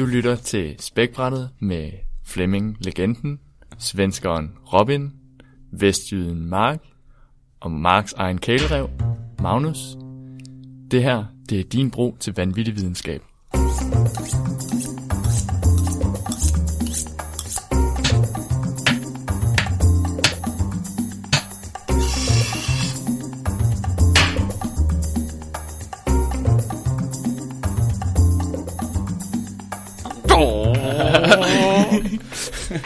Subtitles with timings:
[0.00, 1.90] Du lytter til Spækbrættet med
[2.24, 3.40] Flemming Legenden,
[3.78, 5.12] svenskeren Robin,
[5.72, 6.78] vestjyden Mark
[7.60, 8.90] og Marks egen kælerev,
[9.42, 9.78] Magnus.
[10.90, 13.22] Det her, det er din bro til vanvittig videnskab.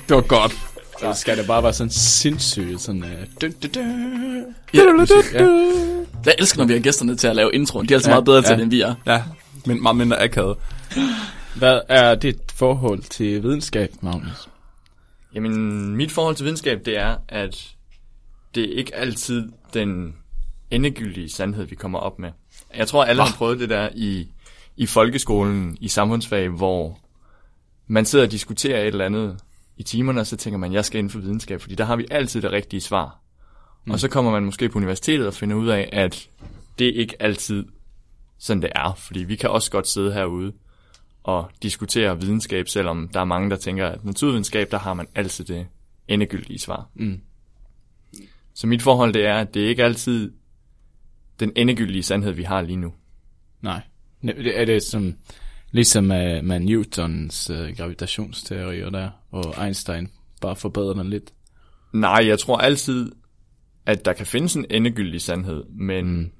[0.08, 0.52] Det var godt.
[1.00, 3.02] Så skal det bare være sådan sindssygt, sådan...
[3.02, 3.08] Uh,
[3.40, 4.54] dun, dun, dun.
[4.74, 5.42] Ja, musik, ja.
[6.26, 7.88] Jeg elsker, når vi har gæsterne til at lave introen.
[7.88, 8.56] De er altid Ja, meget bedre til ja.
[8.56, 8.94] det, end vi er.
[9.06, 9.22] Ja,
[9.66, 10.56] men meget mindre akavet.
[11.56, 14.48] Hvad er dit forhold til videnskab, Magnus?
[15.34, 17.70] Jamen, mit forhold til videnskab, det er, at
[18.54, 20.14] det er ikke altid den
[20.70, 22.30] endegyldige sandhed, vi kommer op med.
[22.76, 24.28] Jeg tror, alle har prøvet det der i,
[24.76, 26.98] i folkeskolen, i samfundsfag, hvor
[27.86, 29.36] man sidder og diskuterer et eller andet
[29.76, 32.06] i timerne, og så tænker man, jeg skal inden for videnskab, fordi der har vi
[32.10, 33.20] altid det rigtige svar.
[33.84, 33.92] Mm.
[33.92, 36.28] Og så kommer man måske på universitetet og finder ud af, at
[36.78, 37.64] det ikke altid
[38.38, 40.52] sådan det er, fordi vi kan også godt sidde herude
[41.22, 45.44] og diskutere videnskab, selvom der er mange, der tænker, at naturvidenskab, der har man altid
[45.44, 45.66] det
[46.08, 46.88] endegyldige svar.
[46.94, 47.20] Mm.
[48.54, 50.32] Så mit forhold det er, at det ikke altid
[51.40, 52.92] den endegyldige sandhed, vi har lige nu.
[53.62, 53.80] Nej.
[54.24, 55.14] Ne- det- Er det som,
[55.70, 60.08] ligesom med, med Newtons uh, gravitationsteorier der, og Einstein
[60.40, 61.32] bare forbedrer den lidt?
[61.92, 63.12] Nej, jeg tror altid,
[63.86, 66.30] at der kan findes en endegyldig sandhed, men mm.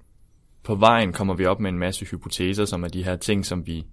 [0.62, 3.66] på vejen kommer vi op med en masse hypoteser, som er de her ting, som
[3.66, 3.84] vi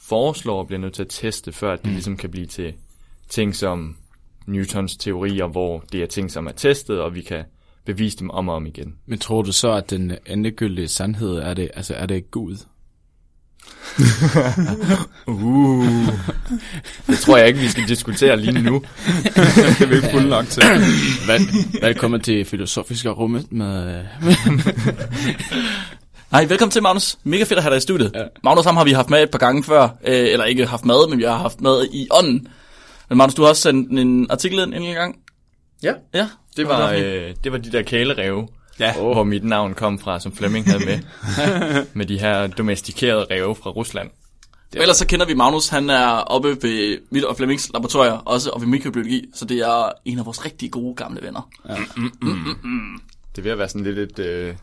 [0.00, 1.92] foreslår og bliver nødt til at teste, før at det mm.
[1.92, 2.74] ligesom kan blive til
[3.28, 3.96] ting som
[4.46, 7.44] Newtons teorier, hvor det er ting, som er testet, og vi kan
[7.84, 8.98] bevise dem om og om igen.
[9.06, 12.56] Men tror du så, at den endegyldige sandhed, er det, altså er det Gud?
[15.26, 16.08] Uh.
[17.06, 18.82] Det tror jeg ikke, vi skal diskutere lige nu.
[19.24, 19.36] Det
[19.82, 20.62] er vi ikke fulde nok til.
[21.26, 21.40] Vel,
[21.82, 24.04] velkommen til Filosofiske Rummet med...
[26.32, 27.18] Hej, velkommen til, Magnus.
[27.24, 28.12] Mega fedt at have dig i studiet.
[28.14, 28.22] Ja.
[28.44, 29.82] Magnus, ham har vi haft med et par gange før.
[29.82, 29.88] Øh,
[30.32, 32.48] eller ikke haft med, men vi har haft med i ånden.
[33.08, 35.16] Men Magnus, du har også sendt en artikel ind en gang.
[35.82, 35.92] Ja.
[36.14, 38.48] Ja, Det var, øh, det var de der kæleræve,
[38.80, 38.94] Ja.
[38.98, 39.12] oh.
[39.12, 40.98] hvor mit navn kom fra, som Flemming havde med.
[41.98, 44.10] med de her domestikerede ræve fra Rusland.
[44.76, 45.68] Og ellers så kender vi Magnus.
[45.68, 49.24] Han er oppe ved mit og Flemmings laboratorier, også og ved mikrobiologi.
[49.34, 51.50] Så det er en af vores rigtig gode gamle venner.
[53.30, 54.54] Det er ved at være sådan lidt et, øh,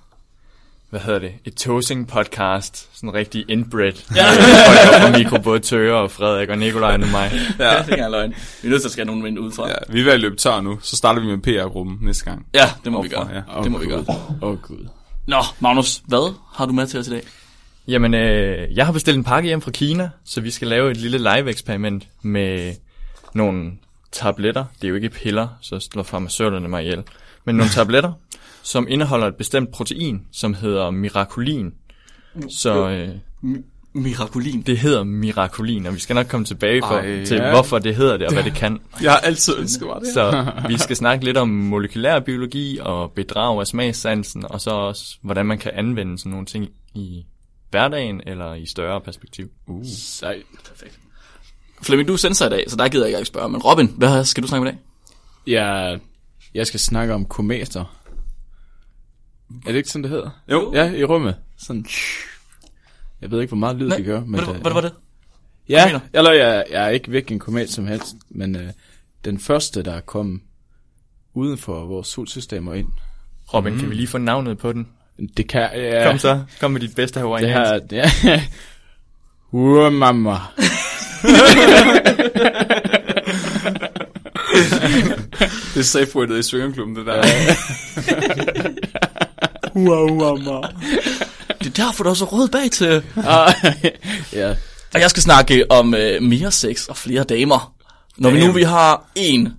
[0.93, 2.89] hvad hedder det, et tosing podcast.
[2.93, 3.93] Sådan rigtig inbred.
[4.15, 4.25] Ja.
[4.29, 7.31] Folk fra mikro, både Tøre og Frederik og Nikolaj og mig.
[7.59, 8.33] Ja, det er ikke løgn.
[8.61, 9.67] Vi er nødt til at skal have nogen ind udefra.
[9.67, 9.73] ja.
[9.87, 12.45] Ja, Vi er ved at løbe tør nu, så starter vi med PR-gruppen næste gang.
[12.53, 13.25] ja det må vi Hvorfor?
[13.31, 13.43] gøre.
[13.57, 13.63] Ja.
[13.63, 14.05] Det må vi gøre.
[14.09, 14.87] Åh oh, Gud.
[15.27, 17.21] Nå, Magnus, hvad har du med til os i dag?
[17.87, 20.97] Jamen, øh, jeg har bestilt en pakke hjem fra Kina, så vi skal lave et
[20.97, 22.73] lille live-eksperiment med
[23.33, 23.71] nogle
[24.11, 24.65] tabletter.
[24.81, 27.03] Det er jo ikke piller, så slår farmaceuterne mig ihjel.
[27.45, 28.11] Men nogle tabletter,
[28.63, 31.73] som indeholder et bestemt protein, som hedder miraculin.
[32.49, 33.09] Så øh,
[33.95, 34.61] Miraculin.
[34.61, 37.49] det hedder miraculin, og vi skal nok komme tilbage for, Ej, til, ja.
[37.49, 38.79] hvorfor det hedder det, og hvad det kan.
[39.01, 40.13] Jeg har altid ønsket mig det.
[40.13, 45.17] Så vi skal snakke lidt om molekylær biologi og bedrag af smagssansen, og så også,
[45.21, 47.25] hvordan man kan anvende sådan nogle ting i
[47.69, 49.49] hverdagen eller i større perspektiv.
[49.67, 49.85] Uh.
[49.85, 50.43] Sejt.
[50.69, 50.99] Perfekt.
[51.81, 53.49] Flemming, du er sensor i dag, så der gider jeg ikke spørge.
[53.49, 54.79] Men Robin, hvad skal du snakke om i dag?
[55.47, 55.97] Ja,
[56.53, 58.02] jeg skal snakke om kometer.
[59.49, 60.29] Er det ikke sådan, det hedder?
[60.51, 60.73] Jo.
[60.73, 61.35] Ja, i rummet.
[61.57, 61.85] Sådan...
[63.21, 64.19] Jeg ved ikke, hvor meget lyd Nej, det gør.
[64.19, 64.91] Men hvad, det, hvad, var det?
[65.69, 65.99] Ja, kometer?
[66.13, 68.69] eller jeg, jeg er ikke væk en komet som helst, men øh,
[69.25, 70.41] den første, der kom
[71.33, 72.87] uden for vores solsystem og ind,
[73.53, 73.79] Robin, mm.
[73.79, 74.87] kan vi lige få navnet på den?
[75.37, 75.69] det kan...
[75.73, 77.79] Ja, Kom så, kom med dit bedste Det her...
[77.79, 78.07] Det er,
[79.51, 80.33] Ua, mamma.
[85.73, 87.23] Det er safe wordet i swingerklubben, det der.
[89.75, 90.67] Ua, mamma.
[91.59, 93.03] Det er derfor, du er så rød bag til.
[93.15, 93.53] Ah,
[94.33, 94.49] ja,
[94.93, 97.73] Og jeg skal snakke om øh, mere sex og flere damer.
[98.17, 99.53] Når vi nu vi har en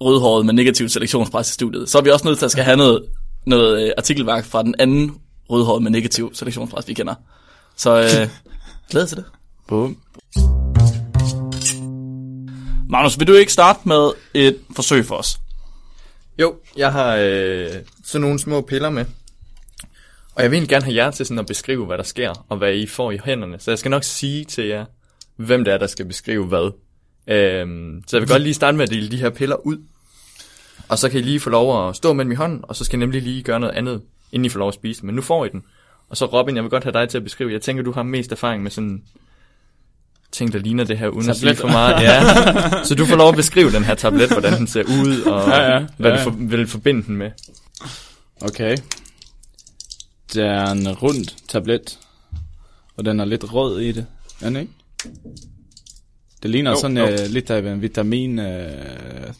[0.00, 2.76] rødhåret med negativ selektionspres i studiet, så er vi også nødt til at skal have
[2.76, 3.02] noget,
[3.46, 5.14] noget øh, artikelværk fra den anden
[5.50, 7.14] rødhåret med negativ selektionspres, vi kender.
[7.76, 8.28] Så øh,
[8.90, 9.24] glæder til det.
[9.68, 9.96] bum.
[12.88, 15.38] Magnus, vil du ikke starte med et forsøg for os?
[16.38, 17.68] Jo, jeg har øh,
[18.04, 19.04] sådan nogle små piller med.
[20.34, 22.56] Og jeg vil egentlig gerne have jer til sådan at beskrive, hvad der sker, og
[22.56, 23.60] hvad I får i hænderne.
[23.60, 24.84] Så jeg skal nok sige til jer,
[25.36, 26.70] hvem det er, der skal beskrive hvad.
[27.26, 29.78] Øhm, så jeg vil godt lige starte med at dele de her piller ud.
[30.88, 32.84] Og så kan I lige få lov at stå med dem i hånden, og så
[32.84, 34.00] skal I nemlig lige gøre noget andet,
[34.32, 35.06] inden I får lov at spise dem.
[35.06, 35.62] Men nu får I den.
[36.08, 37.52] Og så Robin, jeg vil godt have dig til at beskrive.
[37.52, 39.02] Jeg tænker, du har mest erfaring med sådan
[40.32, 41.60] ting, der ligner det her, uden at sige Tablet.
[41.60, 42.02] for meget.
[42.02, 42.20] Ja.
[42.88, 45.72] Så du får lov at beskrive den her tablet, hvordan den ser ud, og Ja,
[45.72, 45.86] ja.
[45.96, 46.24] hvad Ja, du ja.
[46.26, 47.30] for, vil forbinde den med.
[48.40, 48.76] Okay.
[50.34, 51.98] Det er en rund tablet,
[52.96, 54.06] og den er lidt rød i det.
[54.40, 54.72] Er den ikke?
[56.42, 57.04] Det ligner Jo, sådan jo.
[57.04, 58.44] uh, lidt af en vitamin uh,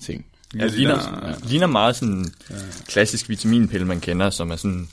[0.00, 0.26] ting.
[0.56, 1.48] Ja, det ligner, ja.
[1.48, 2.32] ligner meget sådan
[2.86, 4.88] klassisk vitaminpille, man kender, som er sådan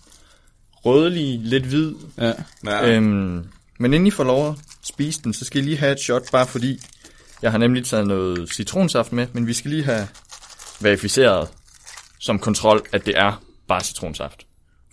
[0.86, 1.94] rødlig, lidt hvid.
[2.18, 2.34] Ja.
[2.66, 2.90] Ja.
[2.90, 3.46] Øhm,
[3.80, 6.32] men inden I får lov at spise den, så skal I lige have et shot,
[6.32, 6.80] bare fordi
[7.42, 10.08] jeg har nemlig taget noget citronsaft med, men vi skal lige have
[10.80, 11.48] verificeret
[12.20, 14.46] som kontrol, at det er bare citronsaft.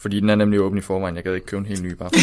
[0.07, 1.17] Fordi den er nemlig åben i forvejen.
[1.17, 2.19] Jeg gad ikke købe en helt ny bare for.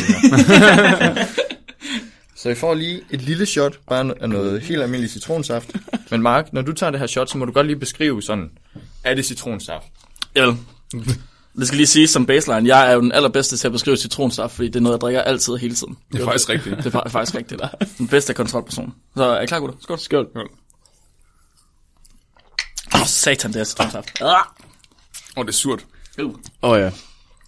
[2.41, 5.71] Så I får lige et lille shot, bare af noget helt almindelig citronsaft.
[6.11, 8.51] Men Mark, når du tager det her shot, så må du godt lige beskrive sådan,
[9.03, 9.85] er det citronsaft?
[10.35, 10.57] Vel,
[11.55, 14.53] det skal lige sige som baseline, jeg er jo den allerbedste til at beskrive citronsaft,
[14.53, 15.97] fordi det er noget, jeg drikker altid hele tiden.
[16.11, 16.77] Det er faktisk rigtigt.
[16.77, 17.67] Det er fa- faktisk rigtigt, der.
[17.97, 18.93] Den bedste kontrolperson.
[19.15, 19.75] Så er I klar, gutter?
[19.81, 19.99] Skål.
[19.99, 20.27] Skål.
[20.35, 20.41] Åh,
[23.01, 24.21] oh, satan, det er citronsaft.
[24.21, 24.27] Ah!
[24.27, 24.35] Åh,
[25.35, 25.85] oh, det er surt.
[26.21, 26.25] Uh.
[26.25, 26.91] Åh oh, ja.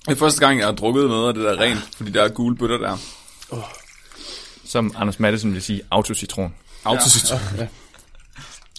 [0.05, 2.29] Det er første gang, jeg har drukket noget af det der rent, fordi der er
[2.29, 2.97] gule bøtter der.
[4.65, 6.53] Som Anders Madsen vil sige, autocitron.
[6.85, 7.39] Autocitron.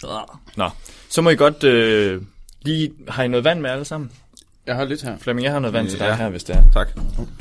[0.03, 0.21] Ah.
[0.55, 0.69] Nå,
[1.09, 2.21] så må I godt øh,
[2.61, 2.91] lige...
[3.07, 4.11] Har I noget vand med alle sammen?
[4.65, 5.17] Jeg har lidt her.
[5.17, 6.15] Flemming, jeg har noget vand til dig Ja.
[6.15, 6.63] her, hvis det er.
[6.73, 6.87] Tak.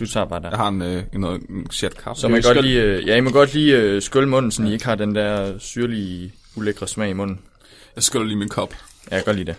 [0.00, 0.48] Du tager bare der.
[0.48, 2.20] Jeg har en, øh, en, noget, en chat kaffe.
[2.20, 4.62] Så må I godt lige, øh, ja, I må godt lige øh, skylle munden, så
[4.62, 7.38] I ikke har den der syrlige, ulækre smag i munden.
[7.96, 8.72] Jeg skyller lige min kop.
[8.72, 8.76] Ja,
[9.16, 9.56] jeg kan godt lide det.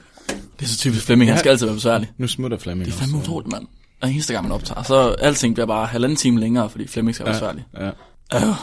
[0.60, 2.12] Det er så typisk Flemming, han skal altid være besværlig.
[2.18, 3.68] Nu smutter Flemming Det er fandme utroligt, mand.
[4.02, 7.26] Og eneste gang, man optager, så alting bliver bare halvanden time længere, fordi Flemming skal
[7.26, 7.64] være besværlig.
[7.80, 7.88] Ja.
[8.48, 8.54] Øh.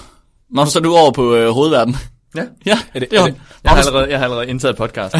[0.50, 1.96] Nå, så er du over på øh, hovedverden.
[2.36, 2.42] Ja.
[2.66, 3.34] Ja, Er det- det er det,
[3.64, 5.14] Jeg har allerede, jeg har allerede indtaget podcast.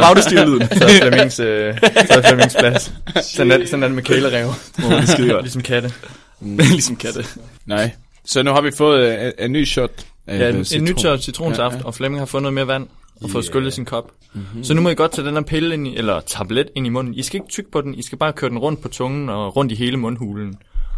[0.00, 0.68] Bagdestyrlyden.
[0.78, 2.92] Så er Flemmings, øh, så er Flemmings plads.
[3.22, 4.48] Sådan er, sådan er det med kælerev.
[4.76, 5.42] det er skide godt.
[5.44, 5.92] Ligesom katte.
[6.40, 7.24] ligesom katte.
[7.66, 7.90] Nej.
[8.26, 9.90] Så nu har vi fået øh, en, en ny shot.
[10.26, 10.84] af, Ja, øh, en, en citron.
[10.84, 11.84] ny tør citronsaft, Ja, ja.
[11.84, 12.86] og Flemming har fundet mere vand
[13.22, 13.52] og fået Yeah.
[13.52, 14.12] skyllet sin kop.
[14.34, 14.64] Mm-hmm.
[14.64, 16.90] Så nu må I godt tage den her pille ind i, eller tablet ind i
[16.90, 17.14] munden.
[17.14, 19.56] I skal ikke tykke på den, I skal bare køre den rundt på tungen og
[19.56, 20.48] rundt i hele mundhulen.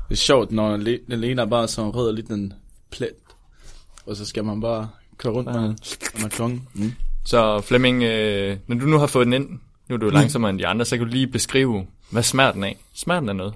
[0.08, 2.52] Det er sjovt, når le- den ligner bare sådan rød lidt en
[2.90, 3.08] plet.
[4.06, 4.88] Og så skal man bare
[5.18, 5.68] køre rundt med,
[6.22, 6.68] med tungen.
[6.74, 6.92] Mm.
[7.24, 9.48] Så Flemming, øh, når du nu har fået den ind,
[9.88, 12.64] nu er du langsommere end de andre, så kan du lige beskrive, hvad smager den
[12.64, 12.76] af?
[12.94, 13.54] Smager den af noget?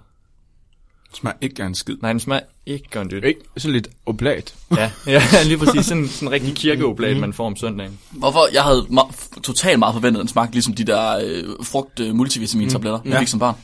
[1.15, 1.97] Det smager ikke af en skid.
[2.03, 3.25] Nej, den smager ikke godt dyt.
[3.25, 3.41] Ikke?
[3.57, 4.55] Sådan lidt oblat.
[4.77, 5.87] Ja, ja, lige præcis.
[5.87, 7.99] Sådan, sådan en rigtig kirkeoblat, man får om søndagen.
[8.11, 8.49] Hvorfor?
[8.53, 12.15] Jeg havde ma- totalt meget forventet, at den smagte ligesom de der øh, frugt øh,
[12.15, 13.05] multivitamin-tabletter, mm.
[13.09, 13.21] jeg Ja.
[13.21, 13.55] fik som barn.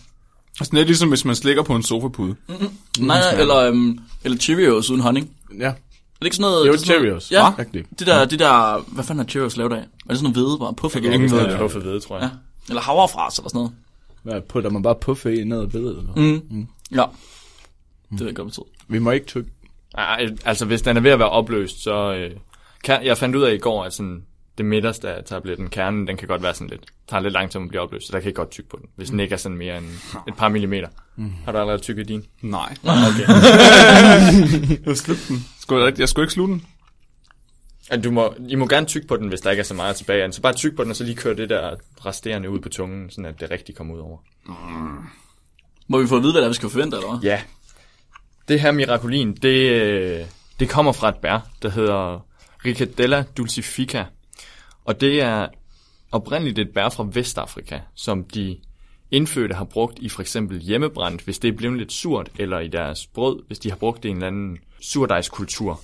[0.61, 2.35] Altså, det er ligesom, hvis man slikker på en sofapude.
[2.49, 2.57] Nej,
[2.99, 5.31] nej, eller, øhm, eller Cheerios uden honning.
[5.59, 5.65] Ja.
[5.65, 5.73] Er
[6.21, 6.67] det ikke sådan noget...
[6.67, 7.31] Jo, det er sådan noget- Cheerios.
[7.33, 7.85] Ja, Rigtig.
[7.99, 8.85] det der, det der...
[8.89, 9.77] Hvad fanden er Cheerios lavet af?
[9.77, 11.47] Er det sådan noget hvede, bare puffet Jeg kan ikke hvede?
[11.49, 12.25] vide, hvorfor ved, tror jeg.
[12.33, 12.39] Ja.
[12.69, 13.73] Eller havrefras eller sådan noget.
[14.23, 15.81] Hvad putter man bare puffe i ned og ved?
[15.97, 16.13] Eller?
[16.17, 16.43] Mm.
[16.51, 16.67] Mm.
[16.95, 17.05] Ja.
[18.11, 18.65] Det ved jeg godt betyde.
[18.89, 19.51] Vi må ikke tykke.
[19.95, 22.15] Ej, altså hvis den er ved at være opløst, så...
[22.15, 22.31] Øh,
[22.85, 24.23] kan, jeg fandt ud af i går, at sådan,
[24.59, 26.81] det midterste af tabletten, kernen, den kan godt være sådan lidt...
[27.09, 28.87] tager lidt lang tid at blive opløst, så der kan I godt tykke på den.
[28.97, 29.87] Hvis den ikke er sådan mere end
[30.29, 30.89] et par millimeter.
[31.45, 32.25] Har du allerede tykket din?
[32.43, 32.77] Nej.
[32.85, 33.27] Okay.
[34.87, 35.45] Jeg slutte den.
[35.61, 36.67] Skulle jeg, rigtig- jeg skulle ikke slutte den.
[37.91, 39.97] Ja, du må, I må gerne tykke på den, hvis der ikke er så meget
[39.97, 40.25] tilbage.
[40.25, 40.35] af.
[40.35, 41.75] Så bare tyk på den, og så lige køre det der
[42.07, 44.19] resterende ud på tungen, sådan at det rigtig kommer ud over.
[45.89, 47.31] Må vi få at vide, hvad det er, vi skal forvente, eller hvad?
[47.31, 47.41] Ja.
[48.51, 50.25] Det her mirakulin, det, øh,
[50.61, 52.27] det kommer fra et bær, der hedder
[52.65, 54.05] Ricadella dulcifica.
[54.85, 55.49] Og det er
[56.13, 58.57] oprindeligt et bær fra Vestafrika, som de
[59.11, 62.69] indfødte har brugt i for eksempel hjemmebrændt, hvis det er blevet lidt surt, eller i
[62.69, 65.81] deres brød, hvis de har brugt det i en eller anden surdejskultur.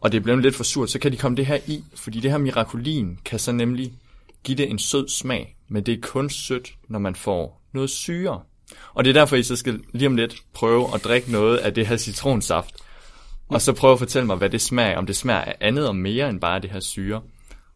[0.00, 2.20] Og det er blevet lidt for surt, så kan de komme det her i, fordi
[2.20, 3.92] det her mirakulin kan så nemlig
[4.44, 8.42] give det en sød smag, men det er kun sødt, når man får noget syre.
[8.94, 11.74] Og det er derfor, I så skal lige om lidt prøve at drikke noget af
[11.74, 12.74] det her citronsaft.
[13.48, 14.98] Og så prøve at fortælle mig, hvad det smager.
[14.98, 17.22] Om det smager af andet og mere end bare det her syre.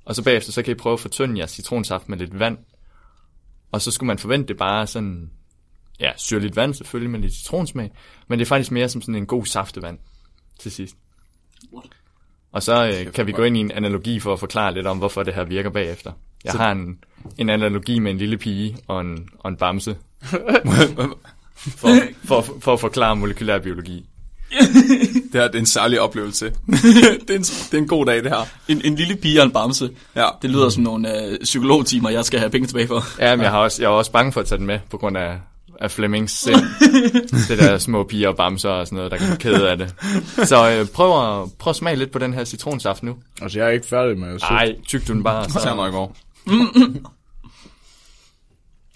[0.04, 2.58] Og så bagefter, så kan I prøve at fortynde jeres citronsaft med lidt vand.
[3.72, 5.30] Og så skulle man forvente det bare sådan,
[6.00, 7.90] ja, syrligt vand selvfølgelig med lidt citronsmag.
[8.28, 9.98] Men det er faktisk mere som sådan en god saftevand
[10.58, 10.96] til sidst.
[12.52, 14.98] Og så øh, kan vi gå ind i en analogi for at forklare lidt om,
[14.98, 16.12] hvorfor det her virker bagefter.
[16.44, 16.98] Jeg har en,
[17.38, 19.96] en analogi med en lille pige og en, og en bamse.
[21.76, 21.88] for,
[22.24, 24.06] for, for at forklare molekylær biologi.
[25.32, 26.44] Det her det er en særlig oplevelse.
[27.26, 28.46] det, er en, det er en god dag, det her.
[28.68, 29.90] En, en lille pige og en bamse.
[30.16, 30.26] Ja.
[30.42, 33.04] Det lyder som nogle øh, psykologtimer, jeg skal have penge tilbage for.
[33.18, 34.96] Ja, men jeg, har også, jeg er også bange for at tage den med, på
[34.98, 35.38] grund af,
[35.80, 36.56] af Flemmings sind.
[37.48, 39.94] det der små piger og bamser og sådan noget, der kan kede af det.
[40.44, 43.16] Så øh, prøv, at, prøv at smage lidt på den her citronsaft nu.
[43.42, 45.50] Altså, jeg er ikke færdig med at Nej, tyk du den bare.
[45.50, 45.74] Så Så.
[45.74, 46.16] når jeg går.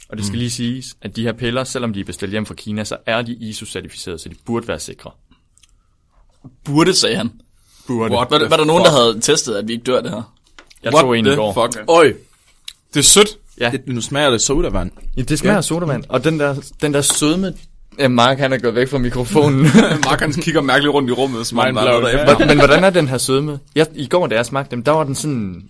[0.08, 2.54] Og det skal lige siges, at de her piller, selvom de er bestilt hjem fra
[2.54, 5.10] Kina, så er de ISO-certificeret, så de burde være sikre.
[6.64, 7.30] Burde, sagde han.
[7.86, 8.14] burde.
[8.14, 10.34] What Var, the var der nogen, der havde testet, at vi ikke dør det her?
[10.82, 11.52] Jeg What tog en i går.
[11.72, 11.84] fuck?
[11.88, 12.12] Øj,
[12.94, 13.28] Det er sødt.
[13.60, 13.70] Ja.
[13.70, 14.90] det, nu smager det sodavand.
[15.16, 15.62] Ja, det smager Ja.
[15.62, 16.04] sodavand.
[16.08, 17.54] Og den der, den der sødme...
[17.98, 19.62] Ja, Mark han er gået væk fra mikrofonen.
[20.04, 22.46] Mark han kigger mærkeligt rundt i rummet, som om der er noget ja.
[22.46, 23.58] Men hvordan er den her sødme?
[23.74, 25.68] Jeg, I går, da jeg smagte dem, der var den sådan...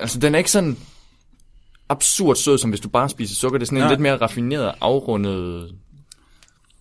[0.00, 0.76] Altså, den er ikke sådan
[1.88, 3.58] absurd sød, som hvis du bare spiser sukker.
[3.58, 3.88] Det er sådan en Ja.
[3.90, 5.74] lidt mere raffineret, afrundet...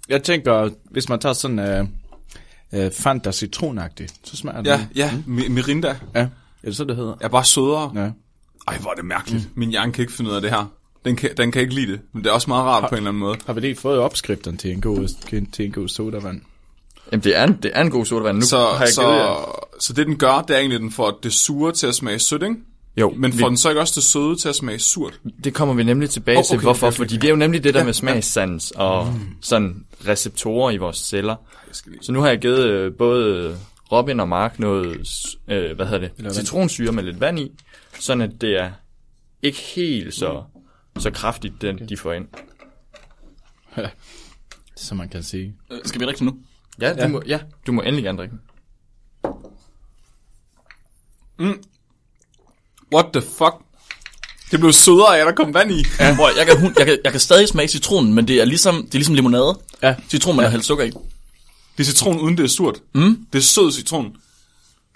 [0.09, 1.87] Jeg tænker, hvis man tager sådan uh,
[2.79, 4.69] uh, Fanta citronagtigt, så smager det.
[4.69, 6.27] Ja, ja, Mi- Mirinda Ja, er
[6.65, 7.15] det så, det hedder?
[7.21, 7.91] er bare sødere.
[7.95, 8.09] Ja.
[8.67, 9.49] Ej, hvor er det mærkeligt.
[9.55, 10.71] Min hjerne kan ikke finde ud af det her.
[11.05, 12.97] Den kan, den kan ikke lide det, men det er også meget rart på en
[12.97, 13.37] eller anden måde.
[13.45, 15.07] Har vi lige fået opskriften til en god,
[15.51, 16.41] til en god sodavand?
[17.11, 18.37] Jamen, det er en, det er en god sodavand.
[18.37, 20.81] Nu Så, har jeg givet jer- så, så det den gør, det er egentlig, at
[20.81, 22.55] den får det sure til at smage sødt, ikke?
[22.97, 25.19] Jo, Men vi- får den så ikke også det søde til at smage surt?
[25.43, 26.87] Det kommer vi nemlig tilbage Oh, til, okay, hvorfor.
[26.87, 27.21] okay, okay, Fordi okay.
[27.21, 31.35] det er jo nemlig det der Ja, med smagssans og sådan receptorer i vores celler.
[32.01, 33.57] Så nu har jeg givet øh, både
[33.91, 34.97] Robin og Mark noget,
[35.47, 37.51] øh, hvad hedder det, citronsyre med lidt vand i,
[37.99, 38.71] sådan at det er
[39.41, 40.43] ikke helt så,
[40.99, 42.27] så kraftigt, den, de får ind.
[44.75, 45.55] Som man kan sige.
[45.71, 46.37] Øh, Skal vi drikke det nu?
[46.81, 47.07] Ja, du, Ja.
[47.07, 48.35] Må, ja, du må endelig gerne drikke
[51.39, 51.57] den.
[52.93, 53.55] What the fuck?
[54.51, 55.85] Det blev sødere af, at der kom vand i.
[55.99, 56.15] Ja.
[56.15, 58.75] Prøv, jeg, kan, hun- jeg, kan, jeg kan stadig smage citronen, men det er ligesom,
[58.75, 59.59] det er ligesom limonade.
[59.83, 59.95] Ja.
[60.09, 60.89] Citron, man har hældt sukker i.
[61.77, 62.75] Det er citron, uden det er surt.
[62.93, 63.25] Mm.
[63.33, 64.15] Det er sød citron.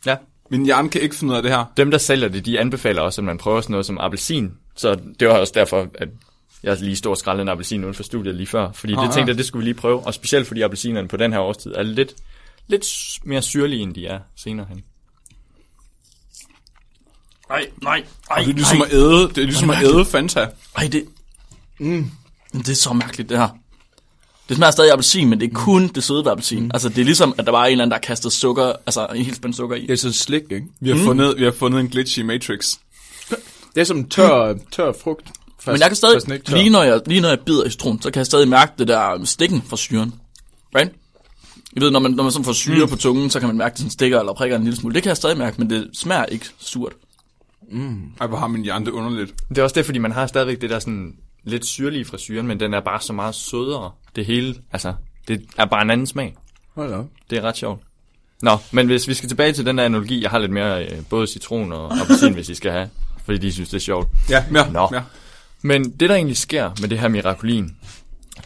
[0.06, 0.16] Ja.
[0.52, 1.66] Min hjerne kan ikke finde ud af det her.
[1.78, 4.52] Dem, der sælger det, de anbefaler også, at man prøver sådan noget som appelsin.
[4.76, 6.08] Så det var også derfor, at
[6.64, 8.72] jeg lige stod og skrællede en appelsin uden for studiet lige før.
[8.72, 9.28] Fordi det Ah, tænkte ja.
[9.28, 10.06] jeg, det skulle vi lige prøve.
[10.08, 12.14] Og specielt fordi appelsinerne på den her årstid er lidt,
[12.68, 12.86] lidt
[13.24, 14.82] mere syrlige, end de er senere hen.
[17.50, 20.48] Nej, nej, nej, Det er ligesom at æde, det er ligesom at æde Fanta.
[20.78, 21.06] Ej, det...
[21.80, 22.12] Mm.
[22.54, 23.50] Det er så mærkeligt, det her.
[24.50, 26.64] Det smager stadig af appelsin, men det er kun det søde ved appelsin.
[26.64, 26.72] Mm.
[26.74, 29.08] Altså, det er ligesom, at der var en eller anden, der har kastet sukker, altså
[29.16, 29.82] en hel spand sukker i.
[29.82, 30.66] Det er sådan slik, ikke?
[30.80, 31.04] Vi har, mm.
[31.04, 32.76] fundet, vi har fundet en glitch i Matrix.
[33.76, 35.28] Det er som tør, tør frugt.
[35.60, 38.12] Fast, Men jeg kan stadig, lige når jeg, lige når jeg bider i citron, så
[38.12, 40.14] kan jeg stadig mærke det der stikken fra syren.
[40.76, 40.92] Right?
[41.76, 42.90] Jeg ved, når man, når man sådan får syre mm.
[42.90, 44.96] på tungen, så kan man mærke, at det sådan stikker eller prikker en lille smule.
[44.96, 46.94] Det kan jeg stadig mærke, men det smager ikke surt.
[48.22, 49.34] Ej, hvor har min hjerne det underligt.
[49.50, 52.60] Det er også det, fordi man har stadigvæk det der sådan lidt syrlige frisyren, men
[52.60, 53.92] den er bare så meget sødere.
[54.16, 54.94] Det hele, altså,
[55.28, 56.36] det er bare en anden smag.
[56.76, 57.04] Hold da.
[57.30, 57.82] Det er ret sjovt.
[58.42, 61.06] Nå, men hvis vi skal tilbage til den der analogi, jeg har lidt mere øh,
[61.10, 62.90] både citron og appelsin, hvis I skal have,
[63.26, 64.08] fordi de synes, det er sjovt.
[64.30, 64.88] Ja, mere, Nå.
[64.92, 65.06] mere.
[65.62, 67.76] Men det, der egentlig sker med det her mirakulin,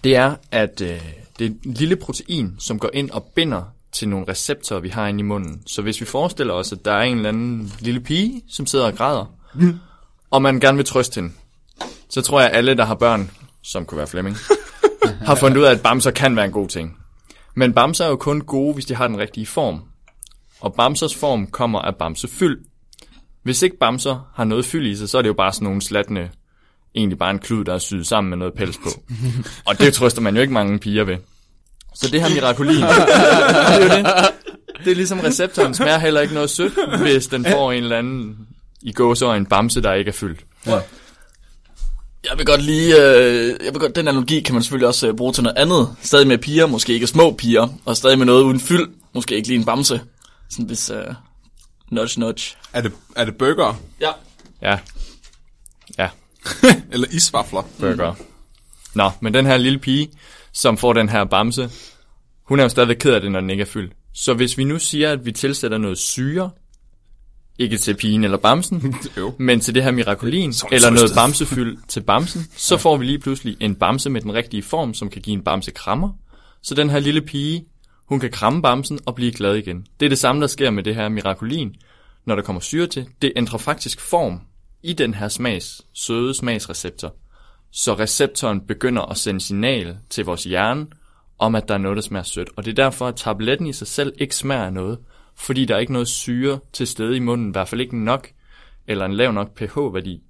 [0.03, 1.01] det er, at øh,
[1.39, 5.07] det er et lille protein, som går ind og binder til nogle receptorer, vi har
[5.07, 5.61] inde i munden.
[5.65, 8.85] Så hvis vi forestiller os, at der er en eller anden lille pige, som sidder
[8.85, 9.25] og græder,
[10.31, 11.33] og man gerne vil trøste hende,
[12.09, 13.31] så tror jeg, at alle, der har børn,
[13.61, 14.37] som kunne være Flemming,
[15.27, 16.97] har fundet ud af, at bamser kan være en god ting.
[17.55, 19.81] Men bamser er jo kun gode, hvis de har den rigtige form.
[20.59, 22.65] Og bamsers form kommer af bamsefyld.
[23.43, 25.81] Hvis ikke bamser har noget fyld i sig, så er det jo bare sådan nogle
[25.81, 26.29] slatne,
[26.95, 28.89] egentlig bare en klud, der er syet sammen med noget pels på.
[29.67, 31.17] Og det trøster man jo ikke mange piger ved.
[31.95, 34.05] Så det her mirakulin, det er jo det.
[34.85, 38.37] Det er ligesom receptoren smager heller ikke noget sødt, hvis den får en eller anden
[38.81, 40.39] i gåsøjne en bamse, der ikke er fyldt.
[42.29, 45.15] Jeg vil godt lige, øh, jeg vil godt, den analogi kan man selvfølgelig også øh,
[45.15, 45.95] bruge til noget andet.
[46.01, 49.47] Stadig med piger, måske ikke små piger, og stadig med noget uden fyld, måske ikke
[49.47, 50.01] lige en bamse.
[50.49, 51.03] Sådan hvis, øh,
[51.91, 52.55] nudge nudge.
[52.73, 53.79] Er det, er det burger?
[54.01, 54.09] Ja.
[54.61, 54.77] Ja.
[55.97, 56.09] Ja,
[56.91, 57.61] Eller isvafler?
[57.79, 58.13] burger.
[58.93, 60.09] Nå, men den her lille pige,
[60.53, 61.69] som får den her bamse,
[62.43, 63.93] hun er jo stadigvæk ked af det, når den ikke er fyldt.
[64.13, 66.51] Så hvis vi nu siger, at vi tilsætter noget syre,
[67.59, 69.33] ikke til pigen eller bamsen, Jo.
[69.39, 73.19] men til det her mirakulin, Så eller noget bamsefyld til bamsen, så får vi lige
[73.19, 76.09] pludselig en bamse med den rigtige form, som kan give en bamse krammer.
[76.61, 77.65] Så den her lille pige,
[78.05, 79.85] hun kan kramme bamsen og blive glad igen.
[79.99, 81.75] Det er det samme, der sker med det her mirakulin.
[82.25, 84.41] Når der kommer syre til, det ændrer faktisk form
[84.83, 87.15] i den her smags, søde smagsreceptor.
[87.75, 90.87] Så receptoren begynder at sende signal til vores hjerne,
[91.39, 92.49] om at der er noget, der smager sødt.
[92.55, 94.99] Og det er derfor, at tabletten i sig selv ikke smager af noget,
[95.35, 98.29] fordi der er ikke noget syre til stede i munden, i hvert fald ikke nok,
[98.87, 100.23] eller en lav nok pH-værdi,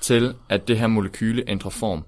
[0.00, 2.04] til at det her molekyle ændrer form.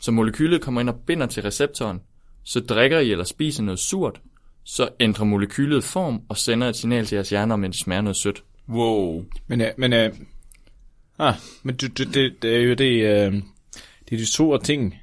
[0.00, 2.00] Så molekylet kommer ind og binder til receptoren,
[2.44, 4.20] så drikker I eller spiser noget surt,
[4.64, 8.02] så ændrer molekylet form og sender et signal til jeres hjerne om, at det smager
[8.02, 8.44] noget sødt.
[8.68, 9.24] Wow.
[9.46, 10.18] Men, uh, men, uh,
[11.18, 13.34] ah, men du, du, det, det er jo det, uh,
[14.08, 14.94] det er de store ting.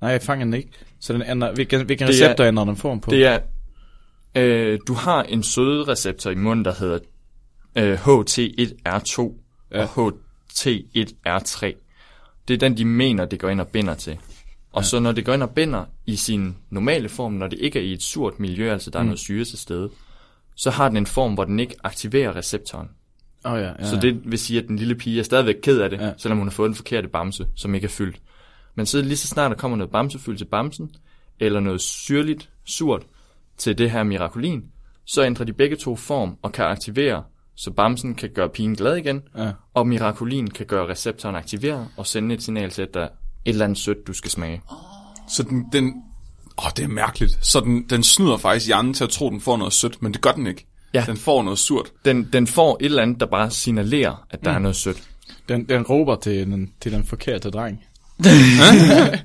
[0.00, 0.70] Nej, jeg fanger den ikke.
[1.00, 3.10] Så den ændrer, hvilken, hvilken Det er- receptor ændrer den form på?
[3.10, 3.38] Det er,
[4.34, 6.98] øh, du har en sødereceptor i munden, der hedder
[7.76, 9.32] øh, HT1R2
[9.72, 9.86] ja.
[9.94, 11.72] og HT1R3.
[12.48, 14.18] Det er den, de mener, det går ind og binder til.
[14.72, 14.86] Og ja.
[14.86, 17.82] så når det går ind og binder i sin normale form, når det ikke er
[17.82, 19.90] i et surt miljø, altså der er noget syre til stede,
[20.54, 22.88] så har den en form, hvor den ikke aktiverer receptoren.
[23.52, 23.86] Oh, ja, ja.
[23.90, 26.06] Så det vil sige, at den lille pige er stadigvæk ked af det, Ja.
[26.06, 26.12] ja.
[26.18, 28.16] selvom hun har fået den forkerte bamse, som ikke er fyldt.
[28.74, 30.90] Men så lige så snart der kommer noget bamsefyld til bamsen,
[31.40, 33.02] eller noget syrligt, surt
[33.56, 34.64] til det her mirakulin,
[35.04, 37.22] så ændrer de begge to form og kan aktivere,
[37.54, 39.50] så bamsen kan gøre pigen glad igen, Ja.
[39.74, 43.10] og mirakulin kan gøre receptoren aktiveret og sende et signal til, at der er et
[43.44, 44.62] eller andet sødt, du skal smage.
[45.28, 45.94] Så den, den
[46.58, 47.38] åh, det er mærkeligt.
[47.46, 50.20] Så den, den snyder faktisk hjernen til at tro, den får noget sødt, men det
[50.20, 50.66] gør den ikke.
[50.96, 51.04] Ja.
[51.06, 51.92] Den får noget surt.
[52.04, 54.56] Den, den får et eller andet, der bare signalerer, at der mm.
[54.56, 55.02] er noget sødt.
[55.48, 57.84] Den, den råber til den, til den forkerte dreng.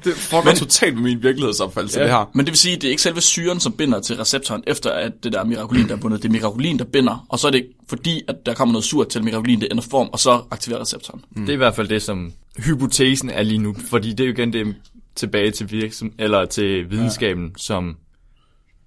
[0.04, 2.06] Det fucker totalt med min virkelighedsopfattelse, Ja.
[2.06, 2.30] det her.
[2.34, 4.92] Men det vil sige, at det er ikke selve syren, som binder til receptoren, efter
[4.92, 6.24] at det der er mirakulin, der er bundet.
[6.24, 9.08] Det er mirakulin, der binder, og så er det fordi, at der kommer noget surt
[9.08, 11.22] til mirakulin, det ændrer form, og så aktiverer receptoren.
[11.36, 11.42] Mm.
[11.42, 14.34] Det er i hvert fald det, som hypotesen er lige nu, fordi det er jo
[14.34, 14.76] igen det
[15.16, 17.52] tilbage til, virksom, eller til videnskaben, ja.
[17.58, 17.96] som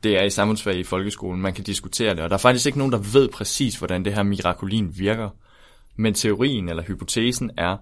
[0.05, 1.43] det er i samfundsfag i folkeskolen.
[1.43, 4.15] Man kan diskutere det, og der er faktisk ikke nogen, der ved præcis, hvordan det
[4.15, 5.29] her mirakulin virker.
[5.97, 7.77] Men teorien eller hypotesen er,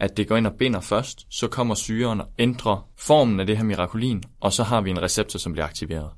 [0.00, 3.56] at det går ind og binder først, så kommer syren og ændrer formen af det
[3.56, 6.10] her mirakulin, og så har vi en receptor, som bliver aktiveret.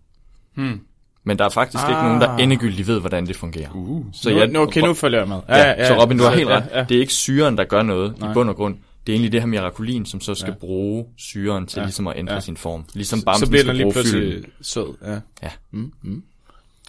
[0.54, 0.80] Hmm.
[1.24, 1.90] Men der er faktisk ah.
[1.90, 3.70] ikke nogen, der endegyldigt ved, hvordan det fungerer.
[3.74, 4.06] Uh.
[4.12, 5.40] Så Nu, jeg, nu, okay, nu følger jeg med.
[5.48, 6.64] Ja, ja, ja, så Robin, du har helt ja, ret.
[6.74, 8.30] Ja, Det er ikke syren, der gør noget Nej.
[8.30, 8.76] i bund og grund.
[9.06, 10.56] Det er egentlig det her mirakulin, som så skal ja.
[10.58, 11.84] bruge syren til ja.
[11.84, 12.36] ligesom at ændre Ja.
[12.36, 12.40] ja.
[12.40, 12.84] sin form.
[12.94, 14.50] Ligesom bamsen Så bliver den lige pludselig fylden.
[14.62, 14.94] sød.
[15.06, 15.18] Ja.
[15.42, 15.50] Ja.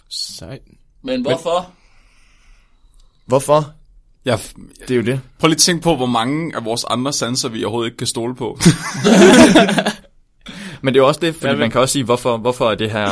[0.08, 0.60] Sejt.
[1.02, 1.70] Men hvorfor?
[3.26, 3.72] Hvorfor?
[4.24, 4.38] Jeg,
[4.88, 5.20] Det er jo det.
[5.38, 8.06] prøv lige at tænke på, hvor mange af vores andre sanser, vi overhovedet ikke kan
[8.06, 8.58] stole på.
[10.82, 12.36] Men det er jo også det, fordi Ja, ja, men- man kan også sige, hvorfor,
[12.36, 13.08] hvorfor er det her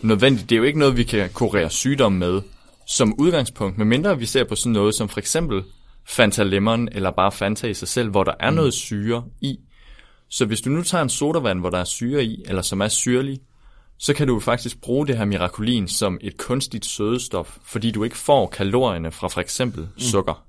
[0.00, 0.50] nødvendigt?
[0.50, 2.40] Det er jo ikke noget, vi kan kurere sygdom med
[2.86, 5.62] som udgangspunkt, medmindre vi ser på sådan noget som for eksempel
[6.08, 9.58] Fanta Lemon, eller bare Fanta i sig selv, hvor der er noget syre i.
[10.28, 12.88] Så hvis du nu tager en sodavand, hvor der er syre i, eller som er
[12.88, 13.38] syrlig,
[13.98, 18.16] så kan du faktisk bruge det her mirakulin som et kunstigt sødestof, fordi du ikke
[18.16, 20.42] får kalorierne fra for eksempel sukker.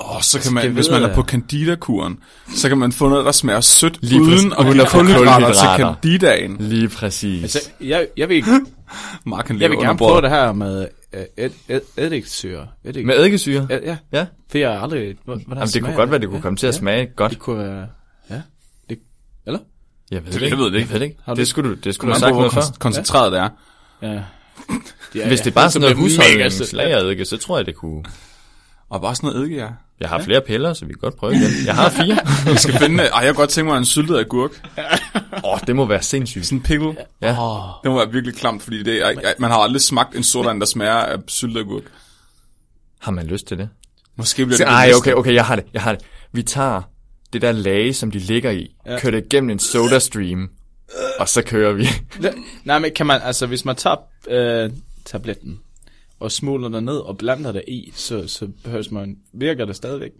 [0.00, 1.14] Åh, så kan man, hvis man er ja.
[1.14, 2.18] på candida-kuren,
[2.54, 6.56] så kan man få noget, der smager sødt, Lige uden at give kulhydrater til candidaen.
[6.60, 7.42] Lige præcis.
[7.42, 8.44] Altså, jeg, jeg vil,
[9.24, 12.68] Mark, han jeg vil gerne prøve det her med øh, ed, ed, eddiksyre.
[12.84, 13.06] Eddik.
[13.06, 13.66] Med eddikesyre?
[13.70, 13.96] Ja, ja.
[14.12, 14.26] Ja.
[14.50, 15.16] For jeg har aldrig...
[15.24, 17.30] Hvordan Jamen, det kunne godt være, det kunne komme til at smage godt.
[17.32, 17.88] Det kunne være...
[18.30, 18.42] Ja.
[18.90, 18.98] Det,
[19.46, 19.60] eller?
[20.10, 20.56] Jeg ved Det- det ikke.
[20.56, 20.86] jeg ved det ikke.
[20.88, 21.20] Jeg ved det ikke.
[21.28, 22.60] Du- Det skulle du, det skulle Man du have sagt noget før.
[22.60, 23.48] kon- koncentreret det er.
[24.02, 24.22] Ja.
[25.14, 26.22] ja Hvis det er bare sådan noget sødt.
[26.22, 28.04] husholdningslagereddike, så tror jeg, det kunne...
[28.88, 29.68] Og bare sådan noget eddike, ja.
[30.00, 31.50] Jeg har flere piller, så vi kan godt prøve igen.
[31.66, 32.18] Jeg har fire.
[32.52, 33.04] Vi skal finde...
[33.04, 34.50] Ej, jeg kunne godt tænke mig en syltet agurk.
[35.44, 36.46] Åh, oh, det må være sindssygt.
[36.46, 36.96] Sådan en pickle.
[37.22, 37.28] Ja.
[37.82, 40.60] Det må være virkelig klamt, fordi det er, jeg, man har aldrig smagt en sodavand,
[40.60, 41.82] der smager af syltet agurk.
[43.00, 43.68] Har man lyst til det?
[44.16, 44.98] Måske bliver det det Ej, næste.
[44.98, 45.64] okay, okay, jeg har det.
[45.74, 46.04] Jeg har det.
[46.32, 46.82] Vi tager
[47.32, 48.98] det der lage, som de ligger i, ja.
[48.98, 50.50] kører det igennem en soda stream,
[51.18, 51.88] og så kører vi.
[52.64, 53.20] Nej, men kan man...
[53.24, 53.96] Altså, hvis man tager
[54.28, 54.70] øh,
[55.04, 55.58] tabletten
[56.20, 59.18] og smuler det ned og blander det i, så, så behøves man...
[59.32, 60.12] Virker det stadigvæk?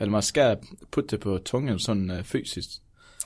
[0.00, 0.56] Eller man skal
[0.90, 2.70] putte det på tungen sådan øh, fysisk.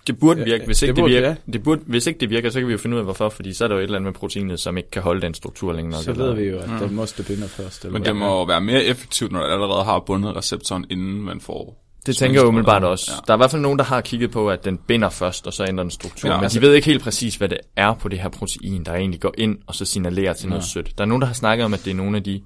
[0.06, 0.66] Det burde virke.
[0.66, 1.52] Hvis det ikke det, burde, virker, ja.
[1.52, 3.28] det burde, hvis ikke det virker, så kan vi jo finde ud af, hvorfor.
[3.28, 5.34] Fordi så er der jo et eller andet med proteinet, som ikke kan holde den
[5.34, 6.02] struktur længere.
[6.02, 7.84] Så ved vi jo, at det måste binde først.
[7.84, 11.40] Eller Men det må være mere effektivt, når det allerede har bundet receptoren, inden man
[11.40, 11.85] får...
[12.06, 13.10] Det tænker jeg umiddelbart også.
[13.12, 13.14] Ja.
[13.14, 13.20] Ja.
[13.26, 15.52] Der er i hvert fald nogen, der har kigget på, at den binder først, og
[15.52, 16.28] så ændrer den struktur.
[16.28, 18.28] Ja, Ja, men altså- de ved ikke helt præcis, hvad det er på det her
[18.28, 20.98] protein, der egentlig går ind, og så signalerer til noget sødt.
[20.98, 22.42] Der er nogen, der har snakket om, at det er nogle af de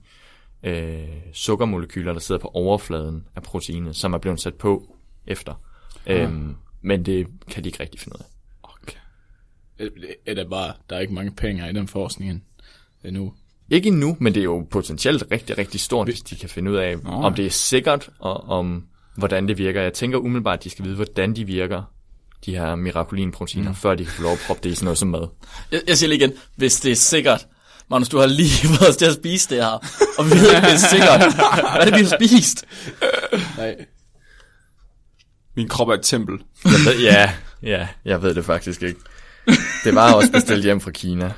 [0.62, 0.99] øh,
[1.33, 4.96] sukkermolekyler, der sidder på overfladen af proteinet, som er blevet sat på
[5.27, 5.55] efter.
[6.07, 8.27] Øhm, men det kan de ikke rigtig finde ud af.
[10.27, 12.42] Er det bare, der er ikke mange penge i den forskning
[13.05, 13.33] endnu.
[13.70, 16.77] Ikke endnu, men det er jo potentielt rigtig, rigtig stort, hvis de kan finde ud
[16.77, 17.11] af, Nå.
[17.11, 18.85] om det er sikkert, og om
[19.20, 19.83] hvordan det virker.
[19.83, 21.83] Jeg tænker umiddelbart, at de skal vide, hvordan de virker,
[22.46, 23.76] de her mirakulinproteiner, mm.
[23.76, 25.28] før de kan få lov at proppe det i sådan noget som mad.
[25.72, 27.46] Jeg, jeg siger lige igen, hvis det er sikkert.
[27.90, 29.85] Magnus, du har lige fået os til at spise det her,
[30.18, 31.20] og vi ved ikke, det er sikkert.
[31.20, 32.64] Hvad er det, vi har spist?
[33.56, 33.76] Nej.
[35.56, 36.38] Min krop er et tempel.
[36.64, 39.00] Jeg ved, ja, ja, jeg ved det faktisk ikke.
[39.85, 41.33] Det var også bestilt hjem fra Kina.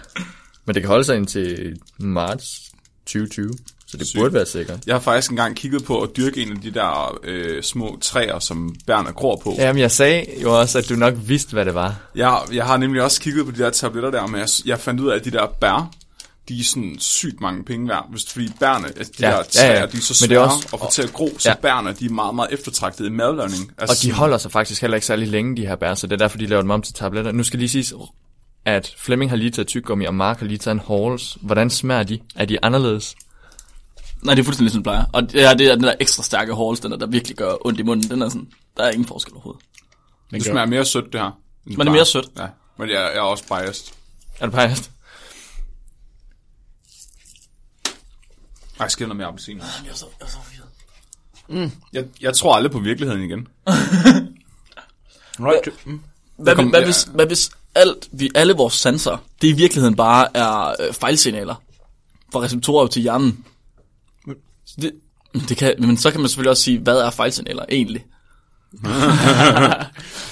[0.64, 2.72] Men det kan holde sig indtil marts
[3.06, 3.52] 2020,
[3.92, 4.18] så det Sygt.
[4.20, 4.78] burde være sikkert.
[4.86, 8.38] Jeg har faktisk engang kigget på at dyrke en af de der øh, små træer,
[8.38, 9.54] som bærne gror på.
[9.58, 11.94] Jamen, jeg sagde jo også, at du nok vidste, hvad det var.
[12.14, 15.00] Jeg, jeg har nemlig også kigget på de der tabletter der, men jeg, jeg fandt
[15.00, 15.90] ud af, at de der bær,
[16.48, 18.06] de er sådan sygt mange penge værd.
[18.10, 19.86] Hvis, fordi bærne, altså de Ja, der ja, træer, ja.
[19.86, 21.54] de er så det er svære også- at få til at gro, så Ja.
[21.54, 23.72] bærne, de er meget, meget eftertragtede i madlavning.
[23.78, 26.12] Altså, Og de holder sig faktisk heller ikke særlig længe, de her bær, så det
[26.12, 27.32] er derfor, de laver dem om til tabletter.
[27.32, 27.94] Nu skal lige sige,
[28.64, 31.36] at Flemming har lige taget tyggegummi, og Mark har lige taget en Halls.
[31.40, 32.18] Hvordan smager de?
[32.36, 33.14] Er de anderledes?
[34.22, 35.04] Nej, det er fuldstændig ligesom det plejer.
[35.12, 37.66] Og det er, det er den der ekstra stærke halls, den der, der virkelig gør
[37.66, 38.10] ondt i munden.
[38.10, 39.62] Den er sådan, der er ingen forskel overhovedet.
[40.30, 41.30] det smager mere sødt, det her.
[41.64, 42.26] Men det er mere sødt.
[42.38, 42.46] Ja,
[42.78, 43.92] men jeg, jeg er også biased.
[44.40, 44.84] Er du biased?
[48.80, 49.64] Ej, skal noget mere appelsiner?
[49.84, 51.72] Jeg er så, jeg er så forvirret.
[51.92, 53.48] Jeg, jeg tror aldrig på virkeligheden igen.
[55.40, 55.86] Right.
[55.86, 56.00] Mm.
[56.36, 60.36] Hvad, kom- hvad, hvis, hvad hvis alt, vi, alle vores sanser, det i virkeligheden bare
[60.36, 61.54] er øh, fejlsignaler
[62.32, 63.44] fra receptorer til hjernen?
[64.80, 64.92] Det,
[65.48, 68.04] det kan, men så kan man selvfølgelig også sige, hvad er fejlsignaler egentlig?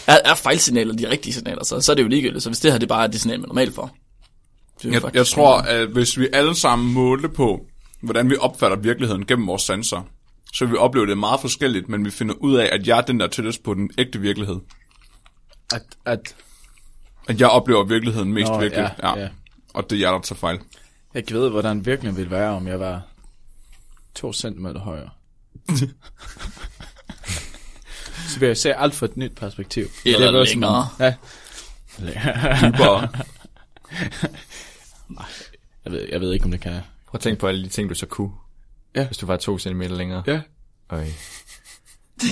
[0.07, 2.43] er, er fejlsignaler de rigtige signaler, så, så er det jo ligegyldigt.
[2.43, 3.77] Så hvis det her det bare er det signal, man normalt.
[3.77, 7.67] Det jo Jeg, jeg tror, at hvis vi alle sammen målte på,
[8.01, 10.09] hvordan vi opfatter virkeligheden gennem vores sanser,
[10.55, 13.03] så vil vi opleve det meget forskelligt, men vi finder ud af, at jeg er
[13.03, 14.57] den, der er tættest på den ægte virkelighed.
[15.75, 16.37] At, at,
[17.29, 18.95] At jeg oplever virkeligheden mest Nå, virkelig.
[19.03, 19.29] ja, ja.
[19.75, 20.59] Og det er jeg, der tager fejl.
[21.15, 23.03] jeg ved, hvordan virkelig ville være, om jeg var
[24.15, 25.11] to centimeter højere.
[28.29, 29.87] så vil jeg se alt fra et nyt perspektiv.
[30.05, 30.89] Eller Det er længere.
[30.99, 31.15] Ja.
[32.69, 33.09] Dybere.
[35.85, 36.73] Jeg ved, jeg ved ikke, om det kan.
[37.07, 38.31] Prøv at tænke på alle de ting, du så kunne.
[38.97, 39.07] Ja.
[39.07, 40.23] Hvis du var to centimeter længere.
[40.27, 40.41] Ja.
[40.91, 41.07] Øj.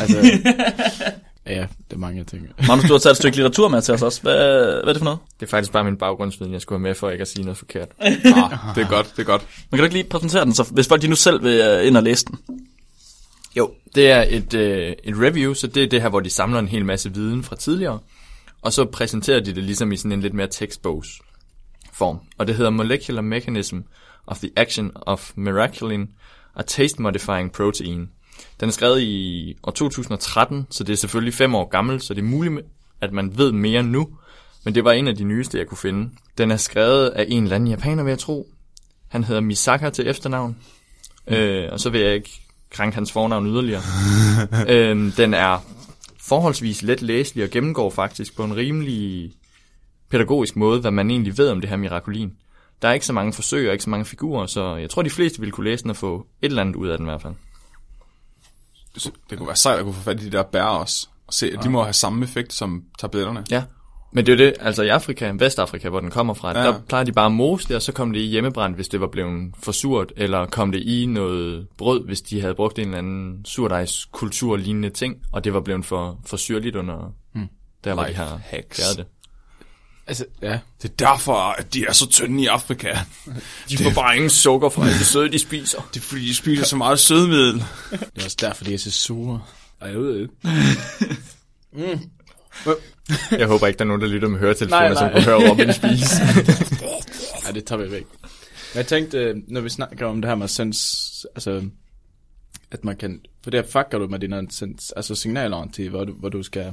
[0.00, 0.16] Altså,
[1.48, 2.48] ja, det er mange ting.
[2.68, 4.22] Magnus, du har taget et stykke litteratur med til os også.
[4.22, 5.18] Hvad, hvad er det for noget?
[5.40, 7.58] Det er faktisk bare min baggrundsviden, jeg skulle have med for ikke at sige noget
[7.58, 7.88] forkert.
[8.00, 8.12] ah,
[8.74, 9.42] det er godt, det er godt.
[9.70, 11.86] Man kan du ikke lige præsentere den, så hvis folk de nu selv vil øh,
[11.86, 12.38] ind og læse den.
[13.56, 16.58] Jo, det er et, øh, et review, så det er det her, hvor de samler
[16.58, 17.98] en hel masse viden fra tidligere,
[18.62, 21.08] og så præsenterer de det ligesom i sådan en lidt mere tekstbogs
[21.92, 22.18] form.
[22.38, 23.78] Og det hedder Molecular Mechanism
[24.26, 26.08] of the Action of Miraculin,
[26.56, 28.08] a Taste Modifying Protein.
[28.60, 32.20] Den er skrevet i år 2013, så det er selvfølgelig fem år gammel, så det
[32.20, 32.54] er muligt,
[33.00, 34.08] at man ved mere nu,
[34.64, 36.10] men det var en af de nyeste, jeg kunne finde.
[36.38, 38.48] Den er skrevet af en eller anden japaner, vil jeg tro.
[39.08, 40.56] Han hedder Misaka til efternavn.
[41.26, 43.82] Øh, og så vil jeg ikke krænke hans fornavn yderligere.
[44.74, 45.58] øhm, den er
[46.20, 49.32] forholdsvis let læselig og gennemgår faktisk på en rimelig
[50.10, 52.32] pædagogisk måde, hvad man egentlig ved om det her mirakulin.
[52.82, 55.10] Der er ikke så mange forsøg og ikke så mange figurer, så jeg tror, de
[55.10, 57.22] fleste ville kunne læse den og få et eller andet ud af den i hvert
[57.22, 57.34] fald.
[59.30, 61.08] Det kunne være sejt at kunne få fat i de der bær også.
[61.26, 63.44] Og se, at de må have samme effekt som tabletterne.
[63.50, 63.62] Ja.
[64.12, 66.60] Men det er jo det, altså i Afrika, Vestafrika, hvor den kommer fra, Ja.
[66.60, 66.66] ja.
[66.66, 69.00] der plejer de bare at mose det, og så kom det i hjemmebrændt, hvis det
[69.00, 72.84] var blevet for surt, eller kom det i noget brød, hvis de havde brugt en
[72.84, 77.46] eller anden surdejskultur lignende ting, og det var blevet for, for syrligt under hmm.
[77.84, 78.96] der, hvor de Life har hacks.
[78.96, 79.06] det.
[80.08, 80.58] Altså, ja.
[80.82, 82.94] Det er derfor, at de er så tynde i Afrika.
[83.68, 85.88] De får bare ingen sukker fra alt det søde, de spiser.
[85.94, 87.64] Det er fordi, de spiser så meget sødmiddel.
[87.90, 89.42] Det er også derfor, de er så sure.
[89.80, 90.32] Ej, jeg ved ikke.
[93.30, 95.12] Jeg håber ikke, der er nogen, der lytter med høretelefoner, Nej, som nej.
[95.12, 96.22] kunne høre Robin spise.
[97.46, 98.04] Ja, det tager vi væk.
[98.74, 101.62] Jeg tænkte, øh, når vi snakker om det her med sens, altså,
[102.70, 106.12] at man kan, for der fucker du med dine sens, altså signaler til, hvor du,
[106.12, 106.72] hvor du skal,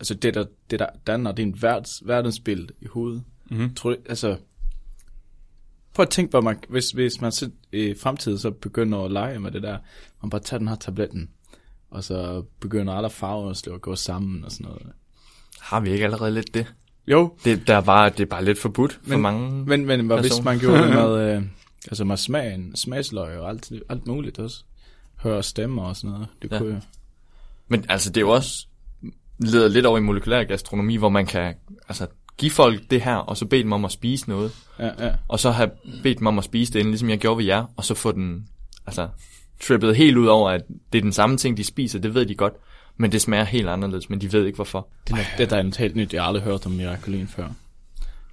[0.00, 3.24] altså det der, det der danner din verdens, verdensbild i hovedet.
[3.50, 3.74] Mm-hmm.
[3.74, 4.36] Tror du, altså,
[5.94, 9.38] prøv at tænke på, man, hvis, hvis man så i fremtiden så begynder at lege
[9.40, 9.78] med det der,
[10.22, 11.30] man bare tager den her tabletten,
[11.90, 14.86] og så begynder alle farver at gå sammen og sådan noget.
[15.60, 16.74] Har vi ikke allerede lidt det?
[17.06, 19.64] Jo, Det, der er bare, det er bare lidt forbudt for Men- mange.
[19.64, 21.42] Men, men hvad hvis man gjorde det med, øh,
[21.88, 24.64] altså med smagen, smagsløg og alt, alt muligt også?
[25.16, 26.26] Høre stemmer og sådan noget.
[26.42, 26.58] Det Ja.
[26.58, 26.80] kunne jo.
[27.68, 28.66] Men altså, det er jo også
[29.38, 31.54] leder lidt over i molekylær gastronomi, hvor man kan
[31.88, 32.06] altså,
[32.38, 35.12] give folk det her, og så bede dem om at spise noget, Ja, ja.
[35.28, 35.70] og så have
[36.02, 38.12] bedt dem om at spise det, inden, ligesom jeg gjorde ved jer, og så få
[38.12, 38.48] den
[38.86, 39.08] altså,
[39.62, 42.34] trippet helt ud over, at det er den samme ting, de spiser, det ved de
[42.34, 42.54] godt,
[42.96, 44.88] men det smager helt anderledes, men de ved ikke hvorfor.
[45.08, 47.48] Det, er, det der er noget helt nyt, jeg har aldrig hørt om Miraculin før.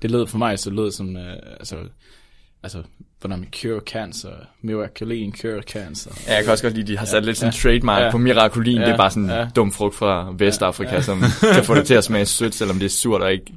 [0.02, 1.78] Det lød for mig, så lød som, øh, altså,
[2.64, 2.84] altså,
[3.22, 4.32] hvordan man cure cancer,
[4.62, 6.12] Miraculin cure cancer.
[6.28, 8.04] Ja, jeg kan også godt lide, at de har sat lidt sådan en ja, trademark
[8.04, 8.78] ja, på Miraculin.
[8.78, 9.50] ja, det er bare sådan en ja.
[9.56, 11.22] dum frugt fra Vestafrika, som
[11.54, 13.54] kan få det til at smage sødt, selvom det er surt og ikke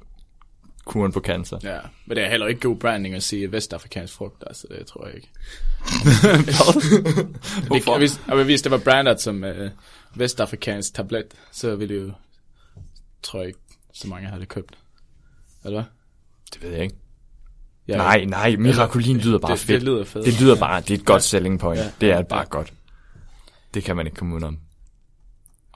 [0.85, 1.59] kuren på cancer.
[1.63, 5.07] Ja, men det er heller ikke god branding at sige vestafrikansk frugt, altså det tror
[5.07, 5.29] jeg ikke.
[7.67, 7.99] Hvorfor?
[7.99, 9.71] Hvis, og hvis det var brandet som øh,
[10.15, 12.13] vestafrikansk tablet, så ville det jo,
[13.23, 13.61] tror jeg ikke,
[13.93, 14.79] så mange havde det købt.
[15.65, 15.91] Eller hvad?
[16.55, 16.97] Det ved jeg ikke.
[17.89, 19.81] Ja, Nej, nej, Miraculin lyder bare det, fedt.
[19.81, 20.25] Det lyder fedt.
[20.27, 21.81] Det lyder bare, det er et godt selling point.
[21.81, 21.91] Ja.
[22.01, 22.73] Det er bare godt.
[23.75, 24.59] Det kan man ikke komme udenom.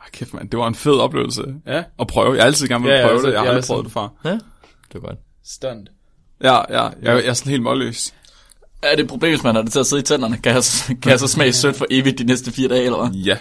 [0.01, 0.47] Ej, kæft, man.
[0.49, 2.35] Det var en fed oplevelse Ja, at prøve.
[2.35, 3.33] Jeg har altid gerne vil Ja, ja, prøve altså, det.
[3.33, 4.09] Jeg har aldrig prøvet det før.
[4.25, 5.19] Ja, det er godt.
[5.45, 5.89] stunt.
[6.43, 6.83] Ja, ja.
[6.85, 8.15] Jeg, jeg er sådan helt målløs.
[8.83, 10.37] Er det et problem, hvis man har det til at sidde i tænderne?
[10.37, 10.63] Kan jeg,
[11.03, 13.11] kan jeg så smage sødt for evigt de næste fire dage, eller hvad?
[13.21, 13.37] Ja.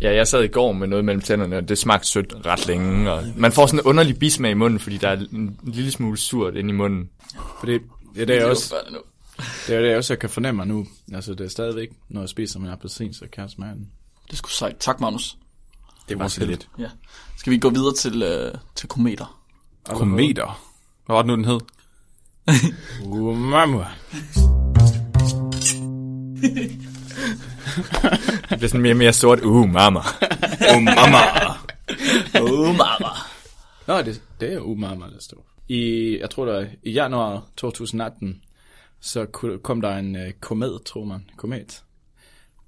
[0.00, 3.12] Ja, jeg sad i går med noget mellem tænderne, og det smagte sødt ret længe.
[3.12, 6.16] Og man får sådan en underlig bismag i munden, fordi der er en lille smule
[6.16, 7.10] surt inde i munden.
[7.60, 7.78] Fordi,
[8.16, 8.98] ja, det er også, færdig nu.
[9.66, 10.86] det er det, jeg også jeg kan fornemme nu.
[11.12, 13.88] Altså, det er stadigvæk, når jeg spiser min appelsin, så kan jeg smage den.
[14.26, 14.76] Det er sgu sejt.
[14.80, 15.36] Tak, Magnus.
[16.08, 16.68] Det var så lidt.
[16.78, 16.88] Ja.
[17.36, 19.40] Skal vi gå videre til, øh, til kometer?
[19.84, 20.62] Kometer.
[21.06, 21.60] Hvad var det nu, den hed?
[23.04, 23.86] Uh, mamma.
[28.50, 29.40] Det bliver sådan mere og mere sort.
[29.40, 30.00] Uh, mama.
[30.70, 31.18] Oh, mama.
[32.40, 33.08] Oh, mama.
[33.86, 35.46] Nå, det, det er umama, der står.
[35.68, 38.42] I, jeg tror, det var i januar 2018,
[39.00, 39.26] så
[39.62, 41.82] kom der en uh, komet, tror man, komet,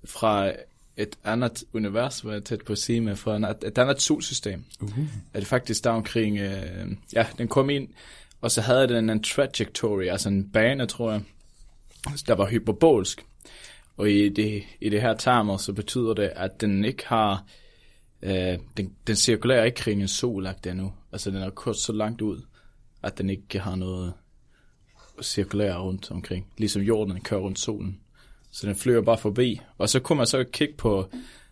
[0.04, 0.52] fra
[0.96, 4.64] et andet univers, hvor jeg tæt på at sige med, fra en, et andet solsystem.
[4.80, 4.98] Uh.
[5.34, 7.88] Er det faktisk der omkring, uh, ja, den kom ind,
[8.40, 11.22] og så havde den en trajectory, altså en bane, tror jeg,
[12.26, 13.24] der var hyperbolsk.
[13.98, 17.44] Og i det, i det her termer, så betyder det, at den ikke har,
[18.22, 20.92] øh, den, den cirkulerer ikke kring en solagt endnu.
[21.12, 22.42] Altså den er kørt så langt ud,
[23.02, 24.12] at den ikke har noget
[25.18, 26.46] at cirkulere rundt omkring.
[26.58, 28.00] Ligesom jorden den kører rundt solen.
[28.50, 29.60] Så den flyver bare forbi.
[29.78, 31.10] Og så kunne man så kigge på,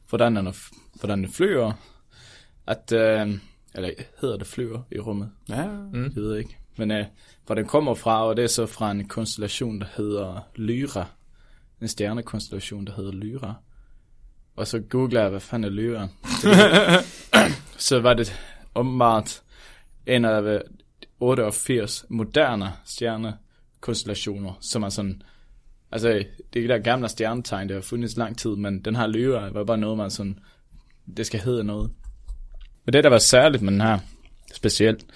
[0.08, 0.54] hvordan den,
[0.94, 1.72] hvordan den flyver.
[2.66, 3.38] At, øh,
[3.74, 5.30] eller hedder det flyver i rummet?
[5.48, 5.66] Ja.
[5.92, 6.02] Mm.
[6.02, 6.56] Jeg ved ikke.
[6.76, 7.04] Men øh,
[7.46, 11.06] hvor den kommer fra, og det er så fra en konstellation, der hedder Lyra.
[11.82, 13.54] En stjernekonstellation, der hedder Lyra.
[14.56, 16.08] Og så googler jeg, hvad fanden er Lyra?
[17.88, 18.32] så var det
[18.74, 19.42] åbenbart
[20.06, 20.60] en af øh,
[21.20, 25.22] 88 moderne stjernekonstellationer, som er sådan,
[25.92, 29.50] altså det er der gamle stjernetegn, der har fundet lang tid, men den her Lyra
[29.50, 30.38] var bare noget, man sådan,
[31.16, 31.90] det skal hedde noget.
[32.84, 33.98] Men det, der var særligt med den her,
[34.54, 35.06] specielt,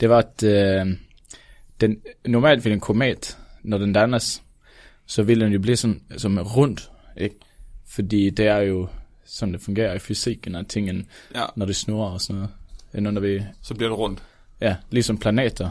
[0.00, 0.96] det var, at øh,
[1.80, 4.42] den, normalt vil en komet, når den dannes,
[5.12, 7.34] så vil den jo blive sådan, som rundt, ikke?
[7.88, 8.88] Fordi det er jo
[9.24, 11.44] sådan, det fungerer i fysikken, at tingene, Ja.
[11.56, 12.50] når det snurrer og sådan noget.
[12.94, 14.22] End når vi, Så bliver det rundt.
[14.60, 15.68] ja, ligesom planeter.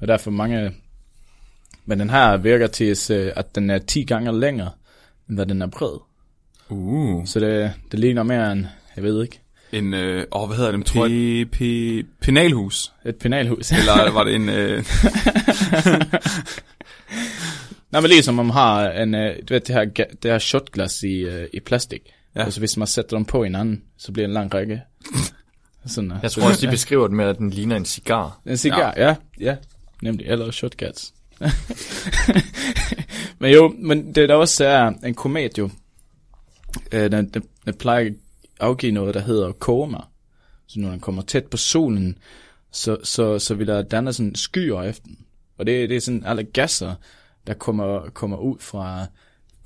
[0.00, 0.72] Og derfor mange,
[1.84, 4.70] men den her virker til, øh, at den er 10 gange længere,
[5.28, 5.98] end hvad den er bred.
[6.68, 7.26] Uh.
[7.26, 9.40] Så det, det ligner mere en, jeg ved ikke,
[9.72, 10.90] En, øh, åh, hvad hedder det?
[10.90, 12.92] P- p- penalhus.
[13.04, 13.72] et penalhus.
[13.72, 14.84] Eller var det en, øh,
[17.94, 19.84] Nej, men ligesom man har en, øh, du ved, det her,
[20.22, 22.02] det her shotglas i, øh, i plastik.
[22.04, 22.40] Ja.
[22.40, 22.44] Ja.
[22.44, 24.82] Altså hvis man sætter dem på hinanden, så bliver det en lang række.
[25.86, 26.12] Sådan.
[26.22, 28.40] Jeg tror også, de beskriver det med, at den ligner en cigar.
[28.46, 29.06] En cigar, ja.
[29.06, 29.56] ja, ja.
[30.02, 31.14] Nemlig, eller shotgats.
[33.40, 35.70] men jo, men det der også er en komet jo.
[36.92, 38.12] Øh, den, den, den plejer at
[38.60, 39.98] afgive noget, der hedder koma.
[40.66, 42.18] Så når den kommer tæt på solen,
[42.72, 45.18] så, så, så vil der danne sådan skyer efter den.
[45.58, 46.94] Og det, det er sådan alle gasser,
[47.46, 49.06] der kommer, kommer ud fra...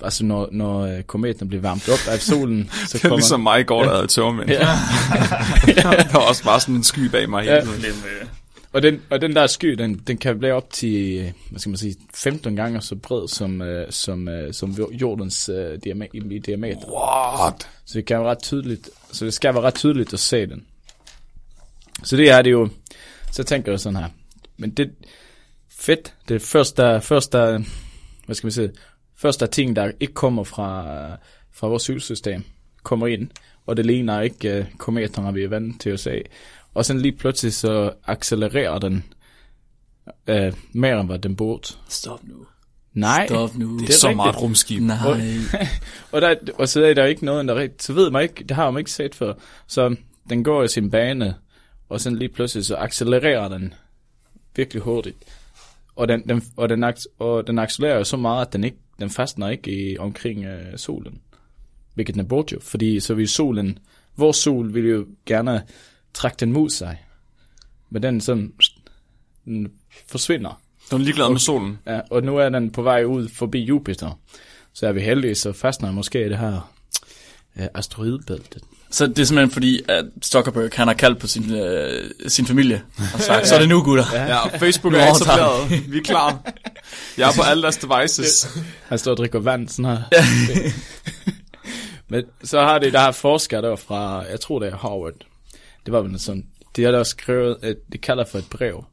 [0.03, 3.17] Altså når, når øh, kometen bliver varmt op af solen, så det er kommer...
[3.17, 4.51] ligesom mig i går, der havde tørmænd.
[4.51, 4.59] Ja.
[5.83, 7.61] der var også bare sådan en sky bag mig hele Ja.
[7.61, 7.83] tiden.
[8.73, 11.71] Og den, og den der sky, den, den kan blive op til, øh, hvad skal
[11.71, 15.79] man sige, 15 gange så bred som, øh, som, øh, som jordens øh,
[16.15, 16.81] i diameter.
[16.89, 17.69] What?
[17.85, 20.65] Så det kan være ret tydeligt, så det skal være ret tydeligt at se den.
[22.05, 22.69] Så det er det jo,
[23.33, 24.09] så tænker jeg sådan her.
[24.57, 24.91] Men det,
[25.79, 27.59] fedt, det er først der, først der,
[28.27, 28.71] hvad skal man sige,
[29.17, 30.85] først der ting, der ikke kommer fra,
[31.53, 32.45] fra vores solsystem,
[32.83, 33.31] kommer ind,
[33.67, 36.23] og det ligner ikke uh, kometerne, vi er vant til at se.
[36.75, 39.05] Og så lige pludselig så accelererer den
[40.07, 41.69] uh, mere, end hvad den burde.
[41.89, 42.47] Stop nu.
[42.95, 43.79] Nej, Stop nu.
[43.79, 44.17] Det er så rigtigt.
[44.17, 44.83] meget rumskib.
[44.83, 45.21] Nej.
[46.13, 48.51] Og, der, og så er der ikke noget, der rigtigt, så ved man ikke, det
[48.51, 49.33] har man ikke set før.
[49.67, 49.97] Så
[50.29, 51.35] den går i sin bane,
[51.89, 53.75] og så lige pludselig så accelererer den
[54.57, 55.17] virkelig hurtigt.
[55.99, 56.85] Og den, den, og den,
[57.19, 61.21] og den accelererer så meget, at den, ikke, den fastner ikke i, omkring øh, solen.
[61.95, 63.79] Hvilket den burde jo, fordi så vil solen,
[64.17, 65.63] vores sol vil jo gerne
[66.15, 67.05] trække den mod sig.
[67.91, 68.53] Men den sådan,
[69.45, 69.73] den
[70.07, 70.61] forsvinder.
[70.91, 71.79] Du er ligeglad med solen.
[71.87, 74.21] Ja, og nu er den på vej ud forbi Jupiter.
[74.73, 76.75] Så er vi heldige, så fastner måske i det her
[77.57, 78.63] øh, asteroidebæltet.
[78.91, 82.83] Så det er simpelthen fordi, at Zuckerberg, han har kaldt på sin, øh, sin familie
[83.15, 84.05] og sagt, så er det nu, gutter.
[84.13, 84.25] Ja.
[84.25, 85.93] Ja, Facebook Nu er etableret.
[85.93, 86.53] Vi er klar.
[87.19, 88.49] Jeg er på alle deres devices.
[88.89, 90.03] Han står og drikker vand sådan her.
[92.11, 95.15] Men så har det der her forskere der fra, jeg tror det er Harvard.
[95.87, 96.47] Det var vel sådan,
[96.77, 98.85] de har der skrevet, at de kalder for et brev.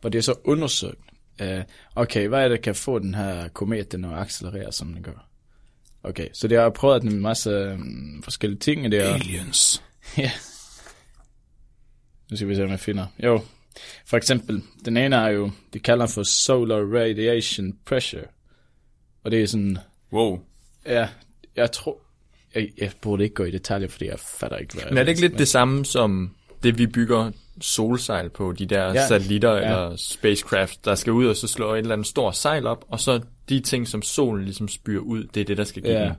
[0.00, 1.00] Hvor de har så undersøgt,
[1.42, 1.48] uh,
[1.94, 5.02] okay, hvad er det, der kan få den her komet, den at accelerere, som den
[5.02, 5.25] gør.
[6.08, 9.14] Okay, så de har prøvet en masse um, forskellige ting, og det er...
[9.14, 9.82] Aliens.
[10.18, 10.30] Ja.
[12.30, 13.06] Nu skal vi se, om jeg finder.
[13.24, 13.40] Jo,
[14.06, 18.22] for eksempel, den ene er jo, de kalder for solar radiation pressure.
[19.24, 19.78] Og det er sådan,
[20.12, 20.40] Wow.
[20.86, 21.08] ja,
[21.56, 21.98] jeg tror,
[22.54, 25.08] jeg, jeg burde ikke gå i detaljer, fordi jeg fatter ikke, hvad Men er det
[25.08, 29.06] ikke lidt det samme som det, vi bygger solsejl på, de der Ja.
[29.08, 29.58] satellitter ja.
[29.58, 33.00] eller spacecraft, der skal ud og så slå et eller andet stort sejl op, og
[33.00, 36.04] så de ting, som solen ligesom spyrer ud, det er det, der skal give, Ja.
[36.04, 36.14] den,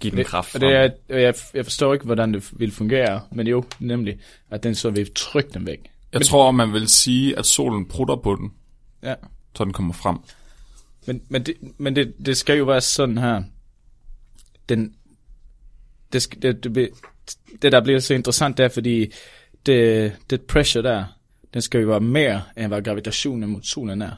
[0.00, 3.20] give den det, kraft og det er, jeg, jeg forstår ikke, hvordan det vil fungere,
[3.32, 4.18] men jo, nemlig,
[4.50, 5.78] at den så vil trykke den væk.
[6.12, 8.52] Jeg tror, man vil sige, at solen prutter på den,
[9.02, 9.14] Ja.
[9.56, 10.16] så den kommer frem.
[11.06, 13.42] Men, men, det, men det, det skal jo være sådan her,
[14.68, 14.94] den,
[16.12, 16.90] det, det, det,
[17.62, 19.12] det, der bliver så interessant, det er, fordi
[19.66, 21.04] det, det pressure der,
[21.54, 24.10] den skal jo være mere, end hvad gravitationen mod solen er.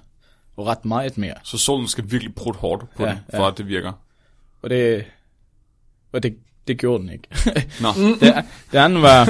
[0.56, 1.34] Og ret meget mere.
[1.44, 3.50] Så solen skal virkelig prutte hårdt på Ja, den, for ja.
[3.50, 3.92] at det virker.
[4.62, 5.04] Og det,
[6.12, 6.36] og det,
[6.68, 7.28] det gjorde den ikke.
[7.82, 7.88] Nå,
[8.20, 9.26] det, det andet var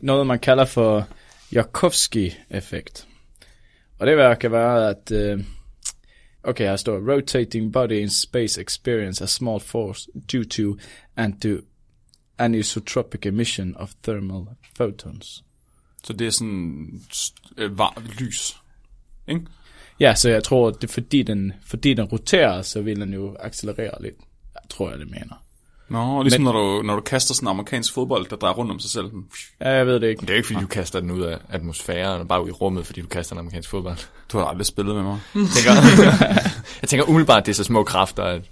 [0.00, 1.08] noget, man kalder for
[1.52, 3.06] Joukowski-effekt.
[3.98, 5.12] Og det kan være, at...
[5.12, 5.44] øh,
[6.44, 10.76] okay, her står, rotating body in space experience a small force due to
[11.16, 11.64] and to
[12.38, 15.44] anisotropic emission of thermal photons.
[16.04, 17.00] så det er sådan
[17.56, 18.56] øh, var, lys.
[19.28, 19.46] Ikke?
[20.02, 23.36] Ja, så jeg tror, det er fordi den, fordi den roterer, så vil den jo
[23.40, 24.14] accelerere lidt.
[24.54, 25.42] Jeg tror jeg, det mener.
[25.88, 28.70] Nå, ligesom Men- når, du, når du kaster sådan en amerikansk fodbold, der drejer rundt
[28.70, 29.06] om sig selv.
[29.60, 30.20] Ja, jeg ved det ikke.
[30.20, 32.52] Det er jo ikke, fordi du kaster den ud af atmosfæren og bare ud i
[32.52, 33.96] rummet, fordi du kaster en amerikansk fodbold.
[34.32, 35.18] Du har aldrig spillet med mig.
[35.34, 35.72] Jeg tænker,
[36.82, 38.42] jeg tænker umiddelbart, at det er så små kræfter, at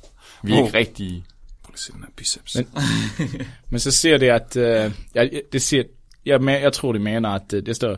[0.43, 0.67] vi er Oh.
[0.67, 1.25] ikke rigtig...
[1.63, 2.55] Prøv lige at se den her biceps.
[2.57, 2.69] Men-
[3.71, 4.57] Men så siger det, at...
[4.57, 5.83] Øh, jeg, det siger,
[6.27, 7.97] jeg, men- jeg tror, det mener, at øh, det står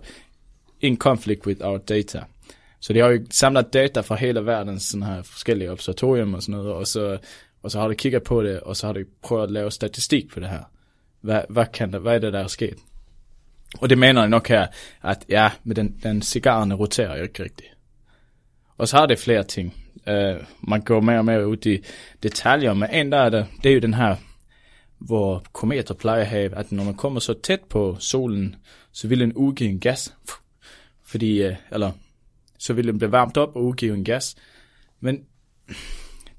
[0.81, 2.21] in conflict with our data.
[2.83, 6.53] Så de har jo samlet data fra hele verden, sådan her forskellige observatorium og sådan
[6.53, 7.19] noget, og så,
[7.63, 10.31] og så har de kigget på det, og så har de prøvet at lave statistik
[10.31, 10.63] på det her.
[11.21, 12.79] Hvad, hvad, kan der, hvad er det, der er sket?
[13.81, 14.67] Og det mener jeg nok her,
[15.03, 17.69] at ja, med den, den cigarerne roterer jo ikke rigtigt.
[18.79, 19.75] Og så har det flere ting.
[20.07, 21.79] Uh, man går mere og mere ud i
[22.23, 24.17] detaljer, men en der er det, det er jo den her
[24.99, 28.57] hvor kometer plejer at have, at når man kommer så tæt på solen,
[28.93, 30.15] så vil den udgive en gas.
[31.05, 31.93] Fordi, uh, eller,
[32.63, 34.37] så vil den blive varmt op og udgive en gas.
[35.01, 35.25] Men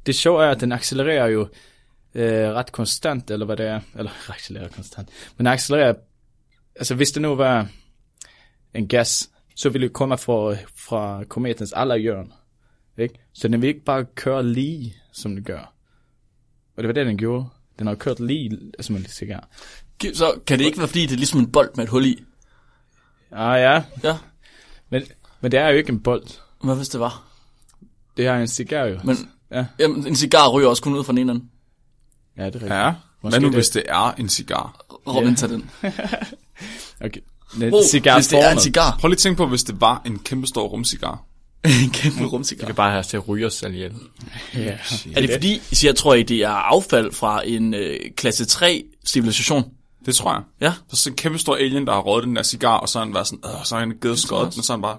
[0.05, 1.47] det sjove er, at den accelererer jo
[2.15, 3.81] øh, ret konstant, eller hvad det er.
[3.95, 5.09] Eller accelererer konstant.
[5.37, 5.93] Men accelererer,
[6.75, 7.67] altså hvis det nu var
[8.73, 12.45] en gas, så ville det komme fra, fra kometens alle hjørner.
[12.97, 13.15] Ikke?
[13.33, 15.73] Så den vil ikke bare køre lige, som den gør.
[16.75, 17.45] Og det var det, den gjorde.
[17.79, 19.49] Den har kørt lige som en cigar.
[20.13, 22.23] Så kan det ikke være, fordi det er ligesom en bold med et hul i?
[23.31, 24.17] Ah ja, Ja,
[24.89, 25.03] men,
[25.43, 26.23] men det er jo ikke en bold.
[26.63, 27.23] hvad hvis det var?
[28.17, 28.99] Det er en cigar jo.
[29.03, 29.65] Men Ja.
[29.79, 31.45] jamen, en cigar ryger også kun ud fra den ene ende.
[32.37, 32.73] Ja, det er rigtigt.
[32.73, 34.85] Ja, Måske hvad nu det- hvis det er en cigar?
[35.07, 35.69] Robin, tag den.
[37.01, 37.19] Okay.
[37.59, 38.97] Den Oh, cigar hvis det er en cigar.
[38.99, 41.23] Prøv lige at tænke på, hvis det var en kæmpe stor rumcigar.
[41.83, 42.65] en kæmpe rumcigar.
[42.65, 43.93] kan bare have til at ryge os selv ihjel.
[44.53, 44.77] Ja.
[45.15, 48.83] Er det fordi, så jeg tror, at det er affald fra en øh, klasse 3
[49.07, 49.63] civilisation?
[50.05, 50.41] Det tror jeg.
[50.61, 50.71] Ja.
[50.73, 52.99] Så er sådan en kæmpe stor alien, der har røget den der cigar, og så
[52.99, 54.97] har han været sådan, øh, så har han givet skåret, men så han bare...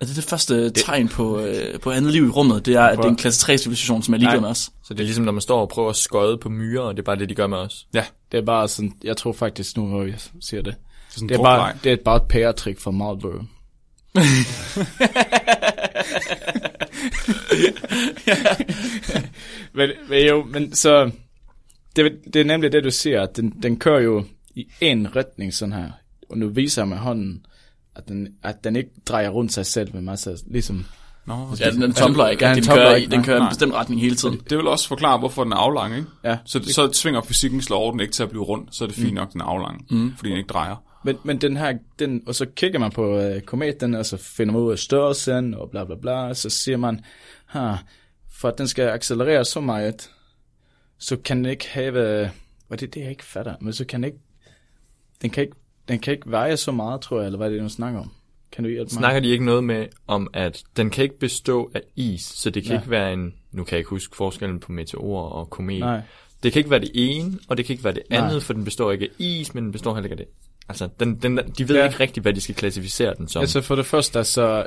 [0.00, 2.66] Er det det første tegn på, øh, på andet liv i rummet?
[2.66, 4.58] Det er, at det er en klasse 3 civilisation, som er ligeglad med os.
[4.58, 7.02] Så det er ligesom, når man står og prøver at skøde på myrer, og det
[7.02, 7.86] er bare det, de gør med os.
[7.94, 10.74] Ja, Det er bare sådan, jeg tror faktisk nu, hvor jeg siger det.
[10.74, 13.38] det er sådan Det er bare, det er bare et pæretrik fra Marlboro.
[19.74, 21.10] men, men jo, men så,
[21.96, 25.54] det, det er nemlig det, du siger, at den, den kører jo i en retning
[25.54, 25.90] sådan her.
[26.30, 27.46] Og nu viser jeg med hånden,
[27.96, 30.84] at den, at den ikke drejer rundt sig selv med masser, ligesom,
[31.26, 32.44] Nå, Ja, den, den tumbler ikke.
[32.44, 33.10] Ja, Den, den den kører, ikke.
[33.10, 34.40] den kører i en bestemt retning hele tiden.
[34.50, 36.06] det vil også forklare, hvorfor den er aflang, ikke?
[36.24, 36.38] ja.
[36.44, 39.14] Så, så tvinger fysikkens lov den ikke til at blive rund, så er det fint
[39.14, 40.16] nok, den er aflang, mm.
[40.16, 40.76] fordi den ikke drejer.
[41.04, 44.52] Men, men den her, den, og så kigger man på øh, kometen, og så finder
[44.52, 47.00] man ud af størrelsen, og bla bla bla, og så siger man,
[47.46, 47.74] ha,
[48.40, 50.10] for at den skal accelerere så meget,
[50.98, 52.30] så kan den ikke have,
[52.70, 54.18] og det er det, jeg ikke fatter, men så kan den ikke,
[55.22, 55.56] den kan ikke,
[55.88, 58.10] den kan ikke veje så meget, tror jeg, eller hvad er det, du snakker om?
[58.52, 58.90] Kan du hjælpe mig?
[58.98, 62.62] Snakker de ikke noget med, om at den kan ikke bestå af is, så det
[62.62, 62.78] kan Ja.
[62.78, 63.34] ikke være en...
[63.52, 65.80] Nu kan jeg ikke huske forskellen på meteor og komet.
[65.80, 66.00] Nej.
[66.42, 68.18] Det kan ikke være det ene, og det kan ikke være det Nej.
[68.26, 70.26] andet, for den består ikke af is, men den består heller ikke af det.
[70.68, 71.86] Altså, den, den, de ved Ja.
[71.86, 73.40] ikke rigtigt, hvad de skal klassificere den som.
[73.40, 74.66] Altså for det første, så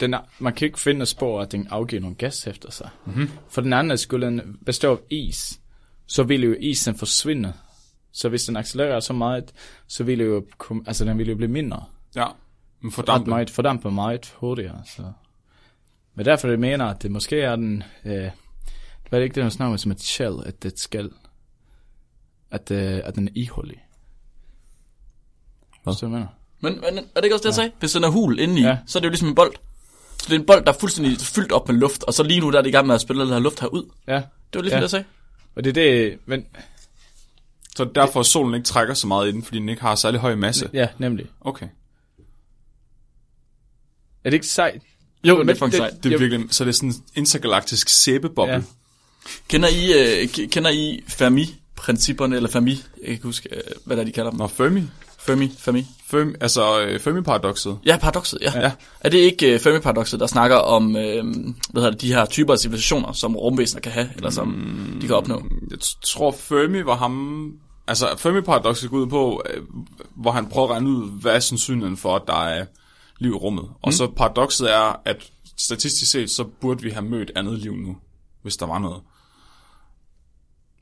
[0.00, 2.88] den er, man kan ikke finde spor, at den afgiver nogle gas efter sig.
[3.06, 3.30] Mm-hmm.
[3.48, 5.60] For den anden skulle den bestå af is,
[6.06, 7.52] så ville jo isen forsvinde.
[8.12, 9.52] Så hvis den accelererer så meget,
[9.86, 11.84] så ville jo, kom- altså den ville jo blive mindre.
[12.16, 12.26] Ja,
[12.80, 13.30] men Ret fordampe.
[13.30, 14.82] meget, fordampe meget hurtigere.
[14.96, 15.02] Så.
[16.14, 18.30] Men derfor det mener, at det måske er den, øh, hvad
[19.12, 21.10] er det ikke det, man snakker om som et shell, at det skal,
[22.50, 23.84] at, øh, at den er ihullig.
[25.82, 25.94] Hvad?
[25.94, 26.26] Så mener
[26.60, 27.70] Men, men er det ikke også det, jeg sagde?
[27.78, 28.78] Hvis den er hul indeni, Ja.
[28.86, 29.52] så er det jo ligesom en bold.
[30.18, 32.40] Så det er en bold, der er fuldstændig fyldt op med luft, og så lige
[32.40, 33.90] nu der er det i gang med at spille den her luft herud.
[34.06, 34.76] Ja, Det var ligesom Ja.
[34.76, 34.76] ja.
[34.76, 35.04] det, jeg sagde.
[35.54, 36.46] og det er det, men
[37.76, 40.34] Så derfor at solen ikke trækker så meget ind, fordi den ikke har særlig høj
[40.34, 40.70] masse.
[40.72, 41.26] ja, nemlig.
[41.40, 41.66] Okay.
[44.24, 44.82] Er det ikke sejt?
[45.24, 46.04] Jo, Men det er faktisk det- sejt.
[46.04, 46.18] Det er Jo.
[46.18, 48.52] virkelig, så det er sådan en intergalaktisk sæbeboble.
[48.54, 48.62] Ja.
[49.48, 53.96] Kender I, k- kender I Fermi Fermi-principperne, eller Fermi, jeg kan ikke huske, øh, hvad
[53.96, 54.38] der de kalder dem.
[54.38, 54.82] Nå, Fermi.
[55.18, 55.86] Fermi, Fermi.
[56.12, 57.78] Fermi altså øh, Fermi-paradokset.
[57.86, 58.60] Ja, paradokset, ja.
[58.60, 58.72] Ja.
[59.00, 61.24] Er det ikke uh, Fermi-paradokset, der snakker om øh,
[61.70, 64.98] hvad hedder det, de her typer af civilisationer, som rumvæsener kan have, eller som mm,
[65.00, 65.42] de kan opnå?
[65.70, 67.52] Jeg t- tror, Fermi var ham...
[67.88, 69.62] Altså, Fermi-paradokset går ud på, øh,
[70.16, 72.64] hvor han prøver at regne ud, hvad er sandsynligheden for, at der er
[73.18, 73.64] liv i rummet.
[73.64, 73.92] Og Mm.
[73.92, 77.96] så paradokset er, at statistisk set, så burde vi have mødt andet liv nu,
[78.42, 79.00] hvis der var noget.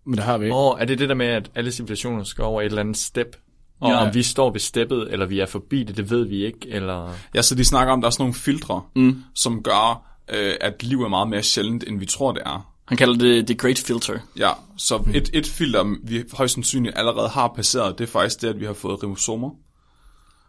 [0.06, 0.56] Men det har vi ikke.
[0.56, 3.36] Og er det det der med, at alle civilisationer skal over et eller andet step?
[3.80, 4.06] Og Ja.
[4.06, 7.14] om vi står ved steppet, eller vi er forbi det, det ved vi ikke, eller...
[7.34, 9.22] Ja, så de snakker om, at der er sådan nogle filtre, mm.
[9.34, 10.02] som gør,
[10.32, 12.72] øh, at liv er meget mere sjældent, end vi tror, det er.
[12.88, 14.18] Han kalder det The Great Filter.
[14.38, 15.14] Ja, så mm.
[15.14, 18.64] et, et filter, vi højst sandsynligt allerede har passeret, det er faktisk det, at vi
[18.64, 19.50] har fået ribosomer.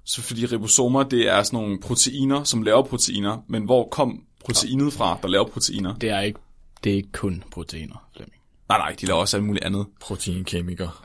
[0.06, 4.94] Så fordi ribosomer, det er sådan nogle proteiner, som laver proteiner, men hvor kom proteinet
[4.94, 5.96] fra, der laver proteiner?
[5.96, 6.40] Det er ikke,
[6.84, 8.41] det er ikke kun proteiner, Flemming.
[8.72, 9.86] Nej, nej, de laver også alt muligt andet.
[10.02, 11.02] Proteinkemiker.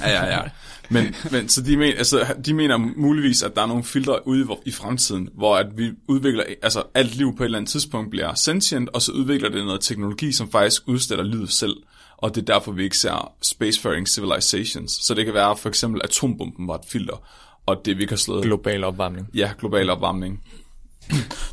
[0.00, 0.40] Ja, ja, ja.
[0.88, 4.46] Men, men så de, men, altså, de mener muligvis, at der er nogle filtre ude
[4.64, 8.34] i, fremtiden, hvor at vi udvikler, altså alt liv på et eller andet tidspunkt bliver
[8.34, 11.76] sentient, og så udvikler det noget teknologi, som faktisk udstiller livet selv.
[12.16, 14.92] Og det er derfor, vi ikke ser spacefaring civilizations.
[14.92, 17.26] Så det kan være for eksempel atombomben var et filter,
[17.66, 18.44] og det vi har slået.
[18.44, 19.28] Global opvarmning.
[19.34, 20.42] ja, global opvarmning.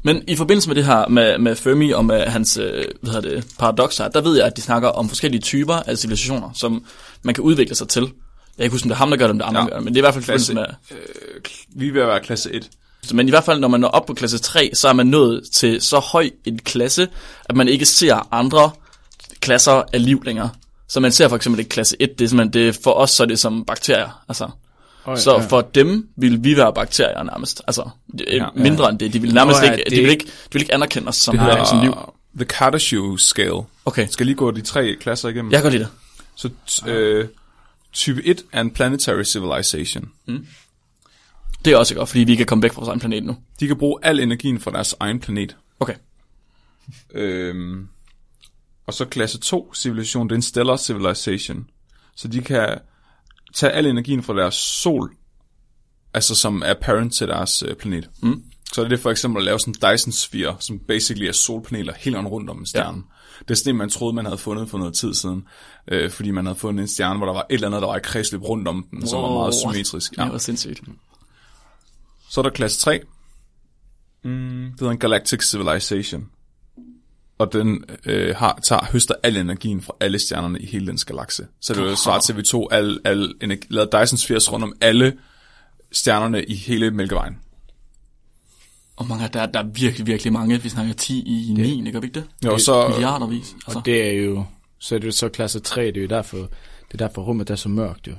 [0.04, 3.30] Men i forbindelse med det her med, med Fermi og med hans øh, hvad hedder
[3.30, 6.86] det, paradoxer, der ved jeg, at de snakker om forskellige typer af civilisationer, som
[7.24, 8.02] man kan udvikle sig til.
[8.02, 8.12] Jeg
[8.58, 9.68] kan ikke huske, om det er ham, der gør det, om det er andre, Ja.
[9.68, 10.54] gør det, men det er i hvert fald Klasse.
[10.54, 10.98] forbindelse med...
[11.78, 12.70] Øh, vi at være klasse 1.
[13.04, 15.08] Så, men i hvert fald, når man når op på klasse 3, så er man
[15.08, 17.08] nået til så høj en klasse,
[17.46, 18.72] at man ikke ser andre
[19.40, 20.50] klasser af liv længere.
[20.88, 23.28] Så man ser for eksempel ikke klasse 1, det er det, for os så er
[23.28, 24.24] det som bakterier.
[24.30, 24.50] Altså.
[25.06, 27.62] Oh, Så for dem vil vi være bakterier nærmest.
[27.68, 27.90] Altså,
[28.28, 28.48] Ja.
[28.56, 29.14] mindre end det.
[29.14, 31.38] De vil nærmest ja, ikke, de det- vil ikke, de vil ikke anerkende os som,
[31.38, 31.90] Det øh, som liv.
[31.92, 33.62] hedder The Kardashew Scale.
[33.86, 35.52] Okay, Jeg skal lige gå de tre klasser igennem.
[35.52, 35.92] jeg kan godt lide det.
[36.36, 37.28] Så t- øh,
[37.94, 40.10] type 1 er en planetary civilization.
[41.66, 43.38] Det er også godt, fordi vi kan komme væk fra vores egen planet nu.
[43.60, 45.56] De kan bruge al energien fra deres egen planet.
[45.80, 45.96] Okay.
[47.14, 47.88] Øhm,
[48.88, 51.68] og så klasse 2 civilisation, det er en stellar civilization.
[52.16, 52.78] Så de kan
[53.54, 55.12] tage al energien fra deres sol,
[56.14, 58.10] altså som er parent til deres øh, planet.
[58.22, 58.44] Mm.
[58.74, 61.94] Så er det for eksempel at lave sådan en Dyson Sphere, som basically er solpaneler
[61.98, 62.98] helt rundt om en stjerne.
[62.98, 63.44] Ja.
[63.44, 65.48] Det er sådan man troede, man havde fundet for noget tid siden,
[65.88, 67.98] øh, fordi man havde fundet en stjerne, hvor der var et eller andet, der var
[67.98, 70.18] i kredsløb rundt om den, som var meget symmetrisk.
[70.18, 70.24] Ja.
[70.24, 70.82] Det var sindssygt.
[72.30, 73.02] Så er der klasse 3.
[74.24, 76.30] Mm, det hedder en Galactic Civilization.
[77.40, 81.48] Og den øh, har, tager, høster al energien fra alle stjernerne i hele dens galakse.
[81.62, 84.64] Så det vil svare til, at vi tog al, al energi, lavede Dyson Spheres rundt
[84.64, 85.18] om alle
[85.92, 87.38] stjernerne i hele Mælkevejen.
[88.96, 90.62] Og mange, der, der er virkelig, virkelig mange.
[90.62, 92.24] Vi snakker 10 i 9, det, vi ikke det?
[92.46, 93.56] Jo, så, Milliardervis.
[93.68, 93.80] Altså.
[93.80, 94.46] Og det er jo,
[94.80, 97.50] så er det jo så klasse 3, det er jo derfor, det er derfor rummet
[97.50, 98.14] er så mørkt jo.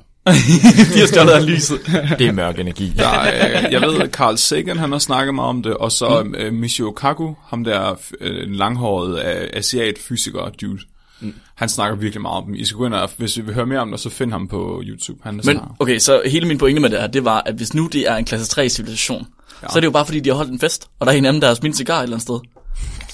[0.93, 1.79] De har stjålet af lyset.
[2.19, 2.93] Det er mørk energi.
[2.97, 6.23] der, øh, jeg ved, at Carl Sagan, han har snakket meget om det, og så
[6.23, 6.35] mm.
[6.35, 10.79] øh, Michio Kaku, ham der øh, en langhåret øh, asiat-fysiker dude.
[11.19, 11.33] Mm.
[11.55, 12.55] Han snakker virkelig meget om dem.
[12.55, 14.47] I skal gå ind og, hvis vi vil høre mere om det, så find ham
[14.47, 15.19] på YouTube.
[15.23, 17.73] Han er Men okay, så hele min pointe med det her, det var, at hvis
[17.73, 19.27] nu det er en klasse 3 civilisation,
[19.63, 19.67] ja.
[19.67, 21.25] så er det jo bare fordi, de har holdt en fest, og der er en
[21.25, 22.39] anden, der har smidt cigar et eller andet sted.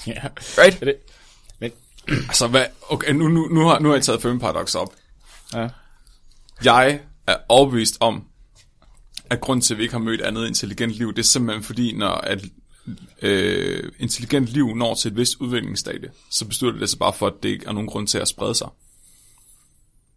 [0.06, 0.28] Ja.
[0.62, 0.82] Right?
[0.82, 0.94] Er det,
[1.60, 1.70] men,
[2.28, 4.92] Altså, hvad, okay, nu, nu, nu, har, nu har jeg taget Fermi Paradox op.
[5.54, 5.68] ja.
[6.64, 8.24] Jeg er overbevist om,
[9.30, 11.96] at grunden til, at vi ikke har mødt andet intelligent liv, det er simpelthen fordi,
[11.96, 12.44] når at,
[13.22, 17.32] øh, intelligent liv når til et vist udviklingsstadie, så beslutter det sig bare for, at
[17.42, 18.68] det ikke er nogen grund til at sprede sig.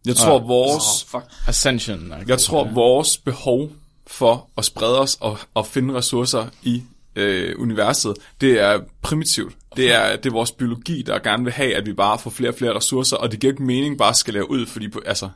[0.05, 0.47] Jeg tror, Ah.
[0.47, 1.23] vores, fuck.
[1.47, 2.13] Ascension.
[2.27, 3.71] jeg tror, vores behov
[4.07, 6.83] for at sprede os og, og finde ressourcer i
[7.15, 9.53] øh, universet, det er primitivt.
[9.75, 12.49] Det er, det er vores biologi, der gerne vil have, at vi bare får flere
[12.49, 15.29] og flere ressourcer, og det giver ikke mening bare at skal lave ud, fordi altså,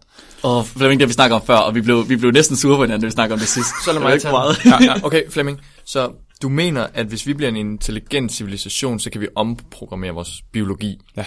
[0.44, 2.84] Og Flemming, det vi snakket om før, og vi blev, vi blev næsten sure på
[2.84, 3.70] hinanden, da vi snakkede om det sidst.
[3.86, 4.66] Så lad mig ikke meget.
[4.66, 5.06] ja, ja.
[5.06, 5.62] Okay, Flemming.
[5.86, 6.12] Så
[6.42, 11.00] du mener, at hvis vi bliver en intelligent civilisation, så kan vi omprogrammere vores biologi?
[11.18, 11.26] Ja.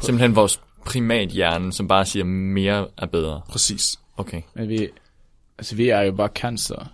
[0.00, 3.40] Simpelthen vores primathjerne, som bare siger, mere er bedre.
[3.48, 3.98] præcis.
[4.16, 4.42] Okay.
[4.54, 4.88] Men vi,
[5.58, 6.92] altså vi er jo bare cancer.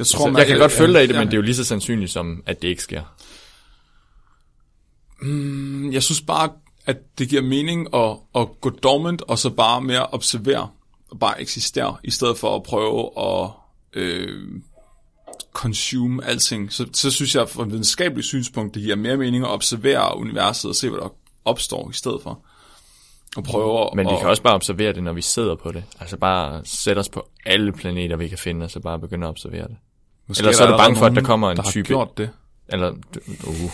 [0.00, 1.54] Jeg tror, Så jeg kan godt følge dig i det, men det er jo lige
[1.54, 3.02] så sandsynligt som, at det ikke sker.
[5.92, 6.50] Jeg synes bare,
[6.86, 10.68] at det giver mening at, at gå dormant, og så bare mere observere,
[11.10, 13.50] og bare eksistere, i stedet for at prøve at
[13.92, 14.60] øh,
[15.52, 16.72] consume alting.
[16.72, 20.68] Så, så synes jeg, fra et videnskabeligt synspunkt, det giver mere mening at observere universet
[20.68, 22.44] og se, hvad der opstår i stedet for.
[23.36, 23.88] Og prøve at...
[23.94, 25.84] Men vi kan også bare observere det, når vi sidder på det.
[26.00, 29.30] Altså bare sætte os på alle planeter, vi kan finde, og så bare begynde at
[29.30, 29.76] observere det.
[30.30, 31.86] Måske Eller så er du der bange for, at der kommer en der har type-
[31.86, 32.30] gjort det.
[32.68, 32.90] Eller,
[33.46, 33.70] uh,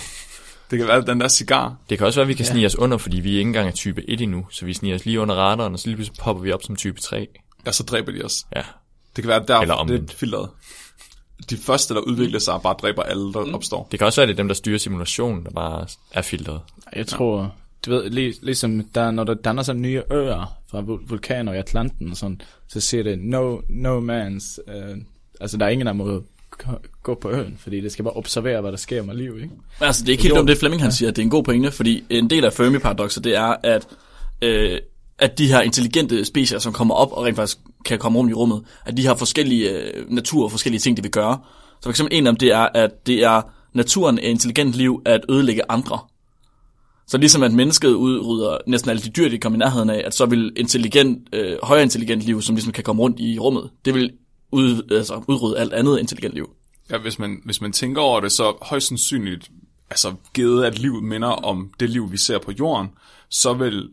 [0.70, 1.76] Det kan være den der cigar.
[1.90, 2.52] Det kan også være, at vi kan ja.
[2.52, 4.46] snige os under, fordi vi ikke engang er type 1 endnu.
[4.50, 6.76] Så vi sniger os lige under radaren, og så lige pludselig popper vi op som
[6.76, 7.26] type 3.
[7.66, 8.46] Ja, så dræber de os.
[8.56, 8.62] Ja.
[9.16, 10.48] Det kan være der, Eller det er filteret.
[11.50, 13.88] De første, der udvikler sig, bare dræber alle, der opstår.
[13.90, 16.60] Det kan også være, at det er dem, der styrer simulationen, der bare er filtret.
[16.96, 17.54] Jeg tror,
[17.86, 21.56] du ved, lig, ligesom der, når der danner sig nye øer fra vul- vulkaner i
[21.58, 24.96] Atlanten og sådan, så siger det, no, no man's, øh,
[25.40, 26.24] altså der er ingen, der må
[27.02, 29.50] gå- på øen, fordi det skal bare observere, hvad der sker med liv, ikke?
[29.80, 31.42] Altså, det er ikke helt dumt, det Flemming han siger, at det er en god
[31.42, 33.86] pointe, fordi en del af Fermi-paradokset, det er, at,
[34.42, 34.78] øh,
[35.18, 38.34] at de her intelligente species, som kommer op og rent faktisk kan komme rundt i
[38.34, 41.38] rummet, at de har forskellige øh, natur og forskellige ting, de vil gøre.
[41.76, 43.42] Så for eksempel en af dem, det er, at det er
[43.72, 45.98] naturen af intelligent liv at ødelægge andre.
[47.06, 50.14] Så ligesom at mennesket udrydder næsten alle de dyr, de kommer i nærheden af, at
[50.14, 53.94] så vil intelligent, øh, højere intelligent liv, som ligesom kan komme rundt i rummet, det
[53.94, 54.12] vil
[54.52, 56.50] ud, altså, udrydde alt andet intelligent liv.
[56.90, 59.50] Ja, hvis man, hvis man tænker over det, så højst sandsynligt,
[59.90, 62.88] altså givet at livet minder om det liv, vi ser på jorden,
[63.28, 63.88] så vil,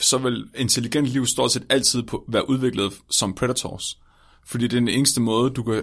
[0.00, 3.98] så vil intelligent liv stort set altid på, være udviklet som predators.
[4.46, 5.82] Fordi det er den eneste måde, du kan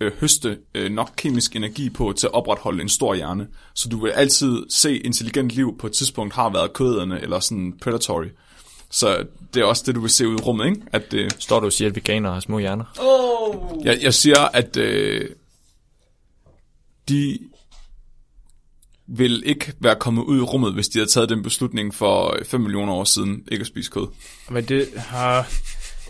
[0.00, 3.46] øh, høste øh, nok kemisk energi på til at opretholde en stor hjerne.
[3.74, 7.78] Så du vil altid se intelligent liv på et tidspunkt har været køderne eller sådan
[7.82, 8.26] predatory.
[8.96, 10.80] Så det er også det, du vil se ud i rummet, ikke?
[10.92, 12.84] At, øh, Står du og siger, at veganere har små hjerner?
[13.84, 15.30] jeg, jeg siger, at øh,
[17.08, 17.38] de
[19.06, 22.60] vil ikke være kommet ud i rummet, hvis de havde taget den beslutning for 5
[22.60, 24.06] millioner år siden, ikke at spise kød.
[24.50, 25.48] Men det har...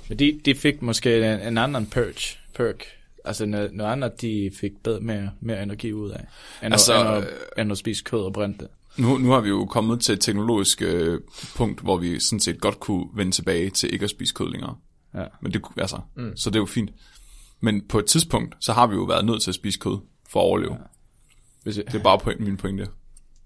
[0.09, 2.85] Men de, de fik måske en, en anden perk, perk.
[3.25, 6.25] Altså noget, noget andet, de fik bedre, mere, mere energi ud af,
[6.63, 8.69] end, Altså, at, end, øh, at, end at spise kød og brænde det.
[8.99, 11.21] Nu, nu har vi jo kommet til et teknologisk øh,
[11.57, 14.77] punkt, hvor vi sådan set godt kunne vende tilbage til ikke at spise kød længere.
[15.15, 15.25] Ja.
[15.43, 16.37] Men det, kunne- altså, mm.
[16.37, 16.91] Så det er jo fint.
[17.61, 19.99] Men på et tidspunkt, så har vi jo været nødt til at spise kød
[20.31, 20.73] for at overleve.
[20.73, 20.79] Ja.
[21.63, 22.87] Hvis vi, Det er bare point, min pointe.